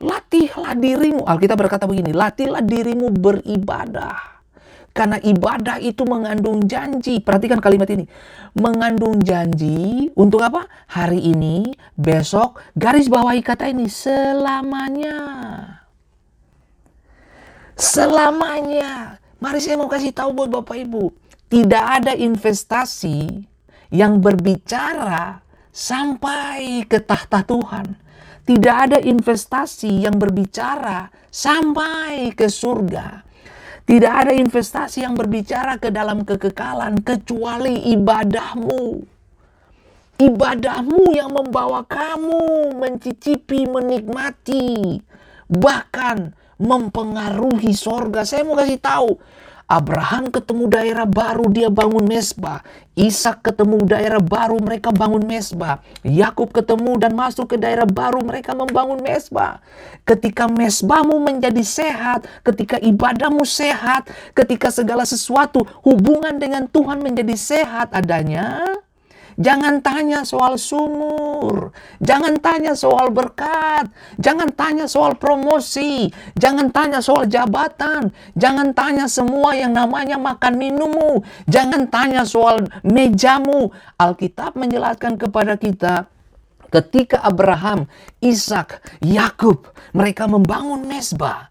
Latihlah 0.02 0.74
dirimu. 0.74 1.22
Alkitab 1.26 1.58
berkata 1.58 1.86
begini, 1.86 2.10
latihlah 2.14 2.62
dirimu 2.62 3.10
beribadah. 3.14 4.33
Karena 4.94 5.18
ibadah 5.18 5.82
itu 5.82 6.06
mengandung 6.06 6.70
janji. 6.70 7.18
Perhatikan 7.18 7.58
kalimat 7.58 7.90
ini. 7.90 8.06
Mengandung 8.54 9.18
janji 9.18 10.06
untuk 10.14 10.38
apa? 10.46 10.70
Hari 10.86 11.18
ini, 11.18 11.74
besok, 11.98 12.62
garis 12.78 13.10
bawahi 13.10 13.42
kata 13.42 13.74
ini 13.74 13.90
selamanya. 13.90 15.18
Selamanya. 17.74 19.18
Mari 19.42 19.58
saya 19.58 19.74
mau 19.82 19.90
kasih 19.90 20.14
tahu 20.14 20.30
buat 20.30 20.62
Bapak 20.62 20.78
Ibu. 20.78 21.10
Tidak 21.50 21.84
ada 21.84 22.14
investasi 22.14 23.50
yang 23.90 24.22
berbicara 24.22 25.42
sampai 25.74 26.86
ke 26.86 27.02
tahta 27.02 27.42
Tuhan. 27.42 27.98
Tidak 28.46 28.76
ada 28.78 28.98
investasi 29.02 30.06
yang 30.06 30.22
berbicara 30.22 31.10
sampai 31.34 32.30
ke 32.30 32.46
surga. 32.46 33.33
Tidak 33.84 34.08
ada 34.08 34.32
investasi 34.32 35.04
yang 35.04 35.12
berbicara 35.12 35.76
ke 35.76 35.92
dalam 35.92 36.24
kekekalan 36.24 37.04
kecuali 37.04 37.92
ibadahmu. 37.92 39.04
Ibadahmu 40.14 41.04
yang 41.12 41.28
membawa 41.34 41.84
kamu 41.84 42.72
mencicipi, 42.80 43.68
menikmati, 43.68 44.96
bahkan 45.52 46.32
mempengaruhi 46.56 47.76
sorga. 47.76 48.24
Saya 48.24 48.48
mau 48.48 48.56
kasih 48.56 48.80
tahu, 48.80 49.20
Abraham 49.64 50.28
ketemu 50.28 50.68
daerah 50.68 51.08
baru 51.08 51.48
dia 51.48 51.72
bangun 51.72 52.04
mesbah. 52.04 52.60
Ishak 52.94 53.40
ketemu 53.40 53.80
daerah 53.88 54.20
baru 54.20 54.60
mereka 54.60 54.92
bangun 54.92 55.24
mesbah. 55.24 55.80
Yakub 56.04 56.52
ketemu 56.52 57.00
dan 57.00 57.16
masuk 57.16 57.50
ke 57.50 57.56
daerah 57.56 57.88
baru 57.88 58.20
mereka 58.20 58.52
membangun 58.52 59.00
mesbah. 59.00 59.64
Ketika 60.04 60.46
mesbahmu 60.46 61.16
menjadi 61.16 61.64
sehat, 61.64 62.28
ketika 62.44 62.76
ibadahmu 62.76 63.42
sehat, 63.48 64.06
ketika 64.36 64.68
segala 64.68 65.08
sesuatu 65.08 65.64
hubungan 65.80 66.36
dengan 66.36 66.68
Tuhan 66.68 67.00
menjadi 67.00 67.34
sehat 67.34 67.90
adanya, 67.96 68.60
Jangan 69.34 69.82
tanya 69.82 70.22
soal 70.22 70.54
sumur. 70.54 71.74
Jangan 71.98 72.38
tanya 72.38 72.78
soal 72.78 73.10
berkat. 73.10 73.90
Jangan 74.22 74.54
tanya 74.54 74.86
soal 74.86 75.18
promosi. 75.18 76.06
Jangan 76.38 76.70
tanya 76.70 77.02
soal 77.02 77.26
jabatan. 77.26 78.14
Jangan 78.38 78.70
tanya 78.70 79.10
semua 79.10 79.58
yang 79.58 79.74
namanya 79.74 80.14
makan 80.18 80.54
minummu. 80.54 81.26
Jangan 81.50 81.90
tanya 81.90 82.22
soal 82.22 82.62
mejamu. 82.86 83.74
Alkitab 83.98 84.54
menjelaskan 84.54 85.18
kepada 85.18 85.58
kita 85.58 86.06
ketika 86.70 87.22
Abraham, 87.22 87.86
Ishak, 88.18 88.82
Yakub 89.02 89.70
mereka 89.94 90.26
membangun 90.26 90.86
mesbah. 90.86 91.50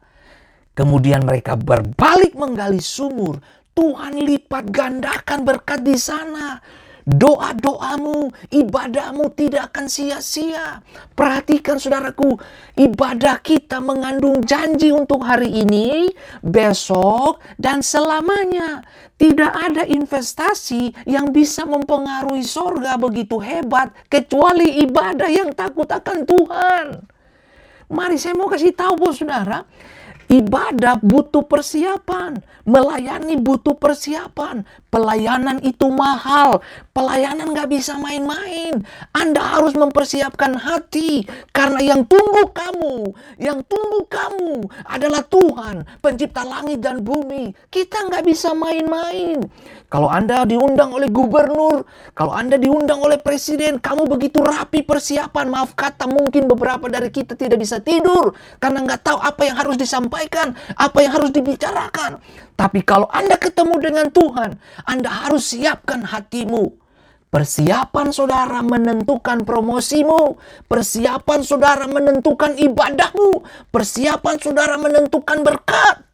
Kemudian 0.73 1.23
mereka 1.23 1.59
berbalik 1.59 2.34
menggali 2.36 2.79
sumur. 2.79 3.39
Tuhan 3.73 4.21
lipat 4.21 4.69
gandakan 4.69 5.45
berkat 5.45 5.81
di 5.81 5.97
sana 5.97 6.61
doa-doamu, 7.04 8.32
ibadahmu 8.51 9.32
tidak 9.36 9.72
akan 9.72 9.86
sia-sia. 9.91 10.80
Perhatikan 11.14 11.80
saudaraku, 11.80 12.39
ibadah 12.80 13.39
kita 13.43 13.84
mengandung 13.84 14.43
janji 14.43 14.89
untuk 14.91 15.24
hari 15.24 15.51
ini, 15.51 16.12
besok, 16.39 17.43
dan 17.60 17.84
selamanya. 17.84 18.84
Tidak 19.20 19.54
ada 19.54 19.88
investasi 19.88 21.08
yang 21.08 21.32
bisa 21.32 21.64
mempengaruhi 21.64 22.43
sorga 22.43 22.99
begitu 22.99 23.39
hebat 23.39 23.93
kecuali 24.12 24.84
ibadah 24.84 25.30
yang 25.32 25.54
takut 25.56 25.88
akan 25.88 26.28
Tuhan. 26.28 26.86
Mari 27.93 28.18
saya 28.18 28.34
mau 28.34 28.49
kasih 28.49 28.74
tahu 28.74 28.97
bos 28.97 29.22
saudara, 29.22 29.64
Ibadah 30.34 30.97
butuh 31.04 31.45
persiapan, 31.45 32.41
melayani 32.66 33.38
butuh 33.38 33.78
persiapan. 33.78 34.66
Pelayanan 34.93 35.57
itu 35.65 35.89
mahal, 35.89 36.61
pelayanan 36.93 37.49
nggak 37.49 37.65
bisa 37.65 37.97
main-main. 37.97 38.85
Anda 39.09 39.41
harus 39.41 39.73
mempersiapkan 39.73 40.53
hati, 40.53 41.25
karena 41.49 41.81
yang 41.81 42.05
tunggu 42.05 42.53
kamu, 42.53 43.17
yang 43.41 43.65
tunggu 43.65 44.05
kamu 44.05 44.69
adalah 44.85 45.25
Tuhan, 45.25 45.81
pencipta 45.97 46.45
langit 46.45 46.85
dan 46.85 47.01
bumi. 47.01 47.57
Kita 47.73 48.05
nggak 48.05 48.21
bisa 48.21 48.53
main-main. 48.53 49.41
Kalau 49.89 50.09
Anda 50.09 50.45
diundang 50.45 50.93
oleh 50.93 51.09
gubernur, 51.09 51.89
kalau 52.13 52.33
Anda 52.33 52.61
diundang 52.61 53.01
oleh 53.01 53.17
presiden, 53.17 53.77
kamu 53.81 54.05
begitu 54.09 54.41
rapi 54.45 54.85
persiapan. 54.85 55.49
Maaf 55.49 55.73
kata, 55.73 56.05
mungkin 56.05 56.45
beberapa 56.45 56.85
dari 56.85 57.09
kita 57.09 57.33
tidak 57.33 57.61
bisa 57.61 57.81
tidur 57.81 58.33
karena 58.61 58.85
nggak 58.85 59.01
tahu 59.05 59.17
apa 59.21 59.41
yang 59.45 59.57
harus 59.57 59.77
disampaikan, 59.77 60.53
apa 60.77 60.97
yang 61.01 61.17
harus 61.17 61.29
dibicarakan. 61.33 62.21
Tapi 62.54 62.86
kalau 62.86 63.10
Anda 63.10 63.36
ketemu 63.41 63.76
dengan 63.82 64.08
Tuhan, 64.14 64.58
Anda 64.86 65.10
harus 65.10 65.54
siapkan 65.54 66.06
hatimu. 66.06 66.84
Persiapan 67.34 68.14
saudara 68.14 68.62
menentukan 68.62 69.41
promosimu. 69.41 70.38
Persiapan 70.70 71.41
saudara 71.41 71.89
menentukan 71.89 72.54
ibadahmu. 72.54 73.41
Persiapan 73.74 74.38
saudara 74.38 74.78
menentukan 74.78 75.41
berkat. 75.41 76.06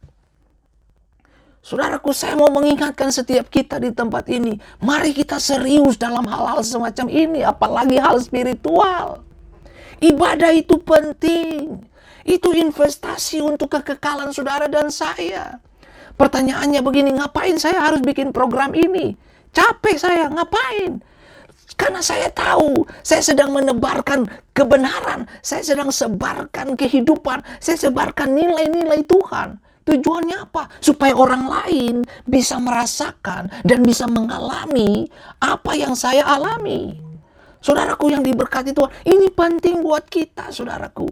Saudaraku, 1.60 2.16
saya 2.16 2.40
mau 2.40 2.48
mengingatkan 2.48 3.12
setiap 3.12 3.52
kita 3.52 3.76
di 3.76 3.92
tempat 3.92 4.32
ini. 4.32 4.56
Mari 4.80 5.12
kita 5.12 5.36
serius 5.36 6.00
dalam 6.00 6.24
hal-hal 6.24 6.64
semacam 6.64 7.12
ini, 7.12 7.44
apalagi 7.44 8.00
hal 8.00 8.16
spiritual. 8.16 9.20
Ibadah 10.00 10.56
itu 10.56 10.80
penting. 10.80 11.84
Itu 12.24 12.56
investasi 12.56 13.44
untuk 13.44 13.76
kekekalan 13.76 14.32
saudara 14.32 14.72
dan 14.72 14.88
saya. 14.88 15.60
Pertanyaannya 16.20 16.84
begini, 16.84 17.16
ngapain 17.16 17.56
saya 17.56 17.88
harus 17.88 18.04
bikin 18.04 18.28
program 18.28 18.76
ini? 18.76 19.16
Capek 19.56 19.96
saya, 19.96 20.28
ngapain? 20.28 21.00
Karena 21.80 22.04
saya 22.04 22.28
tahu, 22.28 22.84
saya 23.00 23.24
sedang 23.24 23.56
menebarkan 23.56 24.28
kebenaran, 24.52 25.24
saya 25.40 25.64
sedang 25.64 25.88
sebarkan 25.88 26.76
kehidupan, 26.76 27.40
saya 27.56 27.88
sebarkan 27.88 28.36
nilai-nilai 28.36 29.00
Tuhan. 29.08 29.56
Tujuannya 29.88 30.44
apa? 30.44 30.68
Supaya 30.84 31.16
orang 31.16 31.48
lain 31.48 32.04
bisa 32.28 32.60
merasakan 32.60 33.48
dan 33.64 33.80
bisa 33.80 34.04
mengalami 34.04 35.08
apa 35.40 35.72
yang 35.72 35.96
saya 35.96 36.28
alami. 36.28 37.00
Saudaraku 37.64 38.12
yang 38.12 38.20
diberkati 38.20 38.76
Tuhan, 38.76 38.92
ini 39.08 39.32
penting 39.32 39.80
buat 39.80 40.04
kita, 40.04 40.52
saudaraku. 40.52 41.08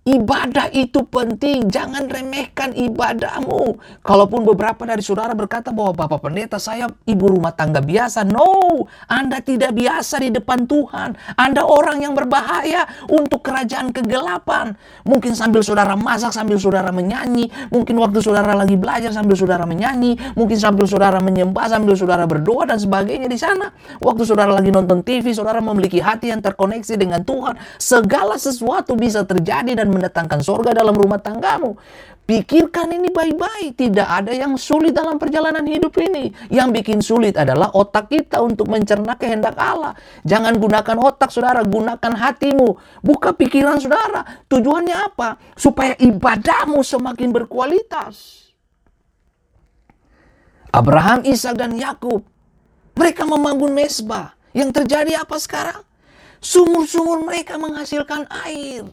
Ibadah 0.00 0.72
itu 0.72 1.04
penting, 1.12 1.68
jangan 1.68 2.08
remehkan 2.08 2.72
ibadahmu. 2.72 3.76
Kalaupun 4.00 4.48
beberapa 4.48 4.88
dari 4.88 5.04
saudara 5.04 5.36
berkata 5.36 5.76
bahwa 5.76 5.92
Bapak 5.92 6.24
Pendeta 6.24 6.56
saya 6.56 6.88
ibu 7.04 7.28
rumah 7.28 7.52
tangga 7.52 7.84
biasa. 7.84 8.24
No, 8.24 8.88
Anda 9.04 9.44
tidak 9.44 9.76
biasa 9.76 10.24
di 10.24 10.32
depan 10.32 10.64
Tuhan. 10.64 11.36
Anda 11.36 11.68
orang 11.68 12.00
yang 12.00 12.16
berbahaya 12.16 12.88
untuk 13.12 13.44
kerajaan 13.44 13.92
kegelapan. 13.92 14.72
Mungkin 15.04 15.36
sambil 15.36 15.60
saudara 15.60 15.92
masak, 16.00 16.32
sambil 16.32 16.56
saudara 16.56 16.88
menyanyi. 16.96 17.52
Mungkin 17.68 18.00
waktu 18.00 18.24
saudara 18.24 18.56
lagi 18.56 18.80
belajar 18.80 19.12
sambil 19.12 19.36
saudara 19.36 19.68
menyanyi. 19.68 20.16
Mungkin 20.32 20.56
sambil 20.56 20.88
saudara 20.88 21.20
menyembah, 21.20 21.68
sambil 21.68 21.92
saudara 21.92 22.24
berdoa 22.24 22.64
dan 22.64 22.80
sebagainya 22.80 23.28
di 23.28 23.36
sana. 23.36 23.68
Waktu 24.00 24.24
saudara 24.24 24.56
lagi 24.56 24.72
nonton 24.72 25.04
TV, 25.04 25.36
saudara 25.36 25.60
memiliki 25.60 26.00
hati 26.00 26.32
yang 26.32 26.40
terkoneksi 26.40 26.96
dengan 26.96 27.20
Tuhan. 27.20 27.60
Segala 27.76 28.40
sesuatu 28.40 28.96
bisa 28.96 29.28
terjadi 29.28 29.76
dan 29.76 29.89
mendatangkan 29.90 30.40
sorga 30.40 30.70
dalam 30.72 30.94
rumah 30.94 31.18
tanggamu. 31.18 31.74
Pikirkan 32.30 32.94
ini 32.94 33.10
baik-baik. 33.10 33.74
Tidak 33.74 34.06
ada 34.06 34.30
yang 34.30 34.54
sulit 34.54 34.94
dalam 34.94 35.18
perjalanan 35.18 35.66
hidup 35.66 35.90
ini. 35.98 36.30
Yang 36.46 36.68
bikin 36.78 36.98
sulit 37.02 37.34
adalah 37.34 37.74
otak 37.74 38.06
kita 38.06 38.38
untuk 38.38 38.70
mencerna 38.70 39.18
kehendak 39.18 39.58
Allah. 39.58 39.98
Jangan 40.22 40.54
gunakan 40.54 41.10
otak 41.10 41.34
saudara, 41.34 41.66
gunakan 41.66 41.98
hatimu. 42.14 42.78
Buka 43.02 43.34
pikiran 43.34 43.82
saudara. 43.82 44.46
Tujuannya 44.46 44.94
apa? 45.10 45.42
Supaya 45.58 45.98
ibadahmu 45.98 46.78
semakin 46.86 47.34
berkualitas. 47.34 48.46
Abraham, 50.70 51.26
Ishak 51.26 51.58
dan 51.58 51.74
Yakub. 51.74 52.22
Mereka 52.94 53.26
membangun 53.26 53.74
mesbah. 53.74 54.38
Yang 54.54 54.82
terjadi 54.82 55.26
apa 55.26 55.34
sekarang? 55.34 55.82
Sumur-sumur 56.38 57.26
mereka 57.26 57.58
menghasilkan 57.58 58.30
air. 58.46 58.86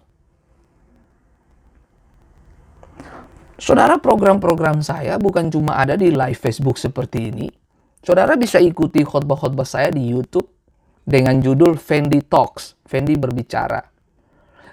Saudara, 3.58 3.98
program-program 3.98 4.86
saya 4.86 5.18
bukan 5.18 5.50
cuma 5.50 5.82
ada 5.82 5.98
di 5.98 6.14
live 6.14 6.38
Facebook 6.38 6.78
seperti 6.78 7.34
ini. 7.34 7.50
Saudara 8.06 8.38
bisa 8.38 8.62
ikuti 8.62 9.02
khotbah-khotbah 9.02 9.66
saya 9.66 9.90
di 9.90 10.14
YouTube 10.14 10.46
dengan 11.02 11.42
judul 11.42 11.74
Fendi 11.82 12.22
Talks, 12.22 12.78
Fendi 12.86 13.18
berbicara. 13.18 13.82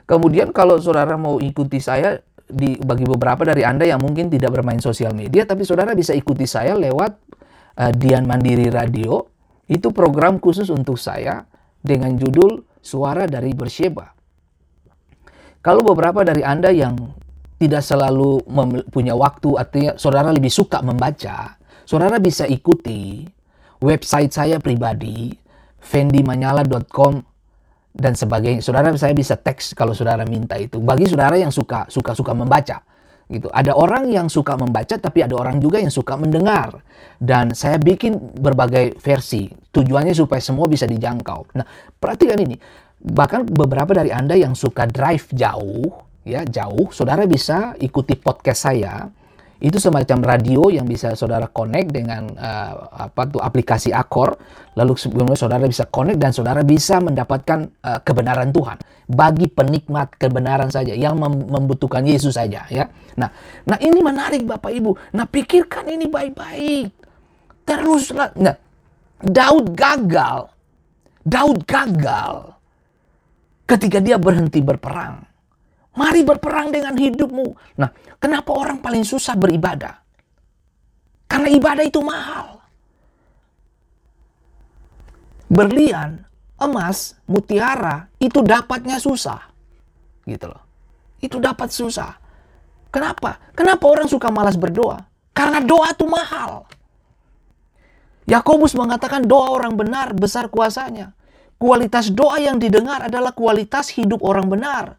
Kemudian 0.04 0.52
kalau 0.52 0.76
saudara 0.76 1.16
mau 1.16 1.40
ikuti 1.40 1.80
saya 1.80 2.20
di 2.44 2.76
bagi 2.76 3.08
beberapa 3.08 3.40
dari 3.40 3.64
Anda 3.64 3.88
yang 3.88 4.04
mungkin 4.04 4.28
tidak 4.28 4.52
bermain 4.52 4.76
sosial 4.84 5.16
media, 5.16 5.48
tapi 5.48 5.64
saudara 5.64 5.96
bisa 5.96 6.12
ikuti 6.12 6.44
saya 6.44 6.76
lewat 6.76 7.12
uh, 7.80 7.92
Dian 7.96 8.28
Mandiri 8.28 8.68
Radio. 8.68 9.32
Itu 9.64 9.96
program 9.96 10.36
khusus 10.36 10.68
untuk 10.68 11.00
saya 11.00 11.48
dengan 11.80 12.20
judul 12.20 12.60
Suara 12.84 13.24
dari 13.24 13.56
Bersyeba. 13.56 14.12
Kalau 15.64 15.80
beberapa 15.80 16.20
dari 16.20 16.44
Anda 16.44 16.68
yang 16.68 17.00
tidak 17.64 17.82
selalu 17.82 18.44
punya 18.92 19.16
waktu, 19.16 19.56
artinya 19.56 19.96
saudara 19.96 20.30
lebih 20.30 20.52
suka 20.52 20.84
membaca, 20.84 21.56
saudara 21.88 22.20
bisa 22.20 22.44
ikuti 22.44 23.24
website 23.84 24.32
saya 24.32 24.56
pribadi, 24.56 25.32
fendimanyala.com 25.84 27.20
dan 27.94 28.12
sebagainya. 28.16 28.64
Saudara 28.64 28.90
saya 28.96 29.12
bisa 29.12 29.36
teks 29.38 29.76
kalau 29.76 29.92
saudara 29.92 30.24
minta 30.26 30.56
itu. 30.58 30.80
Bagi 30.80 31.06
saudara 31.06 31.36
yang 31.38 31.52
suka 31.54 31.86
suka 31.92 32.16
suka 32.16 32.32
membaca, 32.34 32.82
gitu. 33.28 33.52
Ada 33.52 33.76
orang 33.76 34.10
yang 34.10 34.26
suka 34.26 34.56
membaca, 34.58 34.96
tapi 34.98 35.22
ada 35.22 35.36
orang 35.38 35.60
juga 35.62 35.78
yang 35.78 35.92
suka 35.92 36.16
mendengar. 36.18 36.80
Dan 37.20 37.54
saya 37.54 37.78
bikin 37.78 38.40
berbagai 38.40 38.98
versi. 38.98 39.52
Tujuannya 39.70 40.16
supaya 40.16 40.42
semua 40.42 40.66
bisa 40.66 40.88
dijangkau. 40.88 41.54
Nah, 41.54 41.66
perhatikan 42.00 42.40
ini. 42.42 42.58
Bahkan 43.04 43.52
beberapa 43.52 43.92
dari 43.92 44.08
Anda 44.08 44.32
yang 44.32 44.56
suka 44.56 44.88
drive 44.88 45.28
jauh, 45.36 45.92
ya 46.24 46.42
jauh, 46.42 46.90
saudara 46.90 47.28
bisa 47.28 47.76
ikuti 47.78 48.16
podcast 48.16 48.66
saya. 48.66 49.06
Itu 49.64 49.80
semacam 49.80 50.36
radio 50.36 50.68
yang 50.68 50.84
bisa 50.84 51.16
saudara 51.16 51.48
connect 51.48 51.88
dengan 51.94 52.26
uh, 52.36 52.72
apa 53.08 53.24
tuh 53.30 53.40
aplikasi 53.40 53.94
Akor. 53.94 54.36
Lalu 54.76 54.92
sebelumnya 54.98 55.38
saudara 55.38 55.64
bisa 55.64 55.88
connect 55.88 56.20
dan 56.20 56.34
saudara 56.34 56.60
bisa 56.66 57.00
mendapatkan 57.00 57.70
uh, 57.80 58.00
kebenaran 58.04 58.50
Tuhan 58.50 58.76
bagi 59.08 59.48
penikmat 59.48 60.20
kebenaran 60.20 60.68
saja 60.68 60.92
yang 60.92 61.16
mem 61.16 61.48
membutuhkan 61.48 62.04
Yesus 62.04 62.36
saja 62.36 62.66
ya. 62.68 62.90
Nah, 63.16 63.30
nah 63.64 63.78
ini 63.80 64.04
menarik 64.04 64.44
Bapak 64.44 64.74
Ibu. 64.74 65.16
Nah, 65.16 65.24
pikirkan 65.24 65.88
ini 65.88 66.10
baik-baik. 66.10 66.90
Teruslah. 67.64 68.36
Nah, 68.36 68.58
Daud 69.22 69.72
gagal. 69.72 70.50
Daud 71.24 71.64
gagal 71.64 72.52
ketika 73.64 73.96
dia 74.02 74.20
berhenti 74.20 74.60
berperang. 74.60 75.33
Mari 75.94 76.26
berperang 76.26 76.74
dengan 76.74 76.98
hidupmu. 76.98 77.78
Nah, 77.78 77.90
kenapa 78.18 78.50
orang 78.50 78.82
paling 78.82 79.06
susah 79.06 79.38
beribadah? 79.38 80.02
Karena 81.30 81.48
ibadah 81.50 81.84
itu 81.86 82.02
mahal. 82.02 82.58
Berlian, 85.46 86.26
emas, 86.58 87.14
mutiara 87.30 88.10
itu 88.18 88.42
dapatnya 88.42 88.98
susah. 88.98 89.38
Gitu 90.26 90.50
loh. 90.50 90.62
Itu 91.22 91.38
dapat 91.38 91.70
susah. 91.70 92.18
Kenapa? 92.90 93.38
Kenapa 93.54 93.86
orang 93.86 94.10
suka 94.10 94.34
malas 94.34 94.58
berdoa? 94.58 95.02
Karena 95.34 95.62
doa 95.62 95.90
itu 95.90 96.06
mahal. 96.06 96.66
Yakobus 98.24 98.72
mengatakan 98.72 99.26
doa 99.26 99.52
orang 99.52 99.74
benar 99.76 100.14
besar 100.16 100.48
kuasanya. 100.48 101.12
Kualitas 101.58 102.10
doa 102.10 102.40
yang 102.40 102.58
didengar 102.58 103.06
adalah 103.06 103.30
kualitas 103.30 103.92
hidup 103.94 104.22
orang 104.26 104.46
benar. 104.50 104.98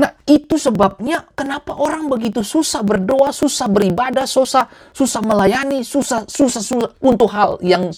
Nah, 0.00 0.16
itu 0.24 0.56
sebabnya 0.56 1.28
kenapa 1.36 1.76
orang 1.76 2.08
begitu 2.08 2.40
susah 2.40 2.80
berdoa, 2.80 3.36
susah 3.36 3.68
beribadah, 3.68 4.24
susah 4.24 4.64
susah 4.96 5.20
melayani, 5.20 5.84
susah 5.84 6.24
susah, 6.24 6.64
susah 6.64 6.90
untuk 7.04 7.28
hal 7.28 7.60
yang 7.60 7.92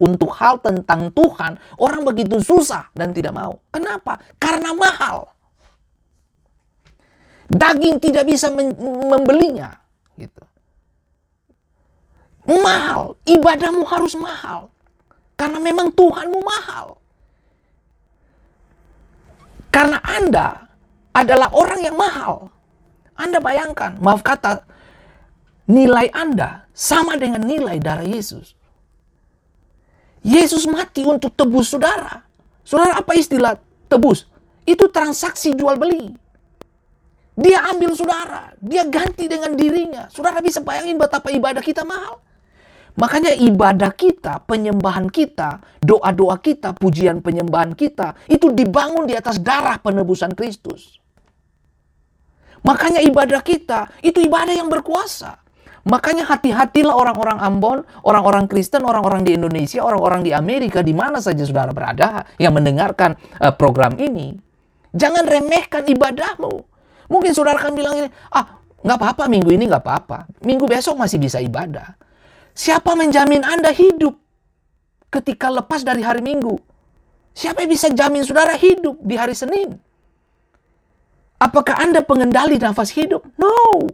untuk 0.00 0.32
hal 0.34 0.58
tentang 0.64 1.12
Tuhan, 1.12 1.60
orang 1.76 2.02
begitu 2.08 2.40
susah 2.40 2.88
dan 2.96 3.12
tidak 3.12 3.36
mau. 3.36 3.60
Kenapa? 3.68 4.18
Karena 4.40 4.72
mahal. 4.74 5.30
Daging 7.52 8.00
tidak 8.00 8.24
bisa 8.26 8.48
membelinya, 9.12 9.76
gitu. 10.16 10.42
Mahal, 12.48 13.14
ibadahmu 13.28 13.84
harus 13.86 14.16
mahal. 14.18 14.72
Karena 15.36 15.60
memang 15.62 15.92
Tuhanmu 15.94 16.40
mahal. 16.42 16.96
Karena 19.70 20.02
Anda 20.02 20.71
adalah 21.12 21.52
orang 21.52 21.80
yang 21.84 21.96
mahal. 21.96 22.48
Anda 23.16 23.38
bayangkan, 23.38 24.00
maaf 24.00 24.24
kata, 24.24 24.64
nilai 25.68 26.08
Anda 26.10 26.64
sama 26.72 27.20
dengan 27.20 27.44
nilai 27.44 27.76
darah 27.78 28.04
Yesus. 28.04 28.56
Yesus 30.24 30.64
mati 30.64 31.04
untuk 31.04 31.34
tebus 31.36 31.70
saudara. 31.76 32.24
Saudara 32.62 33.02
apa 33.02 33.12
istilah 33.12 33.58
tebus? 33.90 34.24
Itu 34.62 34.88
transaksi 34.88 35.52
jual 35.52 35.76
beli. 35.76 36.14
Dia 37.32 37.64
ambil 37.72 37.96
saudara, 37.96 38.52
dia 38.60 38.86
ganti 38.86 39.26
dengan 39.26 39.56
dirinya. 39.56 40.06
Saudara 40.12 40.38
bisa 40.44 40.60
bayangin 40.62 41.00
betapa 41.00 41.32
ibadah 41.32 41.64
kita 41.64 41.82
mahal. 41.82 42.20
Makanya 42.92 43.32
ibadah 43.32 43.88
kita, 43.88 44.44
penyembahan 44.44 45.08
kita, 45.08 45.64
doa-doa 45.80 46.36
kita, 46.38 46.76
pujian 46.76 47.24
penyembahan 47.24 47.72
kita, 47.72 48.14
itu 48.28 48.52
dibangun 48.52 49.08
di 49.08 49.16
atas 49.16 49.40
darah 49.40 49.80
penebusan 49.80 50.36
Kristus. 50.36 51.01
Makanya 52.62 53.02
ibadah 53.02 53.42
kita 53.42 53.90
itu 54.02 54.22
ibadah 54.22 54.54
yang 54.54 54.70
berkuasa. 54.70 55.42
Makanya 55.82 56.30
hati-hatilah 56.30 56.94
orang-orang 56.94 57.42
Ambon, 57.42 57.78
orang-orang 58.06 58.46
Kristen, 58.46 58.86
orang-orang 58.86 59.26
di 59.26 59.34
Indonesia, 59.34 59.82
orang-orang 59.82 60.22
di 60.22 60.30
Amerika, 60.30 60.78
di 60.78 60.94
mana 60.94 61.18
saja 61.18 61.42
saudara 61.42 61.74
berada 61.74 62.22
yang 62.38 62.54
mendengarkan 62.54 63.18
uh, 63.42 63.50
program 63.50 63.98
ini. 63.98 64.38
Jangan 64.94 65.26
remehkan 65.26 65.82
ibadahmu. 65.82 66.54
Mungkin 67.10 67.34
saudara 67.34 67.58
akan 67.58 67.74
bilang 67.74 67.98
ini, 67.98 68.08
ah 68.30 68.62
nggak 68.78 68.98
apa-apa 68.98 69.24
minggu 69.26 69.50
ini 69.50 69.66
nggak 69.66 69.82
apa-apa. 69.82 70.18
Minggu 70.46 70.70
besok 70.70 70.94
masih 70.94 71.18
bisa 71.18 71.42
ibadah. 71.42 71.98
Siapa 72.54 72.94
menjamin 72.94 73.42
Anda 73.42 73.74
hidup 73.74 74.14
ketika 75.10 75.50
lepas 75.50 75.82
dari 75.82 76.06
hari 76.06 76.22
Minggu? 76.22 76.60
Siapa 77.32 77.64
yang 77.64 77.72
bisa 77.72 77.88
jamin 77.90 78.22
saudara 78.22 78.54
hidup 78.54 79.00
di 79.02 79.16
hari 79.16 79.32
Senin? 79.32 79.80
Apakah 81.42 81.82
Anda 81.82 82.06
pengendali 82.06 82.54
nafas 82.62 82.94
hidup? 82.94 83.26
No. 83.34 83.90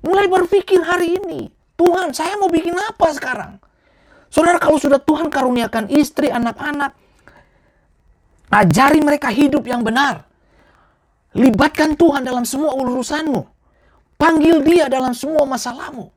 Mulai 0.00 0.24
berpikir 0.24 0.80
hari 0.80 1.20
ini. 1.20 1.52
Tuhan, 1.76 2.16
saya 2.16 2.40
mau 2.40 2.48
bikin 2.48 2.72
apa 2.72 3.12
sekarang? 3.12 3.60
Saudara, 4.32 4.56
kalau 4.56 4.80
sudah 4.80 4.96
Tuhan 4.96 5.28
karuniakan 5.28 5.92
istri, 5.92 6.32
anak-anak, 6.32 6.96
ajari 8.48 9.04
mereka 9.04 9.28
hidup 9.28 9.68
yang 9.68 9.84
benar. 9.84 10.24
Libatkan 11.36 11.92
Tuhan 11.92 12.24
dalam 12.24 12.48
semua 12.48 12.72
urusanmu. 12.72 13.44
Panggil 14.16 14.64
dia 14.64 14.88
dalam 14.88 15.12
semua 15.12 15.44
masalahmu. 15.44 16.08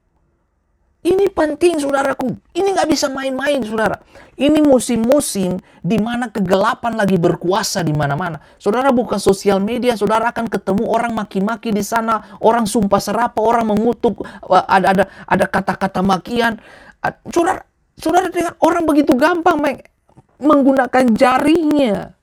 Ini 1.01 1.33
penting 1.33 1.81
saudaraku. 1.81 2.29
Ini 2.53 2.77
nggak 2.77 2.85
bisa 2.85 3.09
main-main 3.09 3.57
saudara. 3.65 3.97
Ini 4.37 4.61
musim-musim 4.61 5.57
di 5.81 5.97
mana 5.97 6.29
kegelapan 6.29 6.93
lagi 6.93 7.17
berkuasa 7.17 7.81
di 7.81 7.89
mana-mana. 7.89 8.37
Saudara 8.61 8.93
buka 8.93 9.17
sosial 9.17 9.57
media, 9.57 9.97
saudara 9.97 10.29
akan 10.29 10.45
ketemu 10.45 10.85
orang 10.85 11.17
maki-maki 11.17 11.73
di 11.73 11.81
sana, 11.81 12.37
orang 12.37 12.69
sumpah 12.69 13.01
serapa, 13.01 13.41
orang 13.41 13.73
mengutuk, 13.73 14.21
ada 14.45 14.93
ada 14.93 15.03
ada 15.25 15.45
kata-kata 15.49 16.05
makian. 16.05 16.61
Saudara, 17.33 17.65
saudara 17.97 18.29
dengan 18.29 18.53
orang 18.61 18.85
begitu 18.85 19.17
gampang 19.17 19.57
menggunakan 20.37 21.17
jarinya 21.17 22.13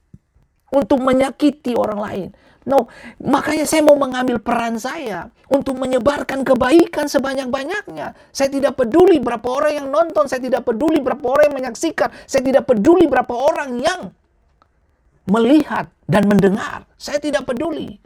untuk 0.70 1.03
menyakiti 1.03 1.74
orang 1.74 1.99
lain. 1.99 2.29
No, 2.69 2.85
makanya 3.16 3.64
saya 3.64 3.81
mau 3.81 3.97
mengambil 3.97 4.37
peran 4.45 4.77
saya 4.77 5.33
untuk 5.49 5.81
menyebarkan 5.81 6.45
kebaikan 6.45 7.09
sebanyak-banyaknya. 7.09 8.12
Saya 8.29 8.49
tidak 8.53 8.77
peduli 8.77 9.16
berapa 9.25 9.49
orang 9.49 9.73
yang 9.73 9.89
nonton, 9.89 10.29
saya 10.29 10.45
tidak 10.45 10.69
peduli 10.69 11.01
berapa 11.01 11.25
orang 11.25 11.49
yang 11.49 11.57
menyaksikan, 11.64 12.12
saya 12.29 12.45
tidak 12.45 12.69
peduli 12.69 13.09
berapa 13.09 13.33
orang 13.33 13.81
yang 13.81 14.12
melihat 15.33 15.89
dan 16.05 16.29
mendengar. 16.29 16.85
Saya 17.01 17.16
tidak 17.16 17.49
peduli. 17.49 17.97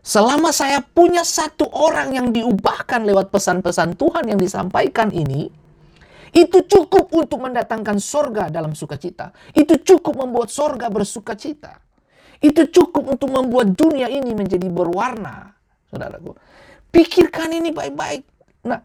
Selama 0.00 0.56
saya 0.56 0.80
punya 0.80 1.20
satu 1.20 1.68
orang 1.68 2.16
yang 2.16 2.32
diubahkan 2.32 3.04
lewat 3.04 3.28
pesan-pesan 3.28 3.92
Tuhan 4.00 4.24
yang 4.24 4.40
disampaikan 4.40 5.12
ini, 5.12 5.52
itu 6.32 6.64
cukup 6.64 7.12
untuk 7.12 7.44
mendatangkan 7.44 8.00
sorga 8.00 8.48
dalam 8.48 8.72
sukacita. 8.72 9.36
Itu 9.52 9.80
cukup 9.84 10.16
membuat 10.16 10.48
sorga 10.48 10.88
bersukacita. 10.88 11.87
Itu 12.38 12.70
cukup 12.70 13.18
untuk 13.18 13.34
membuat 13.34 13.74
dunia 13.74 14.06
ini 14.06 14.30
menjadi 14.34 14.70
berwarna, 14.70 15.54
saudaraku. 15.90 16.38
Pikirkan 16.94 17.50
ini 17.50 17.74
baik-baik. 17.74 18.22
Nah, 18.64 18.78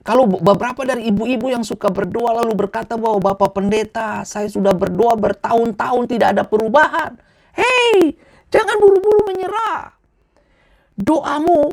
kalau 0.00 0.24
beberapa 0.24 0.88
dari 0.88 1.12
ibu-ibu 1.12 1.52
yang 1.52 1.62
suka 1.62 1.92
berdoa 1.92 2.40
lalu 2.40 2.56
berkata 2.56 2.96
bahwa 2.96 3.20
Bapak 3.32 3.60
Pendeta, 3.60 4.24
saya 4.24 4.48
sudah 4.48 4.72
berdoa 4.72 5.14
bertahun-tahun 5.20 6.02
tidak 6.08 6.28
ada 6.32 6.42
perubahan. 6.48 7.12
Hei, 7.52 8.16
jangan 8.48 8.80
buru-buru 8.80 9.28
menyerah. 9.28 9.92
Doamu 10.98 11.70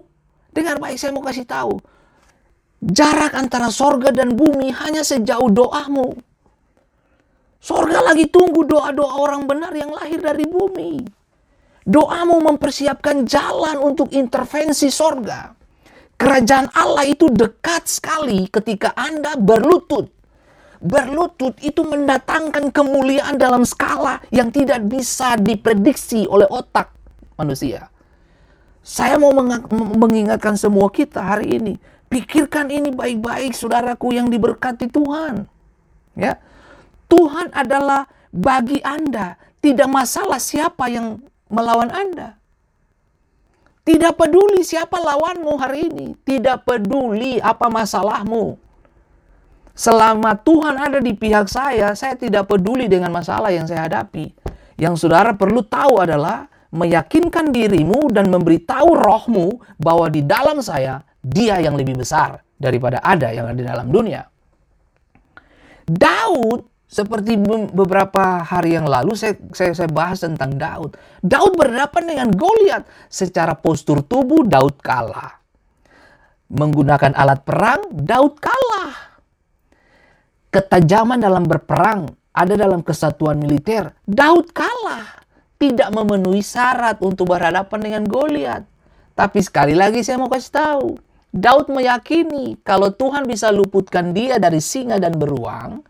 Dengar 0.55 0.79
baik, 0.79 0.95
saya 0.95 1.11
mau 1.11 1.19
kasih 1.19 1.43
tahu. 1.43 1.83
Jarak 2.79 3.35
antara 3.35 3.67
sorga 3.67 4.15
dan 4.15 4.39
bumi 4.39 4.71
hanya 4.71 5.03
sejauh 5.03 5.51
doamu. 5.51 6.15
Sorga 7.65 7.97
lagi 8.05 8.29
tunggu 8.29 8.61
doa-doa 8.61 9.25
orang 9.25 9.49
benar 9.49 9.73
yang 9.73 9.89
lahir 9.89 10.21
dari 10.21 10.45
bumi. 10.45 11.01
Doamu 11.81 12.37
mempersiapkan 12.37 13.25
jalan 13.25 13.81
untuk 13.81 14.13
intervensi 14.13 14.93
sorga. 14.93 15.49
Kerajaan 16.13 16.69
Allah 16.77 17.09
itu 17.09 17.25
dekat 17.33 17.89
sekali 17.89 18.45
ketika 18.53 18.93
Anda 18.93 19.33
berlutut. 19.33 20.13
Berlutut 20.77 21.57
itu 21.65 21.81
mendatangkan 21.81 22.69
kemuliaan 22.69 23.41
dalam 23.41 23.65
skala 23.65 24.21
yang 24.29 24.53
tidak 24.53 24.85
bisa 24.85 25.33
diprediksi 25.33 26.29
oleh 26.29 26.45
otak 26.45 26.93
manusia. 27.33 27.89
Saya 28.85 29.17
mau 29.17 29.33
mengingatkan 29.73 30.53
semua 30.53 30.93
kita 30.93 31.17
hari 31.17 31.57
ini. 31.57 31.73
Pikirkan 32.13 32.69
ini 32.69 32.93
baik-baik 32.93 33.57
saudaraku 33.57 34.13
yang 34.13 34.29
diberkati 34.29 34.85
Tuhan. 34.85 35.49
Ya. 36.13 36.37
Tuhan 37.15 37.55
adalah 37.55 38.11
bagi 38.35 38.83
Anda. 38.83 39.39
Tidak 39.63 39.87
masalah 39.87 40.37
siapa 40.37 40.91
yang 40.91 41.23
melawan 41.47 41.87
Anda. 41.87 42.35
Tidak 43.87 44.19
peduli 44.19 44.67
siapa 44.67 44.99
lawanmu 44.99 45.53
hari 45.55 45.87
ini. 45.87 46.07
Tidak 46.27 46.67
peduli 46.67 47.39
apa 47.39 47.71
masalahmu. 47.71 48.59
Selama 49.75 50.35
Tuhan 50.35 50.75
ada 50.75 50.99
di 50.99 51.15
pihak 51.15 51.47
saya, 51.47 51.95
saya 51.95 52.19
tidak 52.19 52.51
peduli 52.51 52.91
dengan 52.91 53.15
masalah 53.15 53.51
yang 53.51 53.63
saya 53.63 53.87
hadapi. 53.87 54.35
Yang 54.75 55.07
saudara 55.07 55.31
perlu 55.31 55.63
tahu 55.63 56.03
adalah 56.03 56.51
meyakinkan 56.75 57.55
dirimu 57.55 58.11
dan 58.11 58.27
memberitahu 58.27 58.91
rohmu 58.91 59.63
bahwa 59.79 60.11
di 60.11 60.19
dalam 60.23 60.59
saya, 60.59 60.99
dia 61.23 61.63
yang 61.63 61.79
lebih 61.79 61.95
besar 61.95 62.43
daripada 62.59 62.99
ada 62.99 63.31
yang 63.31 63.47
ada 63.47 63.55
di 63.55 63.67
dalam 63.67 63.87
dunia. 63.87 64.27
Daud 65.85 66.74
seperti 66.95 67.35
beberapa 67.75 68.39
hari 68.39 68.79
yang 68.79 68.87
lalu 68.87 69.19
saya, 69.19 69.35
saya, 69.51 69.75
saya 69.75 69.91
bahas 69.91 70.23
tentang 70.23 70.55
Daud. 70.55 70.95
Daud 71.19 71.59
berhadapan 71.59 72.03
dengan 72.07 72.29
Goliat. 72.31 72.87
Secara 73.11 73.51
postur 73.59 73.99
tubuh 73.99 74.47
Daud 74.47 74.79
kalah. 74.79 75.43
Menggunakan 76.55 77.11
alat 77.11 77.43
perang 77.43 77.91
Daud 77.91 78.39
kalah. 78.39 79.19
Ketajaman 80.55 81.19
dalam 81.19 81.43
berperang 81.43 82.07
ada 82.31 82.55
dalam 82.55 82.79
kesatuan 82.79 83.43
militer. 83.43 83.91
Daud 84.07 84.55
kalah. 84.55 85.19
Tidak 85.59 85.91
memenuhi 85.91 86.39
syarat 86.39 87.03
untuk 87.03 87.35
berhadapan 87.35 87.79
dengan 87.83 88.03
Goliat. 88.07 88.63
Tapi 89.19 89.43
sekali 89.43 89.75
lagi 89.75 89.99
saya 89.99 90.15
mau 90.15 90.31
kasih 90.31 90.51
tahu. 90.55 90.87
Daud 91.35 91.67
meyakini 91.67 92.55
kalau 92.63 92.95
Tuhan 92.95 93.27
bisa 93.27 93.51
luputkan 93.51 94.15
dia 94.15 94.39
dari 94.39 94.63
singa 94.63 94.95
dan 94.95 95.19
beruang, 95.19 95.83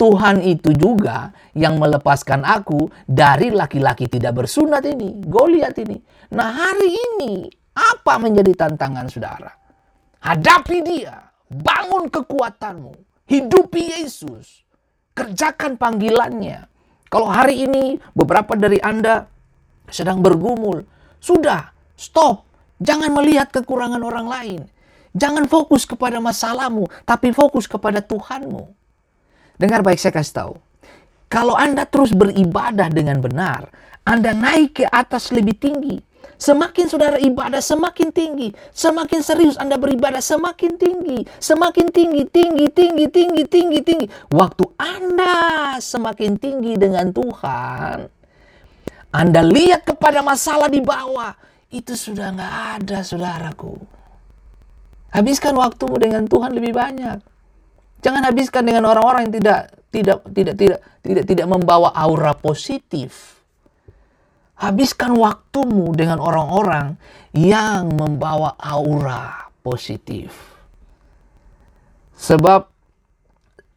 Tuhan 0.00 0.40
itu 0.40 0.72
juga 0.72 1.28
yang 1.52 1.76
melepaskan 1.76 2.40
aku 2.40 2.88
dari 3.04 3.52
laki-laki 3.52 4.08
tidak 4.08 4.40
bersunat 4.40 4.80
ini, 4.88 5.20
Goliat 5.28 5.76
ini. 5.76 6.00
Nah, 6.32 6.48
hari 6.48 6.88
ini 6.88 7.44
apa 7.76 8.16
menjadi 8.16 8.64
tantangan 8.64 9.12
saudara? 9.12 9.52
Hadapi 10.24 10.80
dia, 10.80 11.20
bangun 11.52 12.08
kekuatanmu, 12.08 12.96
hidupi 13.28 14.00
Yesus, 14.00 14.64
kerjakan 15.12 15.76
panggilannya. 15.76 16.64
Kalau 17.12 17.28
hari 17.28 17.68
ini 17.68 18.00
beberapa 18.16 18.56
dari 18.56 18.80
Anda 18.80 19.28
sedang 19.92 20.24
bergumul, 20.24 20.80
sudah, 21.20 21.76
stop. 21.92 22.48
Jangan 22.80 23.12
melihat 23.12 23.52
kekurangan 23.52 24.00
orang 24.00 24.26
lain. 24.32 24.60
Jangan 25.12 25.44
fokus 25.44 25.84
kepada 25.84 26.16
masalahmu, 26.24 26.88
tapi 27.04 27.36
fokus 27.36 27.68
kepada 27.68 28.00
Tuhanmu. 28.00 28.79
Dengar 29.60 29.84
baik 29.84 30.00
saya 30.00 30.16
kasih 30.16 30.34
tahu. 30.40 30.54
Kalau 31.28 31.52
Anda 31.52 31.84
terus 31.84 32.16
beribadah 32.16 32.88
dengan 32.88 33.20
benar, 33.20 33.68
Anda 34.08 34.32
naik 34.32 34.80
ke 34.80 34.84
atas 34.88 35.28
lebih 35.36 35.60
tinggi. 35.60 36.00
Semakin 36.40 36.88
saudara 36.88 37.20
ibadah 37.20 37.60
semakin 37.60 38.08
tinggi, 38.08 38.56
semakin 38.72 39.20
serius 39.20 39.60
Anda 39.60 39.76
beribadah 39.76 40.24
semakin 40.24 40.80
tinggi, 40.80 41.28
semakin 41.36 41.92
tinggi, 41.92 42.24
tinggi, 42.32 42.66
tinggi, 42.72 43.04
tinggi, 43.12 43.42
tinggi, 43.44 43.78
tinggi. 43.84 44.06
Waktu 44.32 44.64
Anda 44.80 45.76
semakin 45.76 46.40
tinggi 46.40 46.80
dengan 46.80 47.12
Tuhan, 47.12 48.08
Anda 49.12 49.40
lihat 49.44 49.84
kepada 49.84 50.24
masalah 50.24 50.72
di 50.72 50.80
bawah, 50.80 51.36
itu 51.68 51.92
sudah 51.92 52.32
nggak 52.32 52.56
ada 52.80 53.04
saudaraku. 53.04 53.76
Habiskan 55.12 55.52
waktumu 55.60 56.00
dengan 56.00 56.24
Tuhan 56.24 56.56
lebih 56.56 56.72
banyak. 56.72 57.20
Jangan 58.00 58.24
habiskan 58.24 58.64
dengan 58.64 58.88
orang-orang 58.88 59.28
yang 59.28 59.34
tidak 59.36 59.60
tidak 59.92 60.18
tidak 60.32 60.54
tidak 60.56 60.80
tidak 61.04 61.24
tidak 61.28 61.46
membawa 61.46 61.92
aura 61.92 62.32
positif. 62.32 63.36
Habiskan 64.56 65.16
waktumu 65.16 65.92
dengan 65.96 66.20
orang-orang 66.20 66.96
yang 67.32 67.88
membawa 67.96 68.56
aura 68.60 69.48
positif. 69.64 70.32
Sebab 72.20 72.68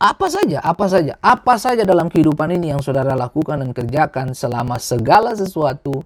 apa 0.03 0.27
saja, 0.27 0.59
apa 0.59 0.85
saja, 0.91 1.15
apa 1.23 1.55
saja 1.55 1.87
dalam 1.87 2.11
kehidupan 2.11 2.51
ini 2.59 2.75
yang 2.75 2.83
saudara 2.83 3.15
lakukan 3.15 3.63
dan 3.63 3.71
kerjakan 3.71 4.35
selama 4.35 4.75
segala 4.75 5.31
sesuatu 5.31 6.03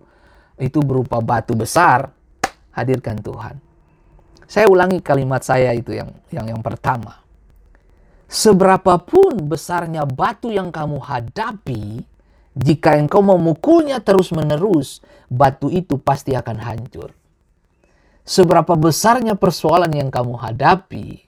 itu 0.61 0.77
berupa 0.85 1.17
batu 1.17 1.57
besar, 1.57 2.13
hadirkan 2.77 3.17
Tuhan. 3.17 3.57
Saya 4.45 4.69
ulangi 4.69 5.01
kalimat 5.01 5.41
saya 5.41 5.73
itu 5.73 5.97
yang 5.97 6.13
yang 6.29 6.53
yang 6.53 6.61
pertama 6.61 7.26
Seberapapun 8.27 9.47
besarnya 9.47 10.03
batu 10.03 10.51
yang 10.51 10.67
kamu 10.67 10.99
hadapi, 10.99 12.03
jika 12.59 12.99
engkau 12.99 13.23
memukulnya 13.23 14.03
terus-menerus, 14.03 14.99
batu 15.31 15.71
itu 15.71 15.95
pasti 15.95 16.35
akan 16.35 16.59
hancur. 16.59 17.15
Seberapa 18.27 18.75
besarnya 18.75 19.39
persoalan 19.39 19.95
yang 19.95 20.11
kamu 20.11 20.35
hadapi, 20.35 21.23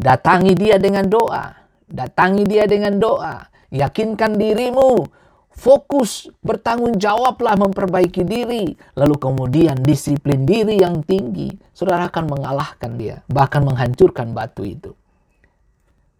datangi 0.00 0.56
dia 0.56 0.80
dengan 0.80 1.04
doa, 1.04 1.52
datangi 1.84 2.48
dia 2.48 2.64
dengan 2.64 2.96
doa, 2.96 3.52
yakinkan 3.68 4.40
dirimu, 4.40 5.04
fokus 5.52 6.32
bertanggung 6.40 6.96
jawablah 6.96 7.60
memperbaiki 7.60 8.24
diri, 8.24 8.72
lalu 8.96 9.20
kemudian 9.20 9.76
disiplin 9.84 10.48
diri 10.48 10.80
yang 10.80 11.04
tinggi, 11.04 11.52
saudara 11.76 12.08
akan 12.08 12.24
mengalahkan 12.24 12.96
dia, 12.96 13.20
bahkan 13.28 13.60
menghancurkan 13.68 14.32
batu 14.32 14.64
itu. 14.64 14.96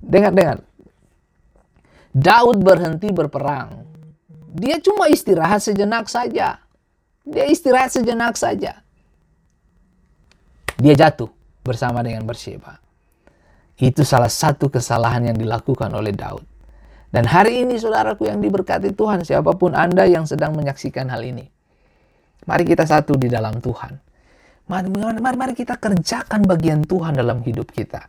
Dengar, 0.06 0.32
dengar. 0.32 0.58
Daud 2.14 2.62
berhenti 2.62 3.10
berperang. 3.10 3.84
Dia 4.56 4.80
cuma 4.80 5.10
istirahat 5.10 5.60
sejenak 5.60 6.08
saja. 6.08 6.62
Dia 7.26 7.44
istirahat 7.50 7.92
sejenak 7.92 8.38
saja. 8.38 8.80
Dia 10.78 10.94
jatuh 10.94 11.28
bersama 11.66 12.00
dengan 12.06 12.22
Bersheba. 12.24 12.78
Itu 13.76 14.06
salah 14.06 14.32
satu 14.32 14.72
kesalahan 14.72 15.28
yang 15.28 15.36
dilakukan 15.36 15.92
oleh 15.92 16.14
Daud. 16.14 16.46
Dan 17.12 17.28
hari 17.28 17.66
ini 17.66 17.76
saudaraku 17.76 18.30
yang 18.30 18.40
diberkati 18.40 18.96
Tuhan, 18.96 19.26
siapa 19.26 19.52
pun 19.58 19.76
Anda 19.76 20.08
yang 20.08 20.24
sedang 20.24 20.56
menyaksikan 20.56 21.12
hal 21.12 21.20
ini. 21.26 21.44
Mari 22.46 22.64
kita 22.64 22.86
satu 22.86 23.18
di 23.18 23.28
dalam 23.28 23.58
Tuhan. 23.58 23.92
Mari, 24.66 24.88
mari, 25.20 25.36
mari 25.38 25.54
kita 25.54 25.78
kerjakan 25.78 26.42
bagian 26.42 26.82
Tuhan 26.82 27.14
dalam 27.14 27.42
hidup 27.42 27.70
kita. 27.70 28.06